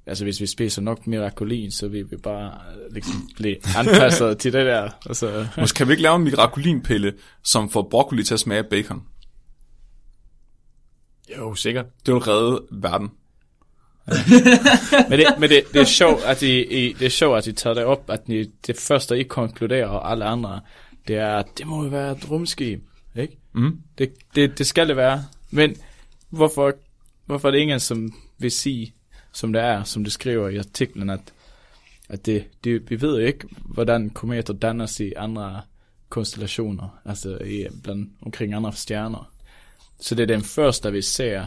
[0.07, 4.53] altså hvis vi spiser nok mirakulin, så vil vi bare øh, ligesom blive anpasset til
[4.53, 4.91] det der.
[5.07, 7.13] Altså, Måske kan vi ikke lave en mirakulinpille,
[7.45, 9.03] som får broccoli til at smage bacon.
[11.39, 11.87] Jo, sikkert.
[12.07, 13.09] Det vil redde verden.
[15.09, 17.53] Men det, men det, det, er sjovt, at I, I, det er sjovt, at I
[17.53, 20.61] tager det op, at I, det første, I konkluderer, og alle andre,
[21.09, 22.81] det er, at det må jo være et rumskib,
[23.17, 23.37] ikke?
[23.53, 23.81] Mm.
[23.99, 25.25] Det, det, det skal det være.
[25.51, 25.77] Men
[26.31, 26.73] hvorfor,
[27.27, 28.95] hvorfor er det ingen, som vil sige,
[29.33, 31.33] som det er, som det skriver i artiklen, at,
[32.09, 35.63] at det, det, vi ved jo ikke, hvordan kometer dannes i andre
[36.09, 39.33] konstellationer, altså i, blandt, omkring andre stjerner.
[40.01, 41.47] Så det er den første, vi ser,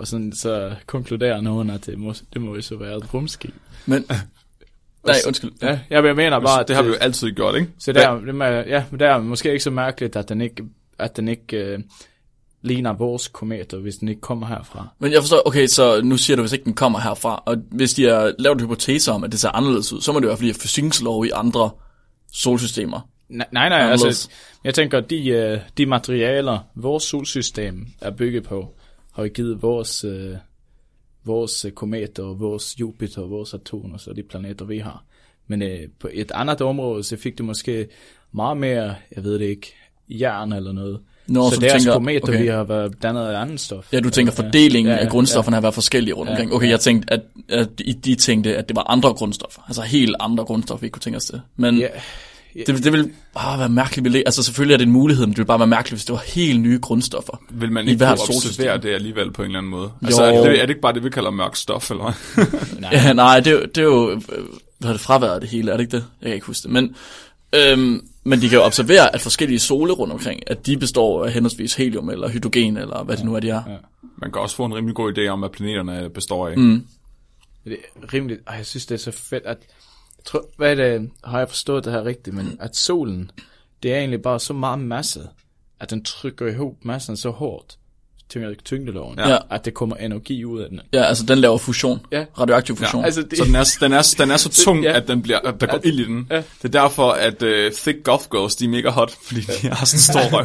[0.00, 3.54] og sådan, så konkluderer nogen, at det må, det må jo så være et rumskib.
[3.86, 4.06] Men,
[5.06, 5.52] nej, undskyld.
[5.62, 7.70] Ja, jeg mener bare, at det har vi jo altid gjort, ikke?
[7.78, 10.64] så der, det med, ja, men det er måske ikke så mærkeligt, at den ikke,
[10.98, 11.78] at den ikke øh,
[12.62, 14.88] ligner vores kometer, hvis den ikke kommer herfra.
[14.98, 17.94] Men jeg forstår, okay, så nu siger du, hvis ikke den kommer herfra, og hvis
[17.94, 20.28] de har lavet en hypotese om, at det ser anderledes ud, så må det jo
[20.28, 21.70] være, fordi fysikslov i andre
[22.32, 23.08] solsystemer.
[23.28, 24.30] Nej, nej, nej altså,
[24.64, 28.74] jeg tænker, de, øh, de materialer, vores solsystem er bygget på,
[29.20, 30.34] har givet vores, øh,
[31.24, 35.04] vores øh, kometer, og vores Jupiter, og vores Saturn, og så de planeter, vi har.
[35.46, 37.86] Men øh, på et andet område, så fik det måske
[38.32, 39.74] meget mere, jeg ved det ikke,
[40.08, 41.00] jern eller noget.
[41.26, 42.42] Nå, så så du deres tænker- kometer, okay.
[42.42, 43.92] vi har været dannet af andet stof.
[43.92, 46.52] Ja, du tænker Ja, fordelingen ja, af ja, grundstofferne har været forskellige rundt Ja, omkring.
[46.52, 46.70] Okay, ja.
[46.70, 47.68] jeg tænkte, at, at
[48.04, 49.62] de, tænkte, at det var andre grundstoffer.
[49.66, 51.40] Altså helt andre grundstoffer, vi kunne tænke os til.
[51.56, 51.88] Men Ja,
[52.54, 54.04] det, det vil bare være mærkeligt.
[54.04, 56.04] vi læ- Altså selvfølgelig er det en mulighed, men det vil bare være mærkeligt, hvis
[56.04, 57.42] det var helt nye grundstoffer.
[57.50, 59.92] Vil man ikke kunne observere det alligevel på en eller anden måde?
[60.04, 60.34] Altså, Jo.
[60.34, 62.12] er det, er det ikke bare det, vi kalder mørk stof, eller
[62.80, 62.90] nej.
[62.92, 64.20] Ja, nej, det, er jo- det er jo
[64.78, 66.04] hvad er det, fraværet det hele, er det ikke det?
[66.20, 66.70] Jeg kan ikke huske det.
[66.70, 66.94] Men,
[67.54, 71.32] øhm, men de kan jo observere, at forskellige sole rundt omkring, at de består af
[71.32, 73.62] henholdsvis helium eller hydrogen, eller hvad det nu er, de er.
[73.68, 73.76] Ja.
[74.18, 76.56] Man kan også få en rimelig god idé om, hvad planeterne består af.
[76.58, 76.84] Mm.
[77.64, 78.40] Det er rimeligt.
[78.46, 79.58] Ej, jeg synes, det er så fedt, at...
[80.20, 83.30] Jeg tror, hvad det, har jeg forstået det her rigtigt, men at solen,
[83.82, 85.28] det er egentlig bare så meget masse,
[85.80, 87.76] at den trykker ihop massen så hårdt,
[88.28, 89.38] tyngde, tyngdeloven, Ja.
[89.50, 90.80] at det kommer energi ud af den.
[90.92, 92.06] Ja, altså den laver fusion.
[92.12, 92.24] Ja.
[92.38, 93.00] Radioaktiv fusion.
[93.00, 94.96] Ja, altså det, Så den er, den er, den er så tung, Ja.
[94.96, 95.88] at, den bliver, at der går Ja.
[95.88, 96.26] ild i den.
[96.30, 96.36] Ja.
[96.36, 99.84] Det er derfor, at uh, thick golf girls, de er mega hot, fordi de har
[99.86, 100.44] sådan en stor røv.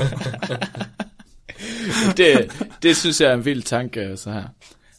[2.17, 2.51] det,
[2.83, 4.43] det synes jeg er en vild tanke, så her.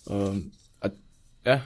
[0.07, 0.37] Og,
[0.83, 0.91] at,
[1.47, 1.61] ja,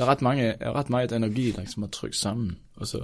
[0.00, 2.98] der er ret, mange, er ret meget energi, der ligesom er trykt sammen, og så,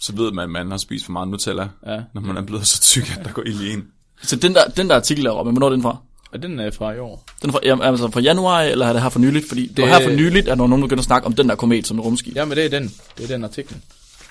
[0.00, 2.00] Så ved man, at man har spist for meget Nutella, ja.
[2.14, 3.84] når man er blevet så tyk, at der går ild i en.
[4.22, 5.96] Så den der, den der artikel der, Robin, hvornår er den fra?
[6.32, 7.24] Og den er fra i år.
[7.42, 9.48] Den er fra, jamen, altså fra januar, eller er det her for nyligt?
[9.48, 11.48] Fordi det, Det- var her for nyligt, at når nogen begynder at snakke om den
[11.48, 12.36] der komet som rumskib.
[12.36, 12.92] Ja, men det er den.
[13.18, 13.76] Det er den artikel.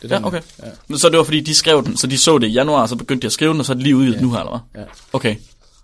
[0.01, 0.41] Det er Ja, den, okay.
[0.63, 2.81] Ja, Men Så det var fordi, de skrev den, så de så det i januar,
[2.81, 4.21] og så begyndte de at skrive den, og så er det lige udgivet Ja.
[4.21, 4.81] nu her, eller hvad?
[4.81, 4.87] ja.
[5.13, 5.35] Okay.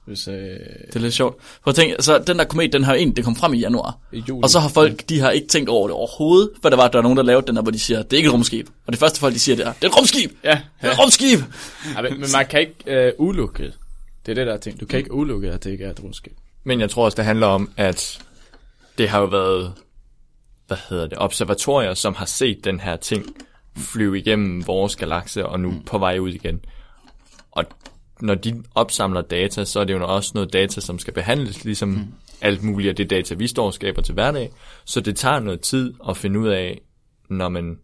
[0.05, 1.43] Hvis, øh, Det er lidt sjovt.
[1.63, 3.97] For at tænke, så den der komet, den har egentlig, det kom frem i januar.
[4.11, 4.43] I juli.
[4.43, 6.97] Og så har folk, de har ikke tænkt over det overhovedet, for der var, der
[6.97, 8.67] var nogen, der lavede den der, hvor de siger, det er ikke et rumskib.
[8.87, 10.31] Og det første folk, de siger, det er, det er et rumskib!
[10.43, 11.39] Ja, Det er et rumskib!
[11.95, 13.73] ja men, men man kan ikke øh, udelukke det.
[14.25, 14.79] Det er det, der er ting.
[14.79, 16.33] Du kan ikke udelukke, at det ikke er et rumskib.
[16.63, 18.19] Men jeg tror også, det handler om, at
[18.97, 19.73] det har jo været,
[20.67, 23.25] hvad hedder det, observatorier, som har set den her ting
[23.77, 26.65] flyve igennem vores galakse og nu på vej ud igen.
[27.51, 27.65] Og
[28.21, 31.89] når de opsamler data, så er det jo også noget data, som skal behandles, ligesom
[31.89, 32.07] mm.
[32.41, 34.51] alt muligt af det data, vi står og skaber til hverdag.
[34.85, 36.81] Så det tager noget tid at finde ud af,
[37.29, 37.79] når man,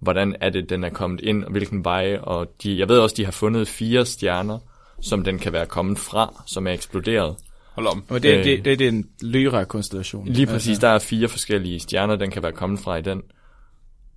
[0.00, 2.18] hvordan er det, den er kommet ind, og hvilken vej.
[2.22, 4.58] Og de, jeg ved også, de har fundet fire stjerner,
[5.00, 7.36] som den kan være kommet fra, som er eksploderet.
[7.74, 8.04] Hold om.
[8.08, 8.44] Og det, Øh.
[8.44, 10.28] det, det, det er en Lyra-konstellation.
[10.28, 13.22] Lige præcis, der er fire forskellige stjerner, den kan være kommet fra i den.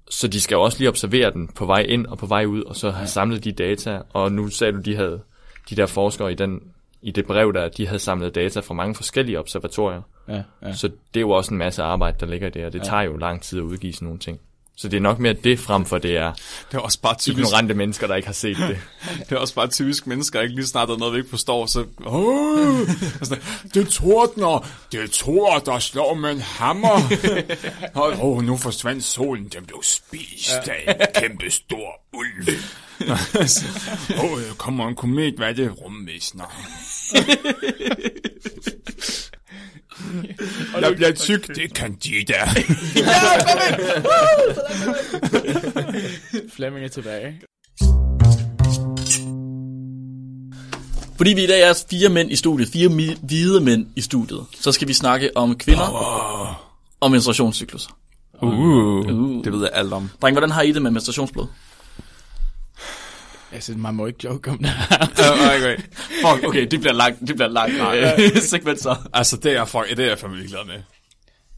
[0.10, 2.64] Så de skal jo også lige observere den på vej ind og på vej ud,
[2.64, 4.02] og så have samlet de data.
[4.10, 5.22] Og nu sagde du, de havde
[5.70, 6.62] de der forskere i, den,
[7.02, 10.02] i det brev der, de havde samlet data fra mange forskellige observatorier.
[10.28, 10.74] Ja, ja.
[10.74, 13.18] Så det er jo også en masse arbejde, der ligger der, og det tager jo
[13.18, 14.40] lang tid at udgive sådan nogle ting.
[14.80, 16.34] Så det er nok mere det frem for det er
[16.72, 18.78] Det er også bare typisk, ignorante mennesker, der ikke har set det.
[19.30, 21.66] det er også bare typisk mennesker, ikke lige snart der er noget, vi ikke forstår,
[21.66, 21.86] så...
[22.06, 22.88] Oh,
[23.24, 23.44] sådan,
[23.74, 26.96] det tordner, det tror, der slår med en hammer.
[27.96, 32.48] Åh, oh, nu forsvandt solen, den blev spist af en kæmpe stor ulv.
[34.24, 35.72] Åh, oh, kommer en komet, hvad er det?
[35.82, 36.46] Rumvæsner.
[40.82, 42.34] Jeg bliver tyk, det kan de da.
[46.56, 47.42] Flemming er tilbage.
[51.18, 54.46] Fordi vi i dag er fire mænd i studiet, fire mi- hvide mænd i studiet,
[54.60, 55.84] så skal vi snakke om kvinder
[57.00, 57.88] og menstruationscyklus.
[58.42, 59.44] Uh, Uh.
[59.44, 60.10] det ved jeg alt om.
[60.22, 61.46] Dreng, hvordan har I det med menstruationsblod?
[63.52, 65.58] Altså, man må ikke joke om det her.
[65.58, 65.78] Okay.
[65.98, 68.96] Fuck, okay, det bliver langt, det bliver langt øh, segment så.
[69.14, 70.82] Altså, det er jeg, fuck, det er jeg fandme glad med.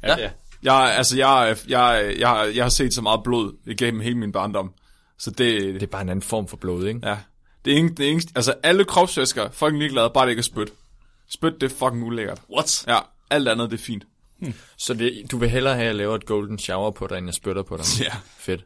[0.03, 0.19] Ja.
[0.19, 0.29] Ja.
[0.63, 4.73] Jeg, altså, jeg, jeg, jeg, jeg har set så meget blod igennem hele min barndom.
[5.19, 6.99] Så det, Det er bare en anden form for blod, ikke?
[7.03, 7.17] ja.
[7.65, 10.43] Det er ingen, det er ingen, altså alle kropsvæsker, fucking ligeglade, bare det ikke er
[10.43, 10.69] spyt.
[11.29, 12.41] Spyt, det er fucking ulækkert.
[12.55, 12.83] What?
[12.87, 14.03] Ja, alt andet, det er fint.
[14.77, 17.27] Så det, du vil hellere have, at jeg laver et golden shower på dig, end
[17.27, 17.85] jeg spytter på dig?
[18.05, 18.13] Ja.
[18.37, 18.65] Fedt.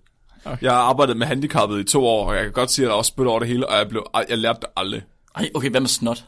[0.62, 2.94] Jeg har arbejdet med handicappede i to år, og jeg kan godt sige, at der
[2.94, 5.02] er også spyt over det hele, og jeg, blev, jeg lærte det aldrig.
[5.36, 6.26] Ej, okay, hvad med snot?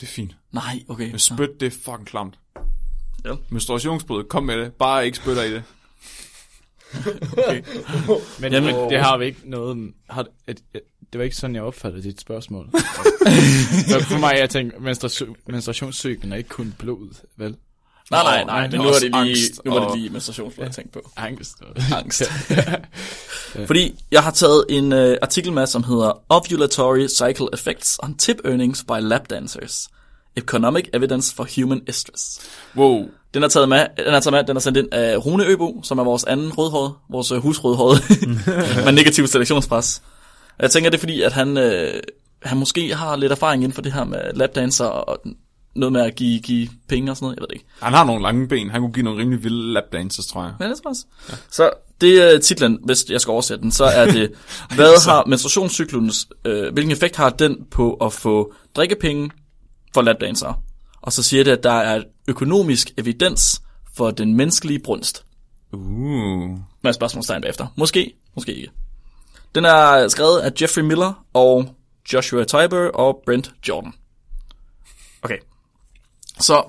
[0.00, 0.36] Det er fint.
[0.52, 1.10] Nej, okay.
[1.10, 2.38] Men spyt, det er fucking klamt.
[3.24, 3.34] Ja.
[3.48, 4.72] Menstruationsblod, kom med det.
[4.72, 5.62] Bare ikke spytter i det.
[8.40, 9.92] Men Jamen- det har vi ikke noget...
[10.10, 10.80] Har, et, et,
[11.12, 12.70] det var ikke sådan, jeg opfattede dit spørgsmål.
[13.88, 17.56] Så for mig, jeg tænker, menstration, menstruationscyklen er ikke kun blod, vel?
[18.10, 20.66] Nej, nej, nej, det men er nu også det lige, nu var det lige menstruationsblod,
[20.66, 21.10] jeg tænkte på.
[21.16, 21.56] Angst.
[21.98, 22.22] Angst.
[23.66, 28.36] Fordi jeg har taget en uh, artikel med, som hedder Ovulatory Cycle Effects on Tip
[28.44, 29.88] Earnings by Lap Dancers.
[30.36, 32.38] Economic Evidence for Human Estrus.
[32.76, 33.08] Wow.
[33.34, 35.80] Den er taget med, den er taget med, den er sendt ind af Rune Øbo,
[35.82, 38.00] som er vores anden rødhårede, vores øh, husrødhårede,
[38.84, 40.02] med negativ selektionspres.
[40.58, 41.94] Jeg tænker, det er fordi, at han, øh,
[42.42, 45.18] han måske har lidt erfaring inden for det her med lapdancer og
[45.76, 47.66] noget med at give, give penge og sådan noget, jeg ved det ikke.
[47.80, 48.70] Han har nogle lange ben.
[48.70, 50.54] Han kunne give nogle rimelig vilde lapdances, tror jeg.
[50.58, 51.06] Men det tror jeg også.
[51.30, 51.34] Ja.
[51.50, 51.70] Så
[52.00, 54.32] det er titlen, hvis jeg skal oversætte den, så er det,
[54.76, 59.30] hvad har menstruationscyklens, øh, hvilken effekt har den på at få drikkepenge
[59.94, 60.54] for lapdansere?
[61.02, 63.62] Og så siger det, at der er økonomisk evidens
[63.96, 65.24] for den menneskelige brunst.
[65.72, 66.58] Uh.
[66.82, 67.66] Med spørgsmålstegn bagefter.
[67.76, 68.70] Måske, måske ikke.
[69.54, 71.74] Den er skrevet af Jeffrey Miller og
[72.12, 73.92] Joshua Tiber og Brent Jordan.
[75.22, 75.38] Okay.
[76.40, 76.64] Så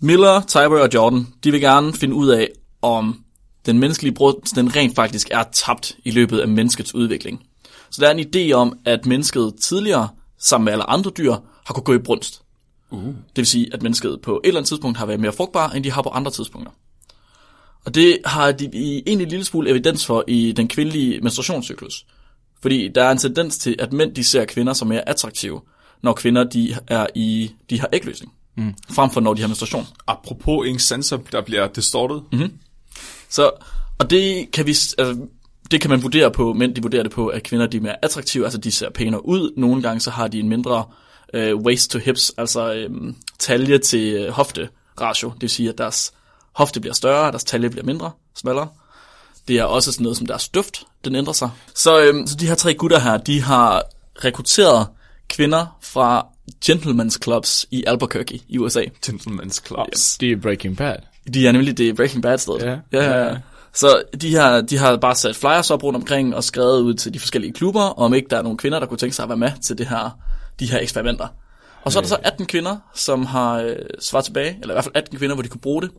[0.00, 2.48] Miller, Tiber og Jordan, de vil gerne finde ud af,
[2.82, 3.24] om
[3.66, 7.42] den menneskelige brunst, den rent faktisk er tabt i løbet af menneskets udvikling.
[7.90, 10.08] Så der er en idé om, at mennesket tidligere,
[10.38, 12.42] sammen med alle andre dyr, har kunne gå i brunst.
[12.90, 13.04] Uh.
[13.04, 15.84] Det vil sige, at mennesket på et eller andet tidspunkt har været mere frugtbar, end
[15.84, 16.72] de har på andre tidspunkter.
[17.84, 22.06] Og det har de i egentlig en lille smule evidens for i den kvindelige menstruationscyklus.
[22.62, 25.60] Fordi der er en tendens til, at mænd de ser kvinder som mere attraktive,
[26.02, 28.32] når kvinder de er i de har ægløsning.
[28.56, 28.74] Mm.
[28.90, 29.86] Frem for når de har menstruation.
[30.06, 32.20] Apropos ingen sensor, der bliver distorted.
[32.32, 32.52] Mm-hmm.
[33.28, 33.50] Så,
[33.98, 35.26] og det kan vi, altså,
[35.70, 38.04] det kan man vurdere på, mænd de vurderer det på, at kvinder de er mere
[38.04, 39.52] attraktive, altså de ser pænere ud.
[39.56, 40.84] Nogle gange så har de en mindre
[41.34, 42.90] øh, waist to hips, altså øh,
[43.38, 44.68] talje til øh, hofte
[45.00, 45.28] ratio.
[45.28, 46.12] Det vil sige, at deres
[46.52, 48.68] hofte bliver større, deres talje bliver mindre, smallere.
[49.48, 51.50] Det er også sådan noget som deres duft, den ændrer sig.
[51.74, 53.82] Så, øh, så de her tre gutter her, de har
[54.24, 54.86] rekrutteret
[55.28, 56.26] kvinder fra
[56.64, 58.82] gentlemen's clubs i Albuquerque i USA.
[59.06, 59.86] Gentleman's Club.
[59.94, 60.18] Yes.
[60.20, 60.96] Det er Breaking Bad.
[61.34, 62.54] De er nemlig det Breaking Bad sted.
[62.60, 62.76] Ja.
[62.92, 63.26] ja, ja.
[63.26, 63.36] ja.
[63.74, 67.14] Så de har, de har bare sat flyers op rundt omkring og skrevet ud til
[67.14, 69.38] de forskellige klubber, om ikke der er nogen kvinder, der kunne tænke sig at være
[69.38, 70.18] med til det her,
[70.60, 71.28] de her eksperimenter.
[71.82, 74.84] Og så er der så 18 kvinder, som har øh, svaret tilbage, eller i hvert
[74.84, 75.90] fald 18 kvinder, hvor de kunne bruge det.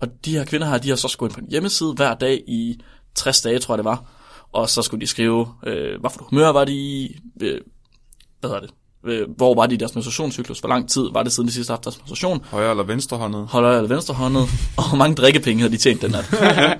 [0.00, 2.42] Og de her kvinder her, de har så skulle ind på en hjemmeside hver dag
[2.46, 2.80] i
[3.14, 4.04] 60 dage, tror jeg det var.
[4.52, 7.60] Og så skulle de skrive, øh, hvad for humør var de i, øh,
[8.40, 8.70] hvad hedder det,
[9.04, 11.70] øh, hvor var de i deres menstruationscyklus, hvor lang tid var det siden de sidste
[11.70, 13.46] haft deres menstruation, Højre eller venstre håndet?
[13.46, 14.42] højre eller venstre håndet,
[14.76, 16.24] og hvor mange drikkepenge havde de tjent den nat.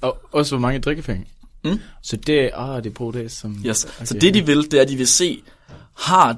[0.00, 1.26] Og også hvor mange drikkepenge.
[1.64, 1.80] Mm.
[2.02, 3.56] Så det, ah, det bruger det som...
[3.66, 3.84] Yes.
[3.84, 4.06] Okay.
[4.06, 5.42] Så det de vil, det er, at de vil se,
[5.96, 6.36] har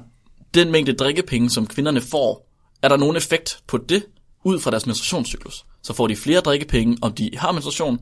[0.53, 2.49] den mængde drikkepenge, som kvinderne får,
[2.81, 4.03] er der nogen effekt på det,
[4.43, 5.65] ud fra deres menstruationscyklus?
[5.83, 7.99] Så får de flere drikkepenge, om de har menstruation,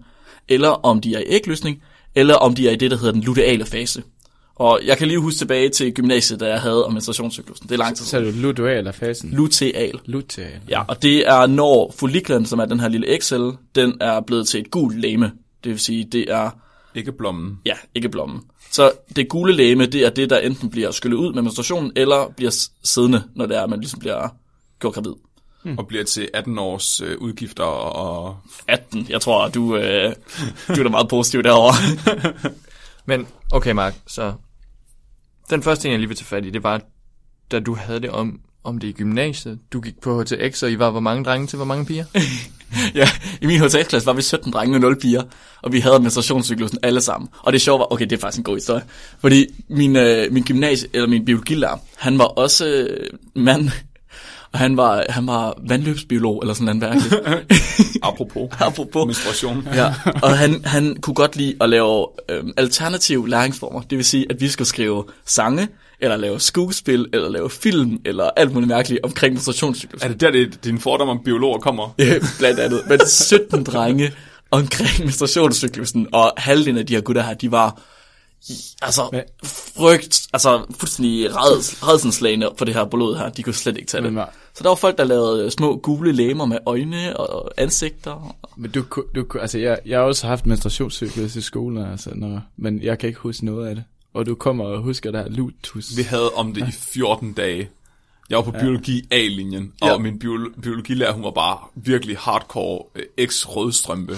[0.47, 1.83] eller om de er i ægløsning,
[2.15, 4.03] eller om de er i det, der hedder den luteale fase.
[4.59, 7.67] Og jeg kan lige huske tilbage til gymnasiet, da jeg havde om menstruationscyklusen.
[7.69, 9.29] Det er lang tid Så er det luteal eller fasen?
[9.29, 9.99] Luteal.
[10.05, 10.59] Luteal.
[10.69, 14.47] Ja, og det er når folliklen, som er den her lille ægcelle, den er blevet
[14.47, 15.31] til et gult læme.
[15.63, 16.49] Det vil sige, det er
[16.95, 17.59] Ikke blommen.
[17.65, 18.41] Ja, ikke blommen.
[18.71, 22.33] Så det gule læme, det er det, der enten bliver skyllet ud med menstruationen, eller
[22.37, 24.35] bliver siddende, når det er, at man ligesom bliver
[24.79, 25.13] gjort gravid.
[25.77, 28.37] Og bliver til 18 års øh, udgifter og...
[28.67, 30.13] 18, jeg tror, du, øh,
[30.67, 31.73] du er da meget positiv derovre.
[33.05, 34.33] Men, okay Mark, så
[35.49, 36.81] den første ting, jeg lige vil tage fat i, det var,
[37.51, 39.59] da du havde det om, om det i gymnasiet.
[39.73, 42.05] Du gik på HTX, og I var hvor mange drenge til hvor mange piger?
[42.99, 43.09] ja,
[43.41, 45.23] i min HTX-klasse var vi 17 drenge og 0 piger,
[45.61, 47.29] og vi havde menstruationscyklusen alle sammen.
[47.39, 48.83] Og det sjove var, okay, det er faktisk en god historie,
[49.19, 53.69] fordi min, øh, min gymnasie, eller min biologilærer, han var også øh, mand,
[54.53, 57.15] og han var, han var vandløbsbiolog, eller sådan noget mærkeligt.
[58.03, 59.05] Apropos Apropos.
[59.05, 59.67] menstruation.
[59.73, 59.93] Ja,
[60.23, 63.81] og han, han kunne godt lide at lave øhm, alternative læringsformer.
[63.81, 65.67] Det vil sige, at vi skulle skrive sange,
[65.99, 70.01] eller lave skuespil, eller lave film, eller alt muligt mærkeligt omkring menstruationscyklus.
[70.03, 71.95] Er det der, det, din fordom om biologer kommer?
[72.01, 72.81] Øh, Blandt andet.
[72.89, 74.11] Men 17 drenge
[74.51, 77.81] omkring menstruationscyklusen, og halvdelen af de her gutter her, de var
[78.81, 79.21] altså Men-
[79.77, 83.29] frygt, altså fuldstændig reds, redsenslagende for det her blod her.
[83.29, 84.13] De kunne slet ikke tage det.
[84.13, 84.23] Men,
[84.53, 88.35] Så der var folk, der lavede øh, små gule læmer med øjne og ansigter.
[88.57, 88.83] men du,
[89.15, 93.07] du, altså jeg, jeg har også haft menstruationscyklus i skolen, altså, når, men jeg kan
[93.09, 93.83] ikke huske noget af det.
[94.13, 95.97] Og du kommer og husker der lutus.
[95.97, 97.69] Vi havde om det i 14 dage.
[98.29, 99.97] Jeg var på biologi A-linjen, og Ja.
[99.97, 104.15] min biolo- biologilærer, hun var bare virkelig hardcore øh, ex-rødstrømpe.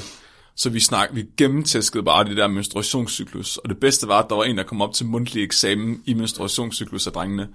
[0.59, 3.57] Så vi snak, vi gennemtæskede bare det der menstruationscyklus.
[3.57, 6.13] Og det bedste var, at der var en, der kom op til mundtlig eksamen i
[6.13, 7.49] menstruationscyklus af drengene.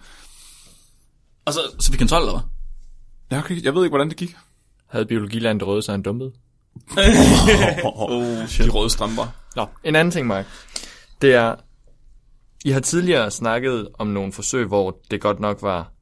[1.44, 2.42] Og så, så vi kan 12, eller hvad?
[3.38, 4.36] Jeg, kan, jeg ved ikke, hvordan det gik.
[4.86, 6.32] Havde biologiland røde, så han dumpede?
[7.84, 9.26] Oh, de røde strømper.
[9.56, 10.46] Nå, en anden ting, Mark.
[11.22, 11.54] Det er,
[12.64, 15.92] I har tidligere snakket om nogle forsøg, hvor det godt nok var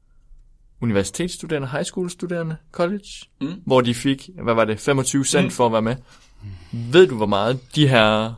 [0.81, 3.07] universitetsstuderende, high school studerende, college,
[3.41, 3.61] Mm.
[3.65, 5.51] hvor de fik, hvad var det, 25 cent mm.
[5.51, 5.95] for at være med.
[6.73, 8.33] Ved du, hvor meget de her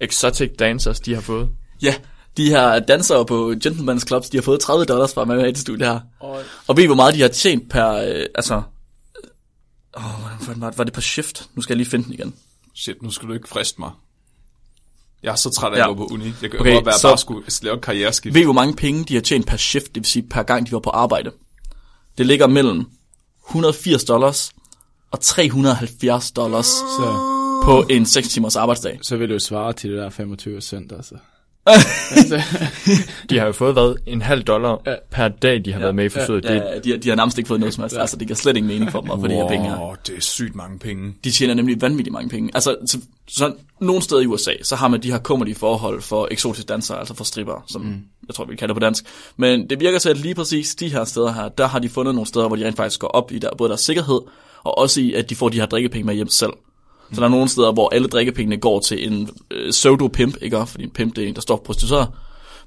[0.00, 1.48] exotic dancers, de har fået?
[1.82, 1.94] Ja,
[2.36, 5.44] de her dansere på Gentleman's Clubs, de har fået 30 dollars for at være med
[5.46, 6.00] i det studie her.
[6.20, 8.62] Og, Og ved I, hvor meget de har tjent per, øh, altså...
[9.96, 10.78] Åh, hvordan fanden var det?
[10.78, 11.48] Var det per shift?
[11.54, 12.34] Nu skal jeg lige finde den igen.
[12.74, 13.90] Shit, nu skal du ikke friste mig.
[15.22, 15.90] Jeg er så træt af Ja.
[15.90, 16.24] at gå på uni.
[16.42, 18.34] Jeg kan Okay, godt være, så- bare skulle lave et karriereskift.
[18.34, 20.66] Ved I, hvor mange penge de har tjent per shift, det vil sige per gang,
[20.66, 21.30] de var på arbejde?
[22.18, 22.84] Det ligger mellem
[23.48, 24.52] 180 dollars
[25.10, 28.98] og 370 dollars så, på en 6 timers arbejdsdag.
[29.02, 31.14] så vil det jo svare til det der 25 cent, altså.
[33.30, 34.94] De har jo fået, hvad, en halv dollar Ja.
[35.10, 36.44] per dag, de har været med i forsøget.
[36.44, 37.96] Ja, Det, ja, de, har- de har nærmest ikke fået noget som helst.
[37.96, 39.80] Altså, det giver slet ingen mening for dem at få de her penge her.
[39.80, 41.14] Wow, det er sygt mange penge.
[41.24, 42.50] De tjener nemlig vanvittigt mange penge.
[42.54, 42.98] Altså, så,
[43.28, 46.98] så nogle steder i USA, så har man de her kummerlige forhold for eksotiske dansere,
[46.98, 47.94] altså for stripper, som mm.
[48.28, 49.04] jeg tror, vi kalder det på dansk.
[49.36, 52.14] Men det virker til, at lige præcis de her steder her, der har de fundet
[52.14, 54.20] nogle steder, hvor de rent faktisk går op i der, både deres sikkerhed,
[54.64, 56.52] og også i, at de får de her drikkepenge med hjem selv.
[57.14, 60.66] Så der er nogle steder, hvor alle drikkepengene går til en øh, pseudo-pimp, ikke?
[60.66, 62.08] Fordi en pimp, det er en, der står prostitueret.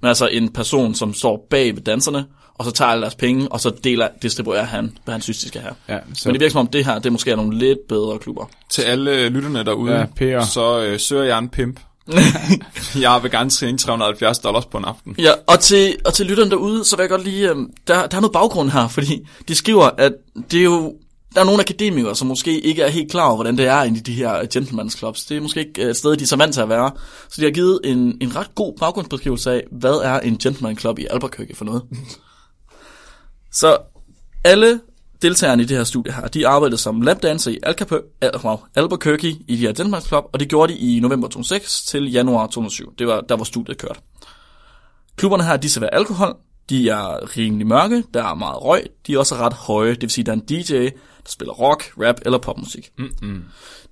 [0.02, 3.52] Men altså en person, som står bag ved danserne, og så tager alle deres penge,
[3.52, 5.74] og så deler, distribuerer han, hvad han synes, de skal have.
[5.90, 8.20] Ja, så, Men det virker som om, det her, det måske er nogle lidt bedre
[8.20, 8.46] klubber.
[8.70, 11.80] Til alle lytterne derude, Ja, så øh, søger jeg en pimp.
[13.02, 15.16] jeg vil gerne tjene 370 dollars på en aften.
[15.18, 18.18] Ja, og til, og til lytteren derude, så vil jeg godt lige, øhm, der, der
[18.18, 20.14] er noget baggrund her, fordi de skriver, at
[20.52, 20.94] det er jo,
[21.36, 23.98] der er nogle akademikere, som måske ikke er helt klar over, hvordan det er inde
[23.98, 25.26] i de her gentleman's clubs.
[25.26, 26.92] Det er måske ikke øh, et sted, de er så vant til at være.
[27.30, 31.00] Så de har givet en, en ret god baggrundsbeskrivelse af, hvad er en gentleman club
[31.00, 31.84] i Albuquerque for noget.
[33.62, 33.78] så
[34.44, 34.80] alle
[35.22, 39.30] deltagerne i det her studie her, de arbejdede som lapdancer i Alcapu- Al- wow, Albuquerque
[39.48, 42.94] i de her gentleman's club, og det gjorde de i november 2006 til januar 2007.
[43.00, 44.00] Det var der, hvor studiet kørte.
[45.16, 46.36] Klubberne her, de serverer alkohol,
[46.70, 50.10] de er rimelig mørke, der er meget røg, de er også ret høje, det vil
[50.10, 50.90] sige, der er en DJ,
[51.30, 52.92] spiller rock, rap eller popmusik.
[52.98, 53.44] Mm-mm.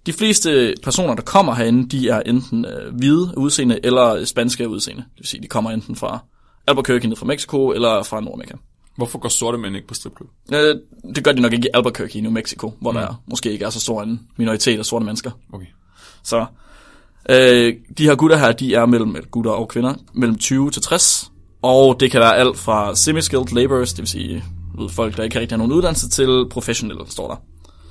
[0.05, 5.01] De fleste personer, der kommer herinde, de er enten øh, hvide udseende eller spanske udseende.
[5.01, 6.19] Det vil sige, de kommer enten fra
[6.67, 8.53] Albuquerque ned fra Mexico eller fra Nordamerika.
[8.95, 10.29] Hvorfor går sorte mænd ikke på stripklub?
[10.53, 10.75] Øh,
[11.15, 12.97] det gør de nok ikke i Albuquerque i New Mexico, hvor mm.
[12.97, 15.31] der måske ikke er så stor en minoritet af sorte mennesker.
[15.53, 15.65] Okay.
[16.23, 16.45] Så
[17.29, 21.31] øh, de her gutter her, de er mellem gutter og kvinder, mellem 20 til 60.
[21.61, 24.43] Og det kan være alt fra semi-skilled laborers, det vil sige
[24.77, 27.35] ved folk, der ikke rigtig har nogen uddannelse, til professionelle, står der.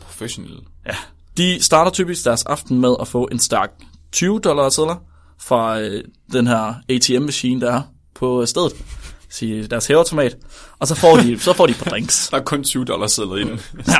[0.00, 0.56] Professional.
[0.86, 0.94] Ja.
[1.36, 3.70] De starter typisk deres aften med at få en stærk
[4.12, 4.96] 20 dollar sedler
[5.40, 7.82] fra øh, den her ATM-maskine, der er
[8.14, 8.72] på stedet.
[9.30, 10.36] Sige deres hæveautomat.
[10.78, 12.28] Og så får de, så får de par drinks.
[12.30, 13.60] Der er kun 20 dollars sædler i den.
[13.88, 13.96] Ja.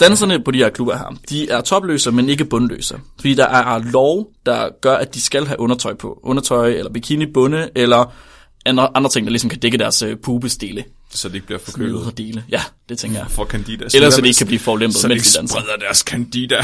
[0.00, 3.00] Danserne på de her klubber her, de er topløse, men ikke bundløse.
[3.16, 6.20] Fordi der er lov, der gør, at de skal have undertøj på.
[6.22, 8.12] Undertøj, eller bikini, bunde, eller
[8.66, 10.84] andre, andre ting, der ligesom kan dække deres øh, pubesdele.
[11.10, 12.00] Så de ikke bliver forkølet.
[12.02, 12.44] Ydre dele.
[12.50, 13.30] Ja, det tænker jeg.
[13.30, 13.84] For candida.
[13.94, 15.60] Ellers så de ikke kan blive forlæmpet, så de mens de danser.
[15.60, 16.56] spreder deres candida.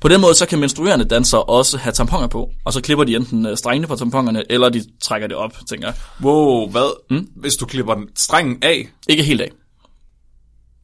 [0.00, 3.16] På den måde, så kan menstruerende dansere også have tamponer på, og så klipper de
[3.16, 5.94] enten øh, strengene på tamponerne, eller de trækker det op, tænker jeg.
[6.22, 7.00] Wow, hvad?
[7.10, 7.28] Mm?
[7.36, 9.50] Hvis du klipper den strengen af, Ikke helt af.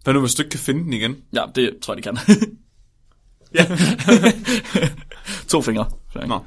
[0.04, 1.16] hvad nu hvis du ikke kan finde den igen?
[1.34, 2.18] Ja, det tror jeg, de kan.
[3.58, 3.66] ja.
[5.48, 5.90] to fingre.
[6.26, 6.40] Nå.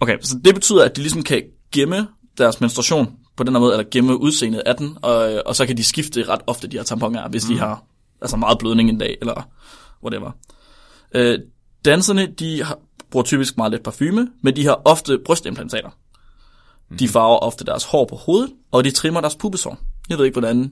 [0.00, 2.06] Okay, så det betyder, at de ligesom kan gemme
[2.38, 5.76] deres menstruation på den her måde, eller gemme udseendet af den, og, og så kan
[5.76, 7.54] de skifte ret ofte, de her tamponer, hvis mm.
[7.54, 7.84] de har
[8.20, 9.48] altså meget blødning en dag, eller
[10.02, 10.30] whatever.
[11.14, 11.38] Øh,
[11.84, 12.78] danserne, de har,
[13.10, 15.90] bruger typisk meget lidt parfume, men de har ofte brystimplantater.
[16.90, 16.96] Mm.
[16.96, 19.78] De farver ofte deres hår på hovedet, og de trimmer deres pubesår.
[20.08, 20.70] Jeg ved ikke, hvordan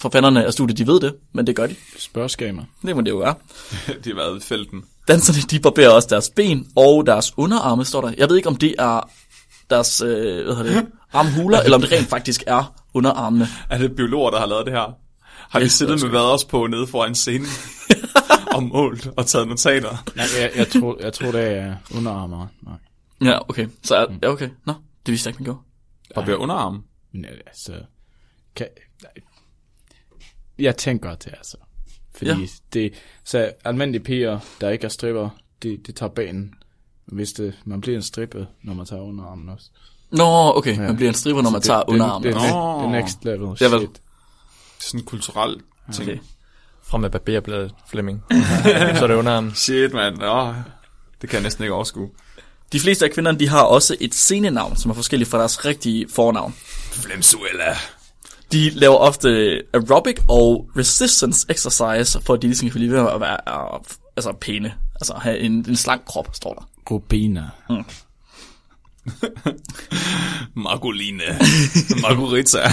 [0.00, 1.74] forfanderne af studiet, de ved det, men det gør de.
[1.98, 2.62] Spørgskamer.
[2.82, 3.34] Det må det jo være.
[4.04, 4.84] de har været i felten.
[5.08, 8.12] Danserne, de barberer også deres ben og deres underarme, står der.
[8.18, 9.10] Jeg ved ikke, om det er
[9.70, 13.46] deres øh, hvad hedder det, armhuler, eller om det rent faktisk er underarmene.
[13.70, 14.92] Er det biologer, der har lavet det her?
[15.50, 17.46] Har de Det siddet med vaders på nede foran scenen
[18.54, 20.04] og målt og taget notater?
[20.16, 22.46] Nej, jeg, jeg, tror, jeg tror, det er underarmer.
[22.62, 22.74] Nej.
[23.32, 23.68] Ja, okay.
[23.82, 24.48] Så er, ja, okay.
[24.66, 24.72] Nå,
[25.06, 25.60] det vidste jeg ikke, man gjorde.
[26.16, 26.84] Og bliver underarm?
[27.12, 27.72] Men øh, altså...
[28.56, 28.66] Kan,
[29.02, 29.12] nej.
[30.58, 31.56] jeg tænker det, altså.
[32.14, 32.46] Fordi Ja.
[32.72, 32.94] det...
[33.24, 35.28] Så almindelige piger, der ikke er stripper,
[35.62, 36.54] de, de tager banen.
[37.06, 39.70] Hvis det, man bliver en stripper, når man tager underarmen også.
[40.12, 40.78] Nå, okay.
[40.78, 42.32] Man bliver en stripper, når man det, tager det, underarmen.
[42.32, 43.70] Det, det, det, det next level Ja, shit.
[43.70, 43.80] vel.
[43.80, 43.90] Det er
[44.80, 45.56] sådan en kulturel
[45.92, 46.08] ting.
[46.08, 46.18] Okay.
[46.84, 48.24] Fra med barberbladet, Flemming.
[48.96, 49.54] så er det underarmen.
[49.54, 50.16] Shit, mand.
[50.16, 50.54] Nå,
[51.20, 52.08] det kan jeg næsten ikke overskue.
[52.72, 56.06] De fleste af kvinderne, de har også et scenenavn, som er forskelligt fra deres rigtige
[56.14, 56.54] fornavn.
[56.92, 57.76] Flemsuella.
[58.52, 59.28] De laver ofte
[59.74, 63.38] aerobic og resistance exercise, for at de ligesom kan blive ved at være
[63.74, 63.80] uh,
[64.16, 64.74] altså pæne.
[64.94, 66.68] Altså have en, en slank krop, står der.
[66.90, 67.44] Rubina.
[70.54, 71.22] Margoline.
[72.02, 72.58] Margarita.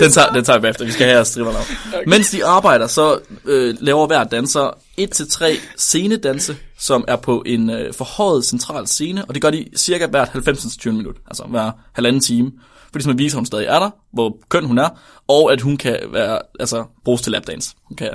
[0.00, 0.84] Den tager, den tager vi bagefter.
[0.84, 1.64] Vi skal have jeres strippernavn.
[1.94, 2.02] Okay.
[2.06, 7.94] Mens de arbejder, så øh, laver hver danser 1-3 scenedanse, som er på en øh,
[7.94, 12.52] forhøjet central scene, og det gør de cirka hvert 90-20 minut, altså hver halvanden time.
[12.92, 14.88] For ligesom at vise, at hun stadig er der, hvor køn hun er,
[15.28, 17.74] og at hun kan være, altså, bruges til lapdance.
[17.88, 18.10] Hun kan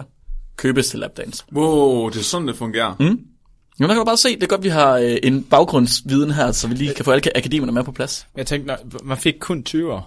[0.60, 1.43] købes til lapdance.
[1.53, 2.95] Wow, det er sådan, det fungerer.
[2.99, 3.05] Mm.
[3.82, 6.51] Jo, der kan du bare se, det er godt, vi har øh, en baggrundsviden her,
[6.51, 8.28] så vi lige kan få alle akademerne med på plads.
[8.38, 10.01] Jeg tænkte, man fik kun 20'er.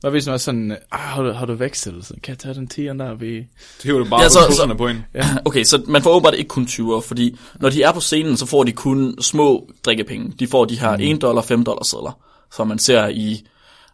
[0.00, 2.06] Hvad hvis man var sådan, ah, har du, har du vekslet?
[2.06, 3.14] Så kan jeg tage den 10'eren der?
[3.14, 3.36] Vi...
[3.36, 3.46] Det
[3.84, 5.04] hiver du bare Ja, ja, så- så, på en.
[5.46, 8.46] Okay, så man får åbenbart ikke kun 20'er, fordi når de er på scenen, så
[8.46, 10.32] får de kun små drikkepenge.
[10.38, 12.18] De får de her 1 dollar, 5 dollar sedler,
[12.56, 13.46] som man ser i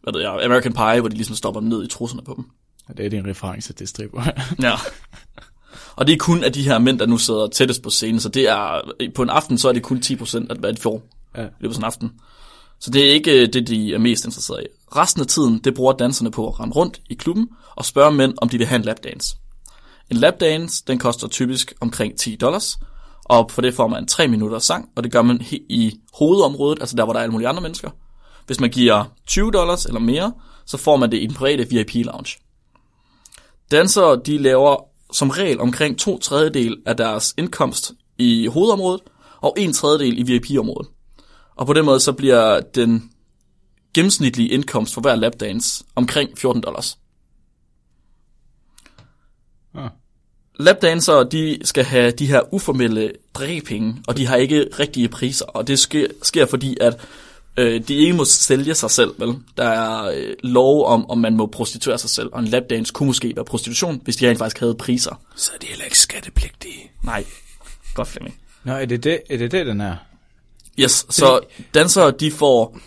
[0.02, 2.44] hvad ved jeg, American Pie, hvor de ligesom stopper ned i trusserne på dem.
[2.96, 4.22] Det er din reference til stripper.
[4.62, 4.72] Ja.
[5.96, 8.28] Og det er kun af de her mænd, der nu sidder tættest på scenen, så
[8.28, 8.80] det er,
[9.14, 11.02] på en aften, så er det kun 10% af hvad de får
[11.36, 11.42] Ja.
[11.42, 12.12] i løbet af sådan en aften.
[12.80, 14.66] Så det er ikke det, de er mest interesseret i.
[14.96, 18.34] Resten af tiden, det bruger danserne på at rende rundt i klubben og spørge mænd,
[18.36, 19.36] om de vil have en lapdance.
[20.10, 22.78] En lapdance, den koster typisk omkring 10 dollars,
[23.24, 26.96] og for det får man 3 minutter sang, og det gør man i hovedområdet, altså
[26.96, 27.90] der, hvor der er alle mulige andre mennesker.
[28.46, 30.32] Hvis man giver 20 dollars eller mere,
[30.66, 32.38] så får man det i den private VIP-lounge.
[33.70, 39.00] Dansere, de laver som regel omkring to tredjedel af deres indkomst i hovedområdet,
[39.40, 40.88] og en tredjedel i VIP-området.
[41.56, 43.10] Og på den måde så bliver den
[43.94, 46.98] gennemsnitlige indkomst for hver lapdance omkring 14 dollars.
[49.74, 49.90] Ah.
[50.60, 55.66] Lapdansere, de skal have de her uformelle drikkepenge, og de har ikke rigtige priser, og
[55.66, 57.08] det sker, sker fordi, at
[57.56, 59.34] øh, de ikke må sælge sig selv, vel?
[59.56, 63.06] Der er øh, lov om, om man må prostituere sig selv, og en lapdance kunne
[63.06, 65.20] måske være prostitution, hvis de rent faktisk havde priser.
[65.36, 66.90] Så er de heller ikke skattepligtige.
[67.04, 67.24] Nej,
[67.94, 68.36] godt Flemming.
[68.64, 69.96] Nå, er det det, er det, det den er?
[70.78, 71.40] Yes, så
[71.74, 72.78] dansere, de får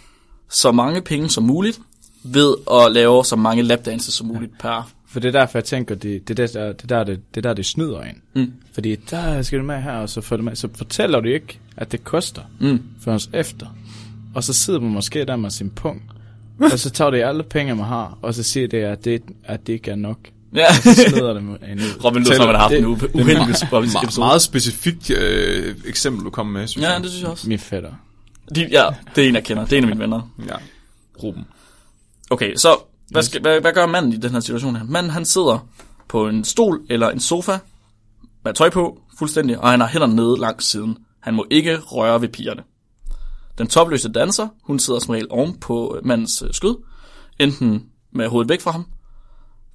[0.50, 1.80] så mange penge som muligt,
[2.24, 4.92] ved at lave så mange lapdances som muligt per...
[5.08, 7.66] For det er derfor, jeg tænker, det, det, der, det, der, det, det der, det
[7.66, 8.22] snyder en.
[8.34, 8.54] Mm.
[8.74, 11.60] Fordi der skal du med her, og så, får du med, så fortæller du ikke,
[11.78, 12.80] at det koster Mm.
[13.02, 13.68] først efter.
[14.36, 16.04] Og så sidder man måske der med sin punkt,
[16.72, 19.68] og så tager de alle penge, man har, og så siger det, at det, at
[19.68, 20.18] det ikke er nok.
[20.56, 20.74] Ja.
[20.74, 22.04] Så smider det med en ud.
[22.04, 24.20] Robin lyder som, man har haft Det- en uhe- uheldig Me- episode.
[24.20, 27.02] meget specifikt øh, eksempel, du kom med, synes Ja, jeg.
[27.04, 27.50] det synes jeg også.
[27.50, 27.92] Min fætter.
[28.56, 29.64] De, ja, det er en, jeg kender.
[29.66, 30.22] Det er en af mine venner.
[30.48, 30.56] Ja.
[31.24, 31.44] Ruben.
[32.30, 32.76] Okay, så
[33.12, 34.84] hvad, skal, hvad, hvad gør manden i den her situation her?
[34.84, 35.68] Manden, han sidder
[36.08, 37.58] på en stol eller en sofa
[38.46, 40.98] med tøj på, fuldstændig, og han har hænderne nede langs siden.
[41.20, 42.62] Han må ikke røre ved pigerne.
[43.58, 46.76] Den topløse danser, hun sidder som regel oven på mandens øh, skød,
[47.40, 48.86] enten med hovedet væk fra ham,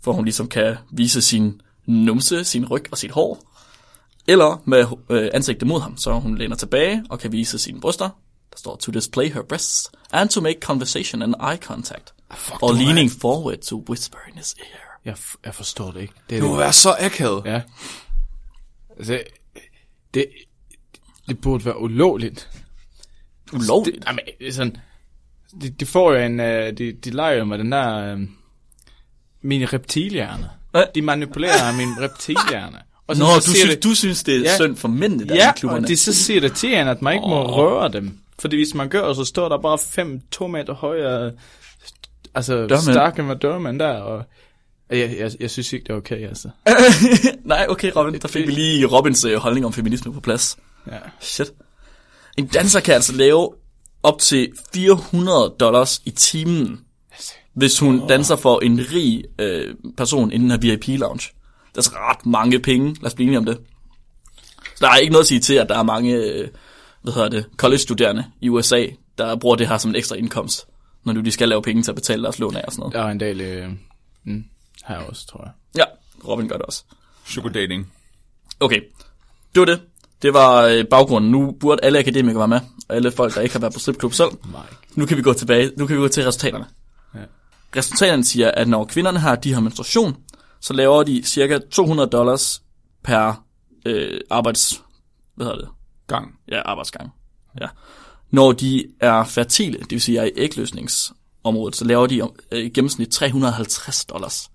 [0.04, 3.42] for hun ligesom kan vise sin numse, sin ryg og sit hår,
[4.26, 8.08] eller med øh, ansigtet mod ham, så hun læner tilbage og kan vise sine bryster.
[8.52, 12.14] Der står to display her breasts and to make conversation and eye contact.
[12.62, 15.00] Or leaning forward to whisper in his ear.
[15.04, 16.14] Jeg, f- jeg forstår det ikke.
[16.30, 17.42] Det er Det må være så akavet.
[17.46, 17.62] Ja.
[18.98, 19.22] Altså,
[20.14, 20.26] det,
[21.28, 22.50] det burde være ulovligt.
[23.53, 23.96] Ulovligt.
[23.96, 24.76] Det, jamen, det er sådan,
[25.62, 28.20] de, de får jo en, uh, de, de leger jo med den der, uh,
[29.42, 30.51] mine reptilhjerne.
[30.94, 32.76] De manipulerer min reptilhjerne.
[33.07, 34.57] Og Nå, så du synes, det, du synes, det er Ja.
[34.57, 35.84] synd for mændene der Ja, i klubberne.
[35.84, 38.18] og de så siger det til hende, at man ikke må røre dem.
[38.38, 41.32] Fordi hvis man gør, så står der bare fem, to meter højere,
[42.34, 42.80] altså Dørmænd.
[42.80, 44.24] stakke med dørmænd der, og
[44.90, 46.48] jeg, jeg, jeg synes ikke, det er okay, altså.
[47.44, 48.20] Nej, okay, Robin.
[48.20, 50.59] Der fik vi lige Robins øh, holdning om feminisme på plads.
[50.86, 50.96] Ja.
[51.20, 51.53] Shit.
[52.36, 53.54] En danser kan altså lave
[54.02, 56.80] op til 400 dollars i timen,
[57.54, 61.28] hvis hun danser for en rig øh, person i den her VIP-lounge.
[61.68, 62.94] Det er altså ret mange penge.
[62.94, 63.60] Lad os blive enige om det.
[64.62, 66.48] Så der er ikke noget at sige til, at der er mange øh,
[67.02, 68.86] hvad hedder det, college-studerende i USA,
[69.18, 70.66] der bruger det her som en ekstra indkomst,
[71.04, 72.94] når nu de skal lave penge til at betale deres lån af og sådan noget.
[72.94, 73.70] Der er en del øh,
[74.24, 74.44] mm,
[74.84, 75.52] her også, tror jeg.
[75.76, 75.84] Ja,
[76.28, 76.84] Robin gør det også.
[77.24, 77.92] Sugar dating.
[78.60, 78.80] Okay,
[79.54, 79.80] det var det.
[80.22, 81.30] Det var øh, baggrunden.
[81.30, 84.12] Nu burde alle akademikere være med, og alle folk, der ikke har været på stripklub
[84.12, 84.30] selv.
[84.52, 84.62] Nej.
[84.94, 85.70] Nu kan vi gå tilbage.
[85.76, 86.66] Nu kan vi gå til resultaterne.
[87.14, 87.20] Ja.
[87.76, 90.16] Resultaterne siger, at når kvinderne har de her menstruation,
[90.60, 92.62] så laver de cirka 200 dollars
[93.04, 93.44] per
[93.86, 94.82] øh, arbejds...
[95.36, 95.68] Hvad hedder det?
[96.06, 96.34] Gang.
[96.48, 97.10] Ja, arbejdsgang.
[97.60, 97.66] Ja.
[98.30, 102.68] Når de er fertile, det vil sige er i ægløsningsområdet, så laver de øh, i
[102.68, 104.50] gennemsnit 350 dollars.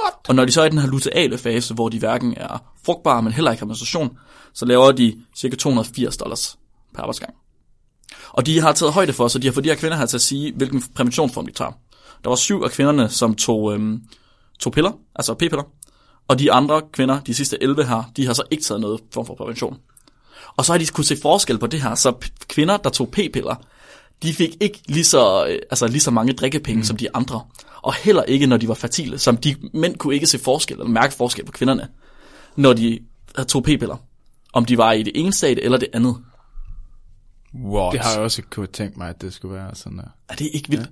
[0.00, 0.14] What?
[0.28, 3.22] Og når de så er i den her luteale fase, hvor de hverken er frugtbare,
[3.22, 4.18] men heller ikke har menstruation,
[4.54, 6.58] så laver de cirka 280 dollars
[6.94, 7.34] per arbejdsgang.
[8.32, 10.16] Og de har taget højde for, så de har fået de her kvinder her til
[10.16, 11.72] at sige, hvilken præventionsform de tager.
[12.24, 14.02] Der var syv af kvinderne, som tog, øhm,
[14.58, 15.62] tog piller, altså p-piller.
[16.28, 19.26] Og de andre kvinder, de sidste 11 her, de har så ikke taget noget form
[19.26, 19.78] for prævention.
[20.56, 21.94] Og så har de kunne se forskel på det her.
[21.94, 22.14] Så
[22.48, 23.54] kvinder, der tog p-piller,
[24.22, 26.84] de fik ikke lige så, øh, altså lige så mange drikkepenge mm.
[26.84, 27.40] som de andre.
[27.82, 29.18] Og heller ikke, når de var fertile.
[29.18, 31.88] Som de mænd kunne ikke se forskel, eller mærke forskel på kvinderne,
[32.56, 32.98] når de
[33.38, 33.96] øh, tog p-piller.
[34.52, 36.16] Om de var i det ene stadie eller det andet.
[37.54, 37.92] What?
[37.92, 40.04] Det har jeg også ikke kunne tænke mig, at det skulle være sådan der.
[40.28, 40.82] Er det ikke vildt?
[40.82, 40.90] Ja.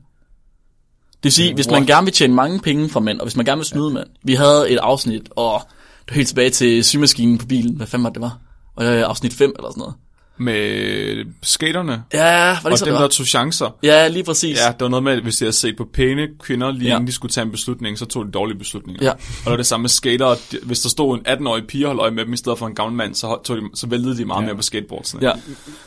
[1.13, 3.45] Det vil sige, hvis man gerne vil tjene mange penge fra mænd, og hvis man
[3.45, 4.07] gerne vil snyde mænd.
[4.23, 5.61] Vi havde et afsnit, og
[6.01, 7.77] det var helt tilbage til symaskinen på bilen.
[7.77, 8.39] Hvad fanden var det, det var?
[8.75, 9.95] Og det var afsnit 5 eller sådan noget.
[10.39, 12.03] Med skaterne.
[12.13, 13.77] Ja, var det Og så dem, der tog chancer.
[13.83, 14.59] Ja, lige præcis.
[14.59, 16.95] Ja, det var noget med, at hvis de havde set på pæne kvinder, lige Ja.
[16.95, 19.05] inden de skulle tage en beslutning, så tog de dårlige beslutninger.
[19.05, 19.11] Ja.
[19.13, 20.57] Og det var det samme med skater.
[20.67, 22.75] Hvis der stod en 18-årig pige og holdt øje med dem, i stedet for en
[22.75, 24.47] gammel mand, så, tog de, så væltede de meget ja.
[24.47, 25.23] mere på skateboardsene.
[25.29, 25.33] Ja.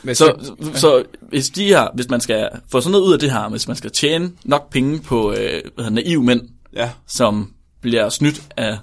[0.02, 3.18] Men Så, så, så hvis de her, hvis man skal få sådan noget ud af
[3.18, 6.40] det her, hvis man skal tjene nok penge på øh, hvad hedder, naive mænd,
[6.76, 6.90] ja.
[7.08, 8.78] som bliver snydt af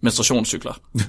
[0.00, 0.72] menstruationscykler,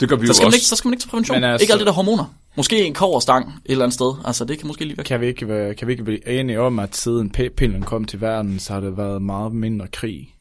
[0.00, 0.56] Det gør vi så jo skal, man også.
[0.56, 1.36] ikke, så skal man ikke tage prævention.
[1.40, 2.34] Men altså- Ikke alt det der hormoner.
[2.56, 4.12] Måske en koverstang et eller andet sted.
[4.24, 5.04] Altså, det kan måske lige være.
[5.04, 8.20] kan vi, ikke være, kan vi ikke blive enige om, at siden p-pillen kom til
[8.20, 10.34] verden, så har det været meget mindre krig?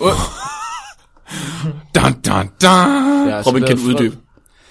[1.94, 3.28] Dun, dun, dun.
[3.28, 4.16] Ja, Robin, det kan er du uddybe?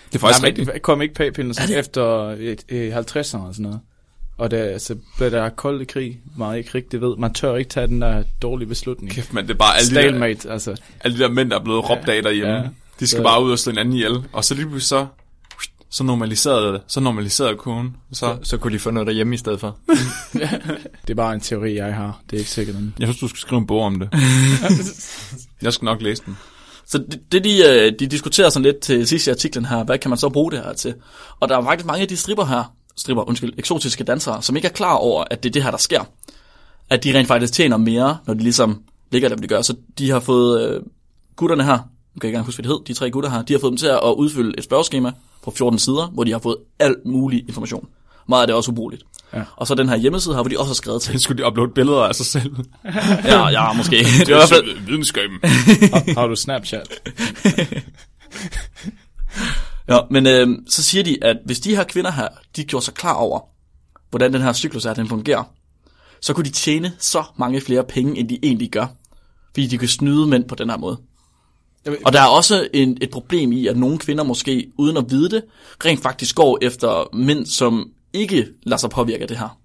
[0.10, 0.70] Det er faktisk Nej, rigtigt.
[0.74, 2.52] men kom ikke p-pillen så efter i,
[2.88, 3.80] i 50'erne og sådan noget.
[4.38, 7.18] Og der, så blev der kold krig, meget ikke rigtig ved.
[7.18, 9.12] Man tør ikke tage den der dårlige beslutning.
[9.12, 10.76] Kæft, man, det er bare alle de, der, Stalemate, altså.
[11.02, 12.54] alle de der mænd, der er blevet råbt af derhjemme.
[12.54, 12.62] Ja.
[13.00, 14.24] De skal Så- bare ud og slå hinanden ihjel.
[14.34, 15.08] Og så lige pludselig så,
[15.90, 16.82] så normaliserede det.
[16.88, 17.96] Så normaliserede konen.
[18.12, 19.78] Så, Så kunne de få noget derhjemme i stedet for.
[21.02, 22.22] Det er bare en teori, jeg har.
[22.30, 22.76] Det er ikke sikkert.
[23.00, 24.10] jeg synes, du skal skrive en bog om det.
[25.62, 26.38] jeg skal nok læse den.
[26.86, 29.98] Så det, det de, øh, de diskuterer sådan lidt til sidst i artiklen her, hvad
[29.98, 30.96] kan man så bruge det her til?
[31.40, 34.68] Og der er faktisk mange af de stripper her, stripper, undskyld, eksotiske dansere, som ikke
[34.68, 36.04] er klar over, at det er det her, der sker.
[36.90, 38.82] At de rent faktisk tjener mere, når de ligesom
[39.12, 39.62] ligger der, hvad de gør.
[39.62, 40.82] Så de har fået øh,
[41.36, 41.80] gutterne her,
[42.20, 43.78] kan ikke engang huske, hvad det hed, de tre gutter her, de har fået dem
[43.78, 45.12] til at udfylde et spørgeskema
[45.44, 47.88] på 14 sider, hvor de har fået alt mulig information.
[48.30, 49.04] Meget af det er også ubrugeligt.
[49.34, 49.44] Ja.
[49.56, 51.20] Og så den her hjemmeside her, hvor de også har skrevet til.
[51.20, 52.56] Skulle de uploade billeder af sig selv.
[53.24, 53.96] Ja, ja, måske.
[53.96, 55.40] Det er i hvert fald, videnskaben.
[55.94, 57.02] Har, har du Snapchat?
[59.88, 62.94] Ja, men øh, så siger de, at hvis de her kvinder her, de gjorde sig
[62.94, 63.40] klar over,
[64.10, 65.44] hvordan den her cyklus er, den fungerer,
[66.22, 68.86] så kunne de tjene så mange flere penge, end de egentlig gør.
[69.54, 70.98] Fordi de kan snyde mænd på den her måde.
[72.06, 75.30] Og der er også en, et problem i, at nogle kvinder måske, uden at vide
[75.30, 75.44] det,
[75.86, 79.58] rent faktisk går efter mænd, som ikke lader sig påvirke af det her.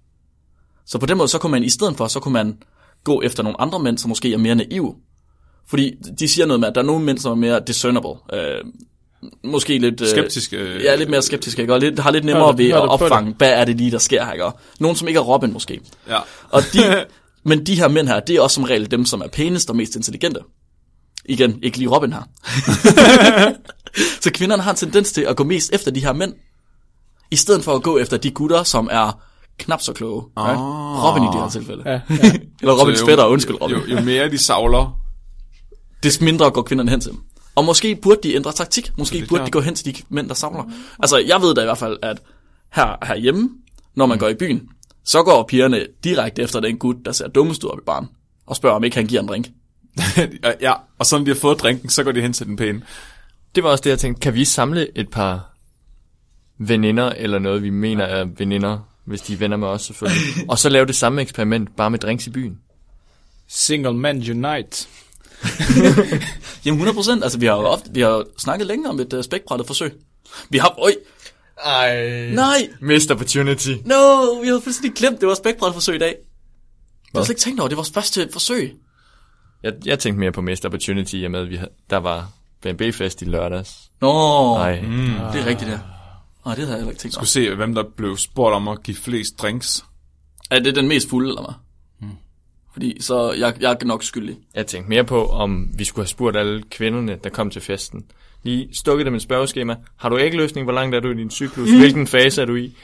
[0.85, 2.57] Så på den måde, så kunne man i stedet for, så kunne man
[3.03, 4.95] gå efter nogle andre mænd, som måske er mere naive.
[5.67, 8.09] Fordi de siger noget med, at der er nogle mænd, som er mere discernible.
[8.33, 8.63] Øh,
[9.43, 10.01] måske lidt...
[10.01, 10.57] Øh, Skeptiske.
[10.83, 11.73] Ja, lidt mere skeptiske, ikke?
[11.73, 14.25] Og lidt, har lidt nemmere Hørte- ved at opfange, hvad er det lige, der sker
[14.25, 14.45] her, ikke?
[14.45, 15.79] Og Nogen, som ikke er Robin, måske.
[16.09, 16.17] Ja.
[16.49, 17.05] Og de,
[17.49, 19.75] men de her mænd her, det er også som regel dem, som er pænest og
[19.75, 20.39] mest intelligente.
[21.29, 22.21] Igen, ikke lige Robin her.
[24.23, 26.33] så kvinderne har en tendens til at gå mest efter de her mænd,
[27.31, 29.19] i stedet for at gå efter de gutter, som er
[29.57, 30.23] knap så kloge.
[30.37, 30.59] Right?
[31.03, 31.83] Robin i det her tilfælde.
[31.85, 32.01] Ja,
[32.61, 33.77] Eller Robins fætter, undskyld Robin.
[33.77, 34.99] Jo, jo mere de savler,
[36.03, 37.19] Des mindre går kvinderne hen til dem.
[37.55, 38.91] Og måske burde de ændre taktik.
[38.97, 39.51] Måske burde de klart.
[39.51, 40.63] gå hen til de mænd, der savler.
[40.99, 42.21] Altså, jeg ved da i hvert fald, at
[42.73, 43.49] her, herhjemme,
[43.95, 44.69] når man går i byen,
[45.05, 48.07] så går pigerne direkte efter den gut, der ser dummest ud op i baren,
[48.47, 49.47] og spørger, om ikke han giver en drink.
[50.61, 52.81] ja, og så når de har fået drinken, så går de hen til den pæne.
[53.55, 54.19] Det var også det, jeg tænkte.
[54.19, 55.55] Kan vi samle et par
[56.57, 60.59] veninder, eller noget, vi mener er veninder, hvis de er venner med os selvfølgelig, og
[60.59, 62.57] så lave det samme eksperiment, bare med drinks i byen?
[63.47, 64.87] Single Man Unite.
[66.65, 69.67] Jamen 100%, altså vi har jo ofte, vi har snakket længe om et uh, spækbrættet
[69.67, 69.93] forsøg.
[70.49, 70.91] Vi har, øj,
[71.65, 72.29] Ej.
[72.29, 73.71] nej, Missed opportunity.
[73.85, 76.15] no, vi havde fuldstændig glemt, det var spækbrættet forsøg i dag.
[77.13, 78.73] Jeg har slet ikke tænkt over, det var vores første forsøg.
[79.63, 82.29] Jeg, jeg tænkte mere på missed opportunity, i og med, at vi havde, der var
[82.61, 83.91] BNB-fest i lørdags.
[84.01, 84.81] Nå, Nej.
[84.81, 84.87] mm.
[85.33, 85.79] det er rigtigt, ja.
[86.45, 87.19] Nej, det havde jeg heller ikke tænkt.
[87.19, 89.85] Du se, hvem der blev spurgt om at give flest drinks.
[90.51, 91.53] Er det den mest fulde, eller hvad?
[92.75, 94.37] Fordi så jeg, jeg er nok skyldig.
[94.55, 98.05] Jeg tænkte mere på, om vi skulle have spurgt alle kvinderne, der kom til festen.
[98.43, 99.75] Lige stukket dem et spørgeskema.
[99.95, 100.65] Har du ikke løsning?
[100.65, 101.69] Hvor langt er du i din cyklus?
[101.69, 102.75] Hvilken fase er du i?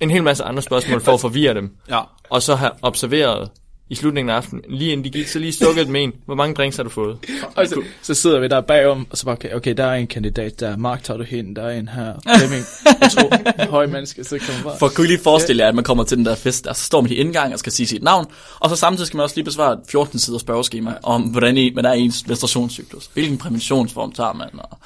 [0.00, 1.76] En hel masse andre spørgsmål for at forvirre dem.
[1.88, 2.00] Ja.
[2.30, 3.50] Og så have observeret
[3.90, 6.12] i slutningen af aftenen, lige inden de gik, så lige stukket dem en.
[6.26, 7.18] Hvor mange drinks har du fået?
[7.56, 10.06] Og så, så sidder vi der bagom, og så bare, okay, okay, der er en
[10.06, 10.76] kandidat der.
[10.76, 12.14] Mark tager du hen, der er en her.
[12.38, 12.64] Flemming,
[13.00, 14.78] jeg tror, høj menneske, så man bare...
[14.78, 16.82] For kunne I lige forestille jer, at man kommer til den der fest, og så
[16.82, 18.26] står man i indgang og skal sige sit navn,
[18.60, 21.70] og så samtidig skal man også lige besvare et 14 sider spørgeskema om, hvordan I,
[21.74, 23.10] man er i ens menstruationscyklus.
[23.14, 24.78] Hvilken præventionsform tager man, og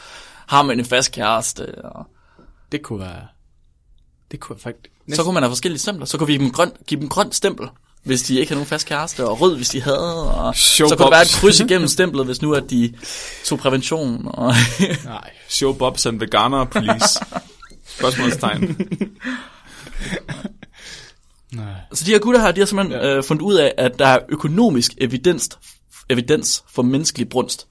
[0.46, 2.06] har man en fast kæreste, og
[2.72, 3.26] Det kunne være...
[4.30, 4.94] Det kunne faktisk...
[5.12, 6.06] så kunne man have forskellige stempler.
[6.06, 7.68] Så kunne vi give dem grøn, give dem grøn stempel,
[8.04, 10.96] hvis de ikke havde nogen fast kæreste, og rød, hvis de havde, og Show så
[10.96, 12.94] kunne der være et kryds igennem stemplet, hvis nu at de
[13.44, 14.20] tog prævention.
[14.28, 14.54] Og
[15.04, 15.30] Nej.
[15.48, 17.18] Show Bobs and veganer, please.
[17.86, 18.76] Spørgsmålstegn.
[21.52, 21.64] Nej.
[21.92, 23.16] Så de her gutter her, de har simpelthen ja.
[23.16, 25.48] øh, fundet ud af, at der er økonomisk evidens,
[26.08, 27.66] evidens for menneskelig brunst.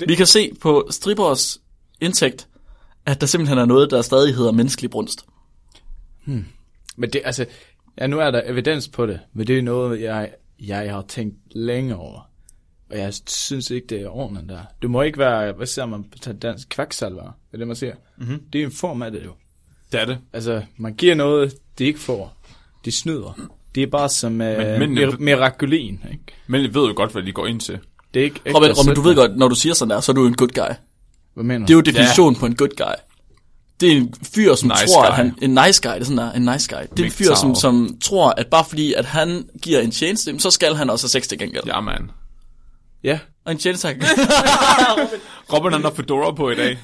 [0.00, 1.58] Det- Vi kan se på strippers
[2.00, 2.48] indtægt,
[3.06, 5.24] at der simpelthen er noget, der stadig hedder menneskelig brunst.
[6.96, 7.46] Men det, altså...
[7.98, 10.30] Ja, nu er der evidens på det, men det er noget, jeg,
[10.60, 12.20] jeg har tænkt længe over.
[12.90, 14.60] Og jeg synes ikke, det er ordentligt der.
[14.82, 17.94] Det må ikke være, hvad siger man på dansk, kvaksalver, er det, man siger.
[18.18, 18.42] Mm-hmm.
[18.52, 19.30] Det er en form af det jo.
[19.92, 20.18] Det er det.
[20.32, 22.36] Altså, man giver noget, de ikke får.
[22.84, 23.40] De snyder.
[23.74, 26.22] Det er bare som uh, Men- men- mir- mirakulin, ikke?
[26.46, 27.78] Men jeg ved jo godt, hvad de går ind til.
[28.14, 30.14] Det er ikke Robin, Robin, du ved godt, når du siger sådan der, så er
[30.14, 30.74] du en good guy.
[31.34, 31.90] Hvad mener Det er du?
[31.90, 32.94] jo definitionen på en good guy.
[33.80, 35.08] Det er en fyr, som Nice tror, guy.
[35.08, 35.34] at han...
[35.42, 36.82] En nice guy, det er sådan der, en nice guy.
[36.96, 40.40] Det er en fyr, som, som tror, at bare fordi, at han giver en tjeneste,
[40.40, 41.62] så skal han også have sex til gengæld.
[41.66, 42.10] Ja, man.
[43.04, 43.18] Ja.
[43.44, 43.88] Og en tjeneste
[45.52, 46.78] Robin han har fedora på i dag.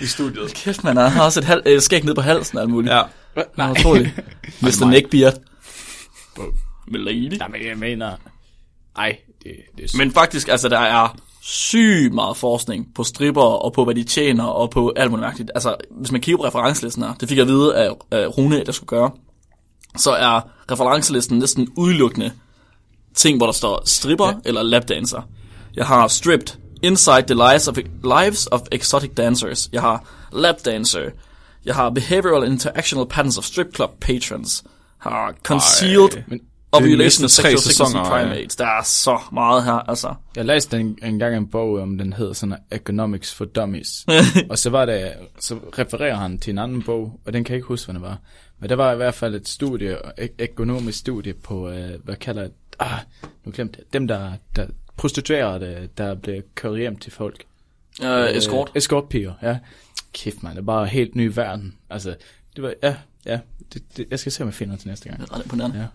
[0.00, 0.54] I studiet.
[0.64, 2.94] Kæft, man, han har også et hal- øh, skæg ned på halsen og alt muligt.
[2.94, 3.02] Ja.
[3.56, 4.10] Nej, utroligt.
[4.60, 4.86] Mr.
[4.90, 5.34] Neckbeard.
[6.88, 7.36] Milady.
[7.38, 8.16] Nej, men jeg mener...
[8.96, 13.72] Ej, det, det er Men faktisk, altså, der er sygt meget forskning på stripper og
[13.72, 15.50] på, hvad de tjener og på alt muligt mærkeligt.
[15.54, 18.62] Altså, hvis man kigger på referencelisten her, det fik jeg at vide af, af Rune,
[18.66, 19.10] jeg skulle gøre,
[19.96, 20.40] så er
[20.70, 22.32] referencelisten næsten udelukkende
[23.14, 24.34] ting, hvor der står stripper ja.
[24.44, 25.22] eller lapdancer.
[25.76, 29.68] Jeg har stripped Inside the lives of, lives of exotic dancers.
[29.72, 31.10] Jeg har lapdancer.
[31.64, 34.64] Jeg har behavioral interactional patterns of strip club patrons.
[35.04, 36.40] Jeg har concealed Men
[36.72, 38.56] ovulation næsten of tre sæsoner, primates.
[38.56, 40.14] Der er så meget her, altså.
[40.36, 44.06] Jeg læste en, en gang en bog om, den hedder sådan Economics for Dummies.
[44.50, 47.56] og så var det, så refererer han til en anden bog, og den kan jeg
[47.56, 48.18] ikke huske, hvad det var.
[48.58, 52.42] Men der var i hvert fald et studie, ek- økonomisk studie på, øh, hvad kalder
[52.42, 52.98] det, ah,
[53.44, 54.66] nu glemte jeg, dem der, der
[54.96, 57.44] prostituerede, der blev kørt hjem til folk.
[58.02, 58.68] Uh, escort.
[58.74, 59.58] Øh, escortpiger, ja.
[60.12, 61.74] Kæft man, det er bare en helt ny verden.
[61.90, 62.14] Altså,
[62.56, 62.96] det var, ja,
[63.26, 63.38] ja,
[63.74, 65.20] det, det, jeg skal se, om jeg finder til næste gang.
[65.20, 65.78] Det er ret imponerende.
[65.78, 65.86] Ja.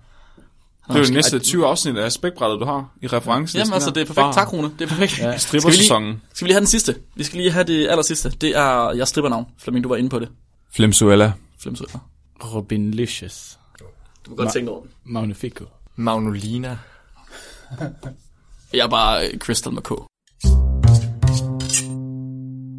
[0.88, 3.58] Det er jo næste 20 afsnit af spækbrættet, du har i referencen.
[3.60, 4.34] Jamen altså, det er perfekt.
[4.34, 4.72] Tak, Rune.
[4.80, 5.20] Det er perfekt.
[5.20, 5.30] Ja.
[5.30, 5.38] Ja.
[5.38, 6.22] Strippersæsonen.
[6.34, 6.96] Skal vi lige have den sidste?
[7.16, 8.30] Vi skal lige have det aller sidste.
[8.30, 9.46] Det er jeres strippernavn.
[9.60, 10.30] Flemming, du var inde på det.
[10.76, 11.32] Flemsuella.
[11.60, 12.00] Flemsøger.
[12.54, 13.58] Robin Licious.
[14.26, 14.90] Du må godt Ma- tænke over den.
[15.06, 15.66] Magnifico.
[15.96, 16.78] Magnolina.
[18.74, 19.90] Jeg er bare øh, Crystal med K.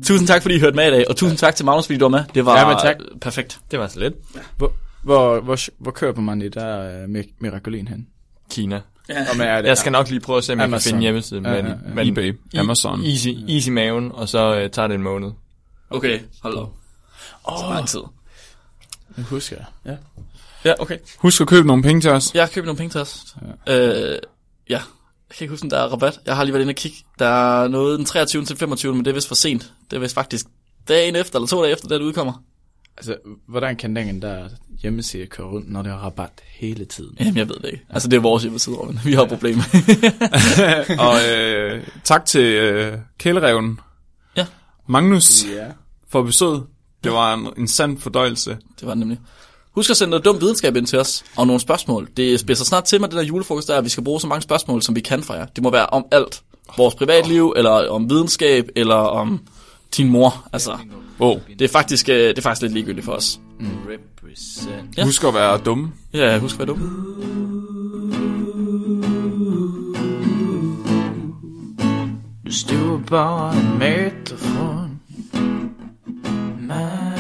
[0.06, 2.05] Tusind tak, fordi I hørte med i dag, og tusind tak til Magnus, fordi du
[2.05, 2.24] var med.
[2.35, 2.97] Det var Ja, tak.
[3.20, 3.60] perfekt.
[3.70, 4.14] Det var så lidt.
[4.56, 4.72] Hvor,
[5.09, 7.10] hvor, hvor, hvor køber man det der uh,
[7.40, 8.06] Miraculin hen?
[8.51, 8.80] Kina.
[9.30, 10.90] Og med, er det, Jeg skal nok lige prøve at se, om jeg kan Amazon.
[10.90, 11.47] finde hjemmesiden.
[11.47, 11.94] Ja, Men, ja, ja.
[11.94, 13.05] men eBay, Amazon.
[13.05, 15.30] Easy, easy maven, og så uh, tager det en måned.
[15.90, 16.72] Okay, hold op.
[17.44, 17.59] Oh.
[17.60, 18.01] Så lang tid.
[19.16, 19.66] Det husker jeg.
[19.85, 19.97] Ja.
[20.70, 20.98] Ja, okay.
[21.18, 22.35] Husk at købe nogle penge til os.
[22.35, 23.36] Jeg har købt nogle penge til os.
[23.66, 24.12] Ja.
[24.12, 24.18] Øh,
[24.70, 24.80] ja.
[25.28, 26.20] Jeg kan ikke huske, om der er rabat.
[26.26, 26.98] Jeg har lige været inde og kigge.
[27.18, 27.26] Der
[27.62, 28.44] er noget den 23.
[28.44, 28.94] til 25.
[28.94, 29.72] Men det er vist for sent.
[29.90, 30.47] Det er vist faktisk
[30.89, 32.43] dagen efter, eller to dage efter, da det udkommer.
[32.98, 33.16] Altså,
[33.46, 34.48] hvordan kan den der
[34.82, 37.16] hjemmeside køre rundt, når det har rabat hele tiden?
[37.20, 37.84] Jamen, jeg ved det ikke.
[37.90, 38.98] Altså, det er vores hjemmeside, Robin.
[39.04, 39.28] Vi har ja.
[39.28, 39.62] problemer.
[41.06, 43.80] Og øh, tak til øh, Kælereven.
[44.36, 44.46] Ja.
[44.86, 45.66] Magnus Ja.
[46.08, 46.64] for besøget.
[47.04, 48.50] Det var en, en sand fordøjelse.
[48.50, 49.18] det var det nemlig.
[49.70, 52.08] Husk at sende noget dum videnskab ind til os, og nogle spørgsmål.
[52.16, 54.42] Det spidser snart til mig, den der julefrokost der, at vi skal bruge så mange
[54.42, 55.46] spørgsmål, som vi kan fra jer.
[55.46, 56.42] Det må være om alt.
[56.76, 59.46] Vores privatliv, eller om videnskab, eller om
[59.96, 60.48] din mor.
[60.52, 60.78] Altså,
[61.20, 61.38] Oh.
[61.58, 63.40] det er faktisk, øh, det er faktisk lidt ligegyldigt for os.
[63.60, 64.98] Represent.
[64.98, 65.04] Ja.
[65.04, 65.92] Husk at være dumme.
[66.12, 66.78] Ja, husk hvad du.
[72.46, 74.36] Du stod bare en meter
[76.60, 77.18] mig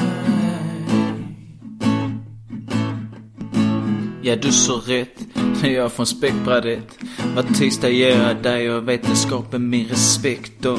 [4.24, 6.98] Ja, du så rätt när jag från späckbrädet
[7.34, 10.78] Var tisdag ger jag dig och vetenskapen min respekt och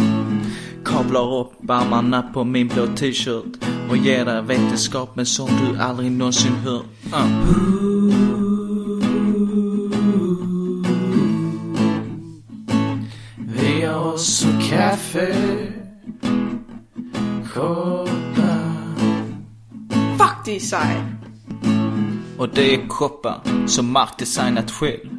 [0.86, 6.56] Kablar upp armarna på min blå t-shirt och ger dig vetenskapen som du aldrig någonsin
[6.56, 7.50] hört uh.
[13.38, 15.36] Vi har också kaffe
[17.54, 18.70] Koppar
[20.18, 21.04] Fuck, det sejt.
[22.38, 25.10] Och det är koppar som Mark designat själv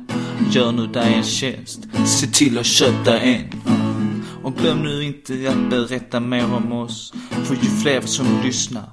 [0.50, 3.79] Gör nu dig en tjänst Se till att köpa en uh.
[4.42, 8.90] Och glöm nu inte att berätta mer om oss För ju fler som lyssnar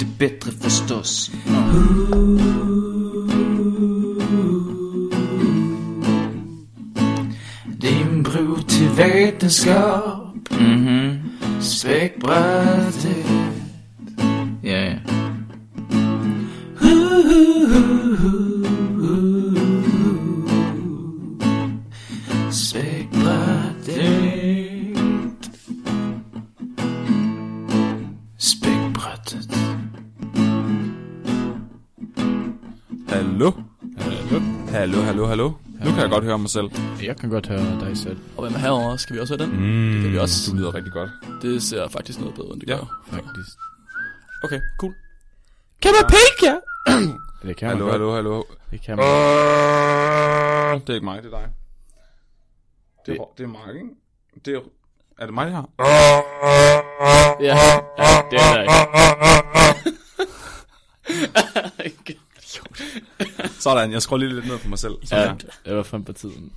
[0.00, 1.30] Det bättre förstås.
[7.66, 11.30] Din bro till vetenskap Mhm.
[11.60, 13.47] Späckbrädet Ja,
[33.38, 33.52] Hallo?
[33.98, 34.40] Hallo?
[34.70, 35.52] Hallo, hallo, hallo.
[35.84, 36.70] Nu kan jeg godt høre mig selv.
[37.02, 38.98] Jeg kan godt høre dig selv, Og hvem er herovre?
[38.98, 39.56] Skal vi også have den?
[39.60, 40.50] Mm, Det kan vi også.
[40.50, 41.10] Du lyder rigtig godt.
[41.42, 42.76] Det ser faktisk noget bedre, end det Ja.
[42.76, 43.02] gør.
[43.10, 43.56] faktisk.
[44.44, 44.94] Okay, cool.
[45.82, 46.52] Kan man pika?
[47.48, 47.92] det kan man Hallo, godt.
[47.92, 48.42] hallo, hallo.
[48.70, 49.06] Det kan man
[50.80, 51.48] Det er ikke mig, det er dig.
[53.06, 53.88] Det er, det er mig, ikke?
[54.44, 54.60] Det er,
[55.18, 55.62] er det mig, det her?
[57.40, 57.56] Ja,
[57.98, 58.66] ja det er dig.
[63.58, 64.94] Sådan, jeg skruer lige lidt ned på mig selv.
[65.04, 66.52] Sådan Ja, det var frem på tiden.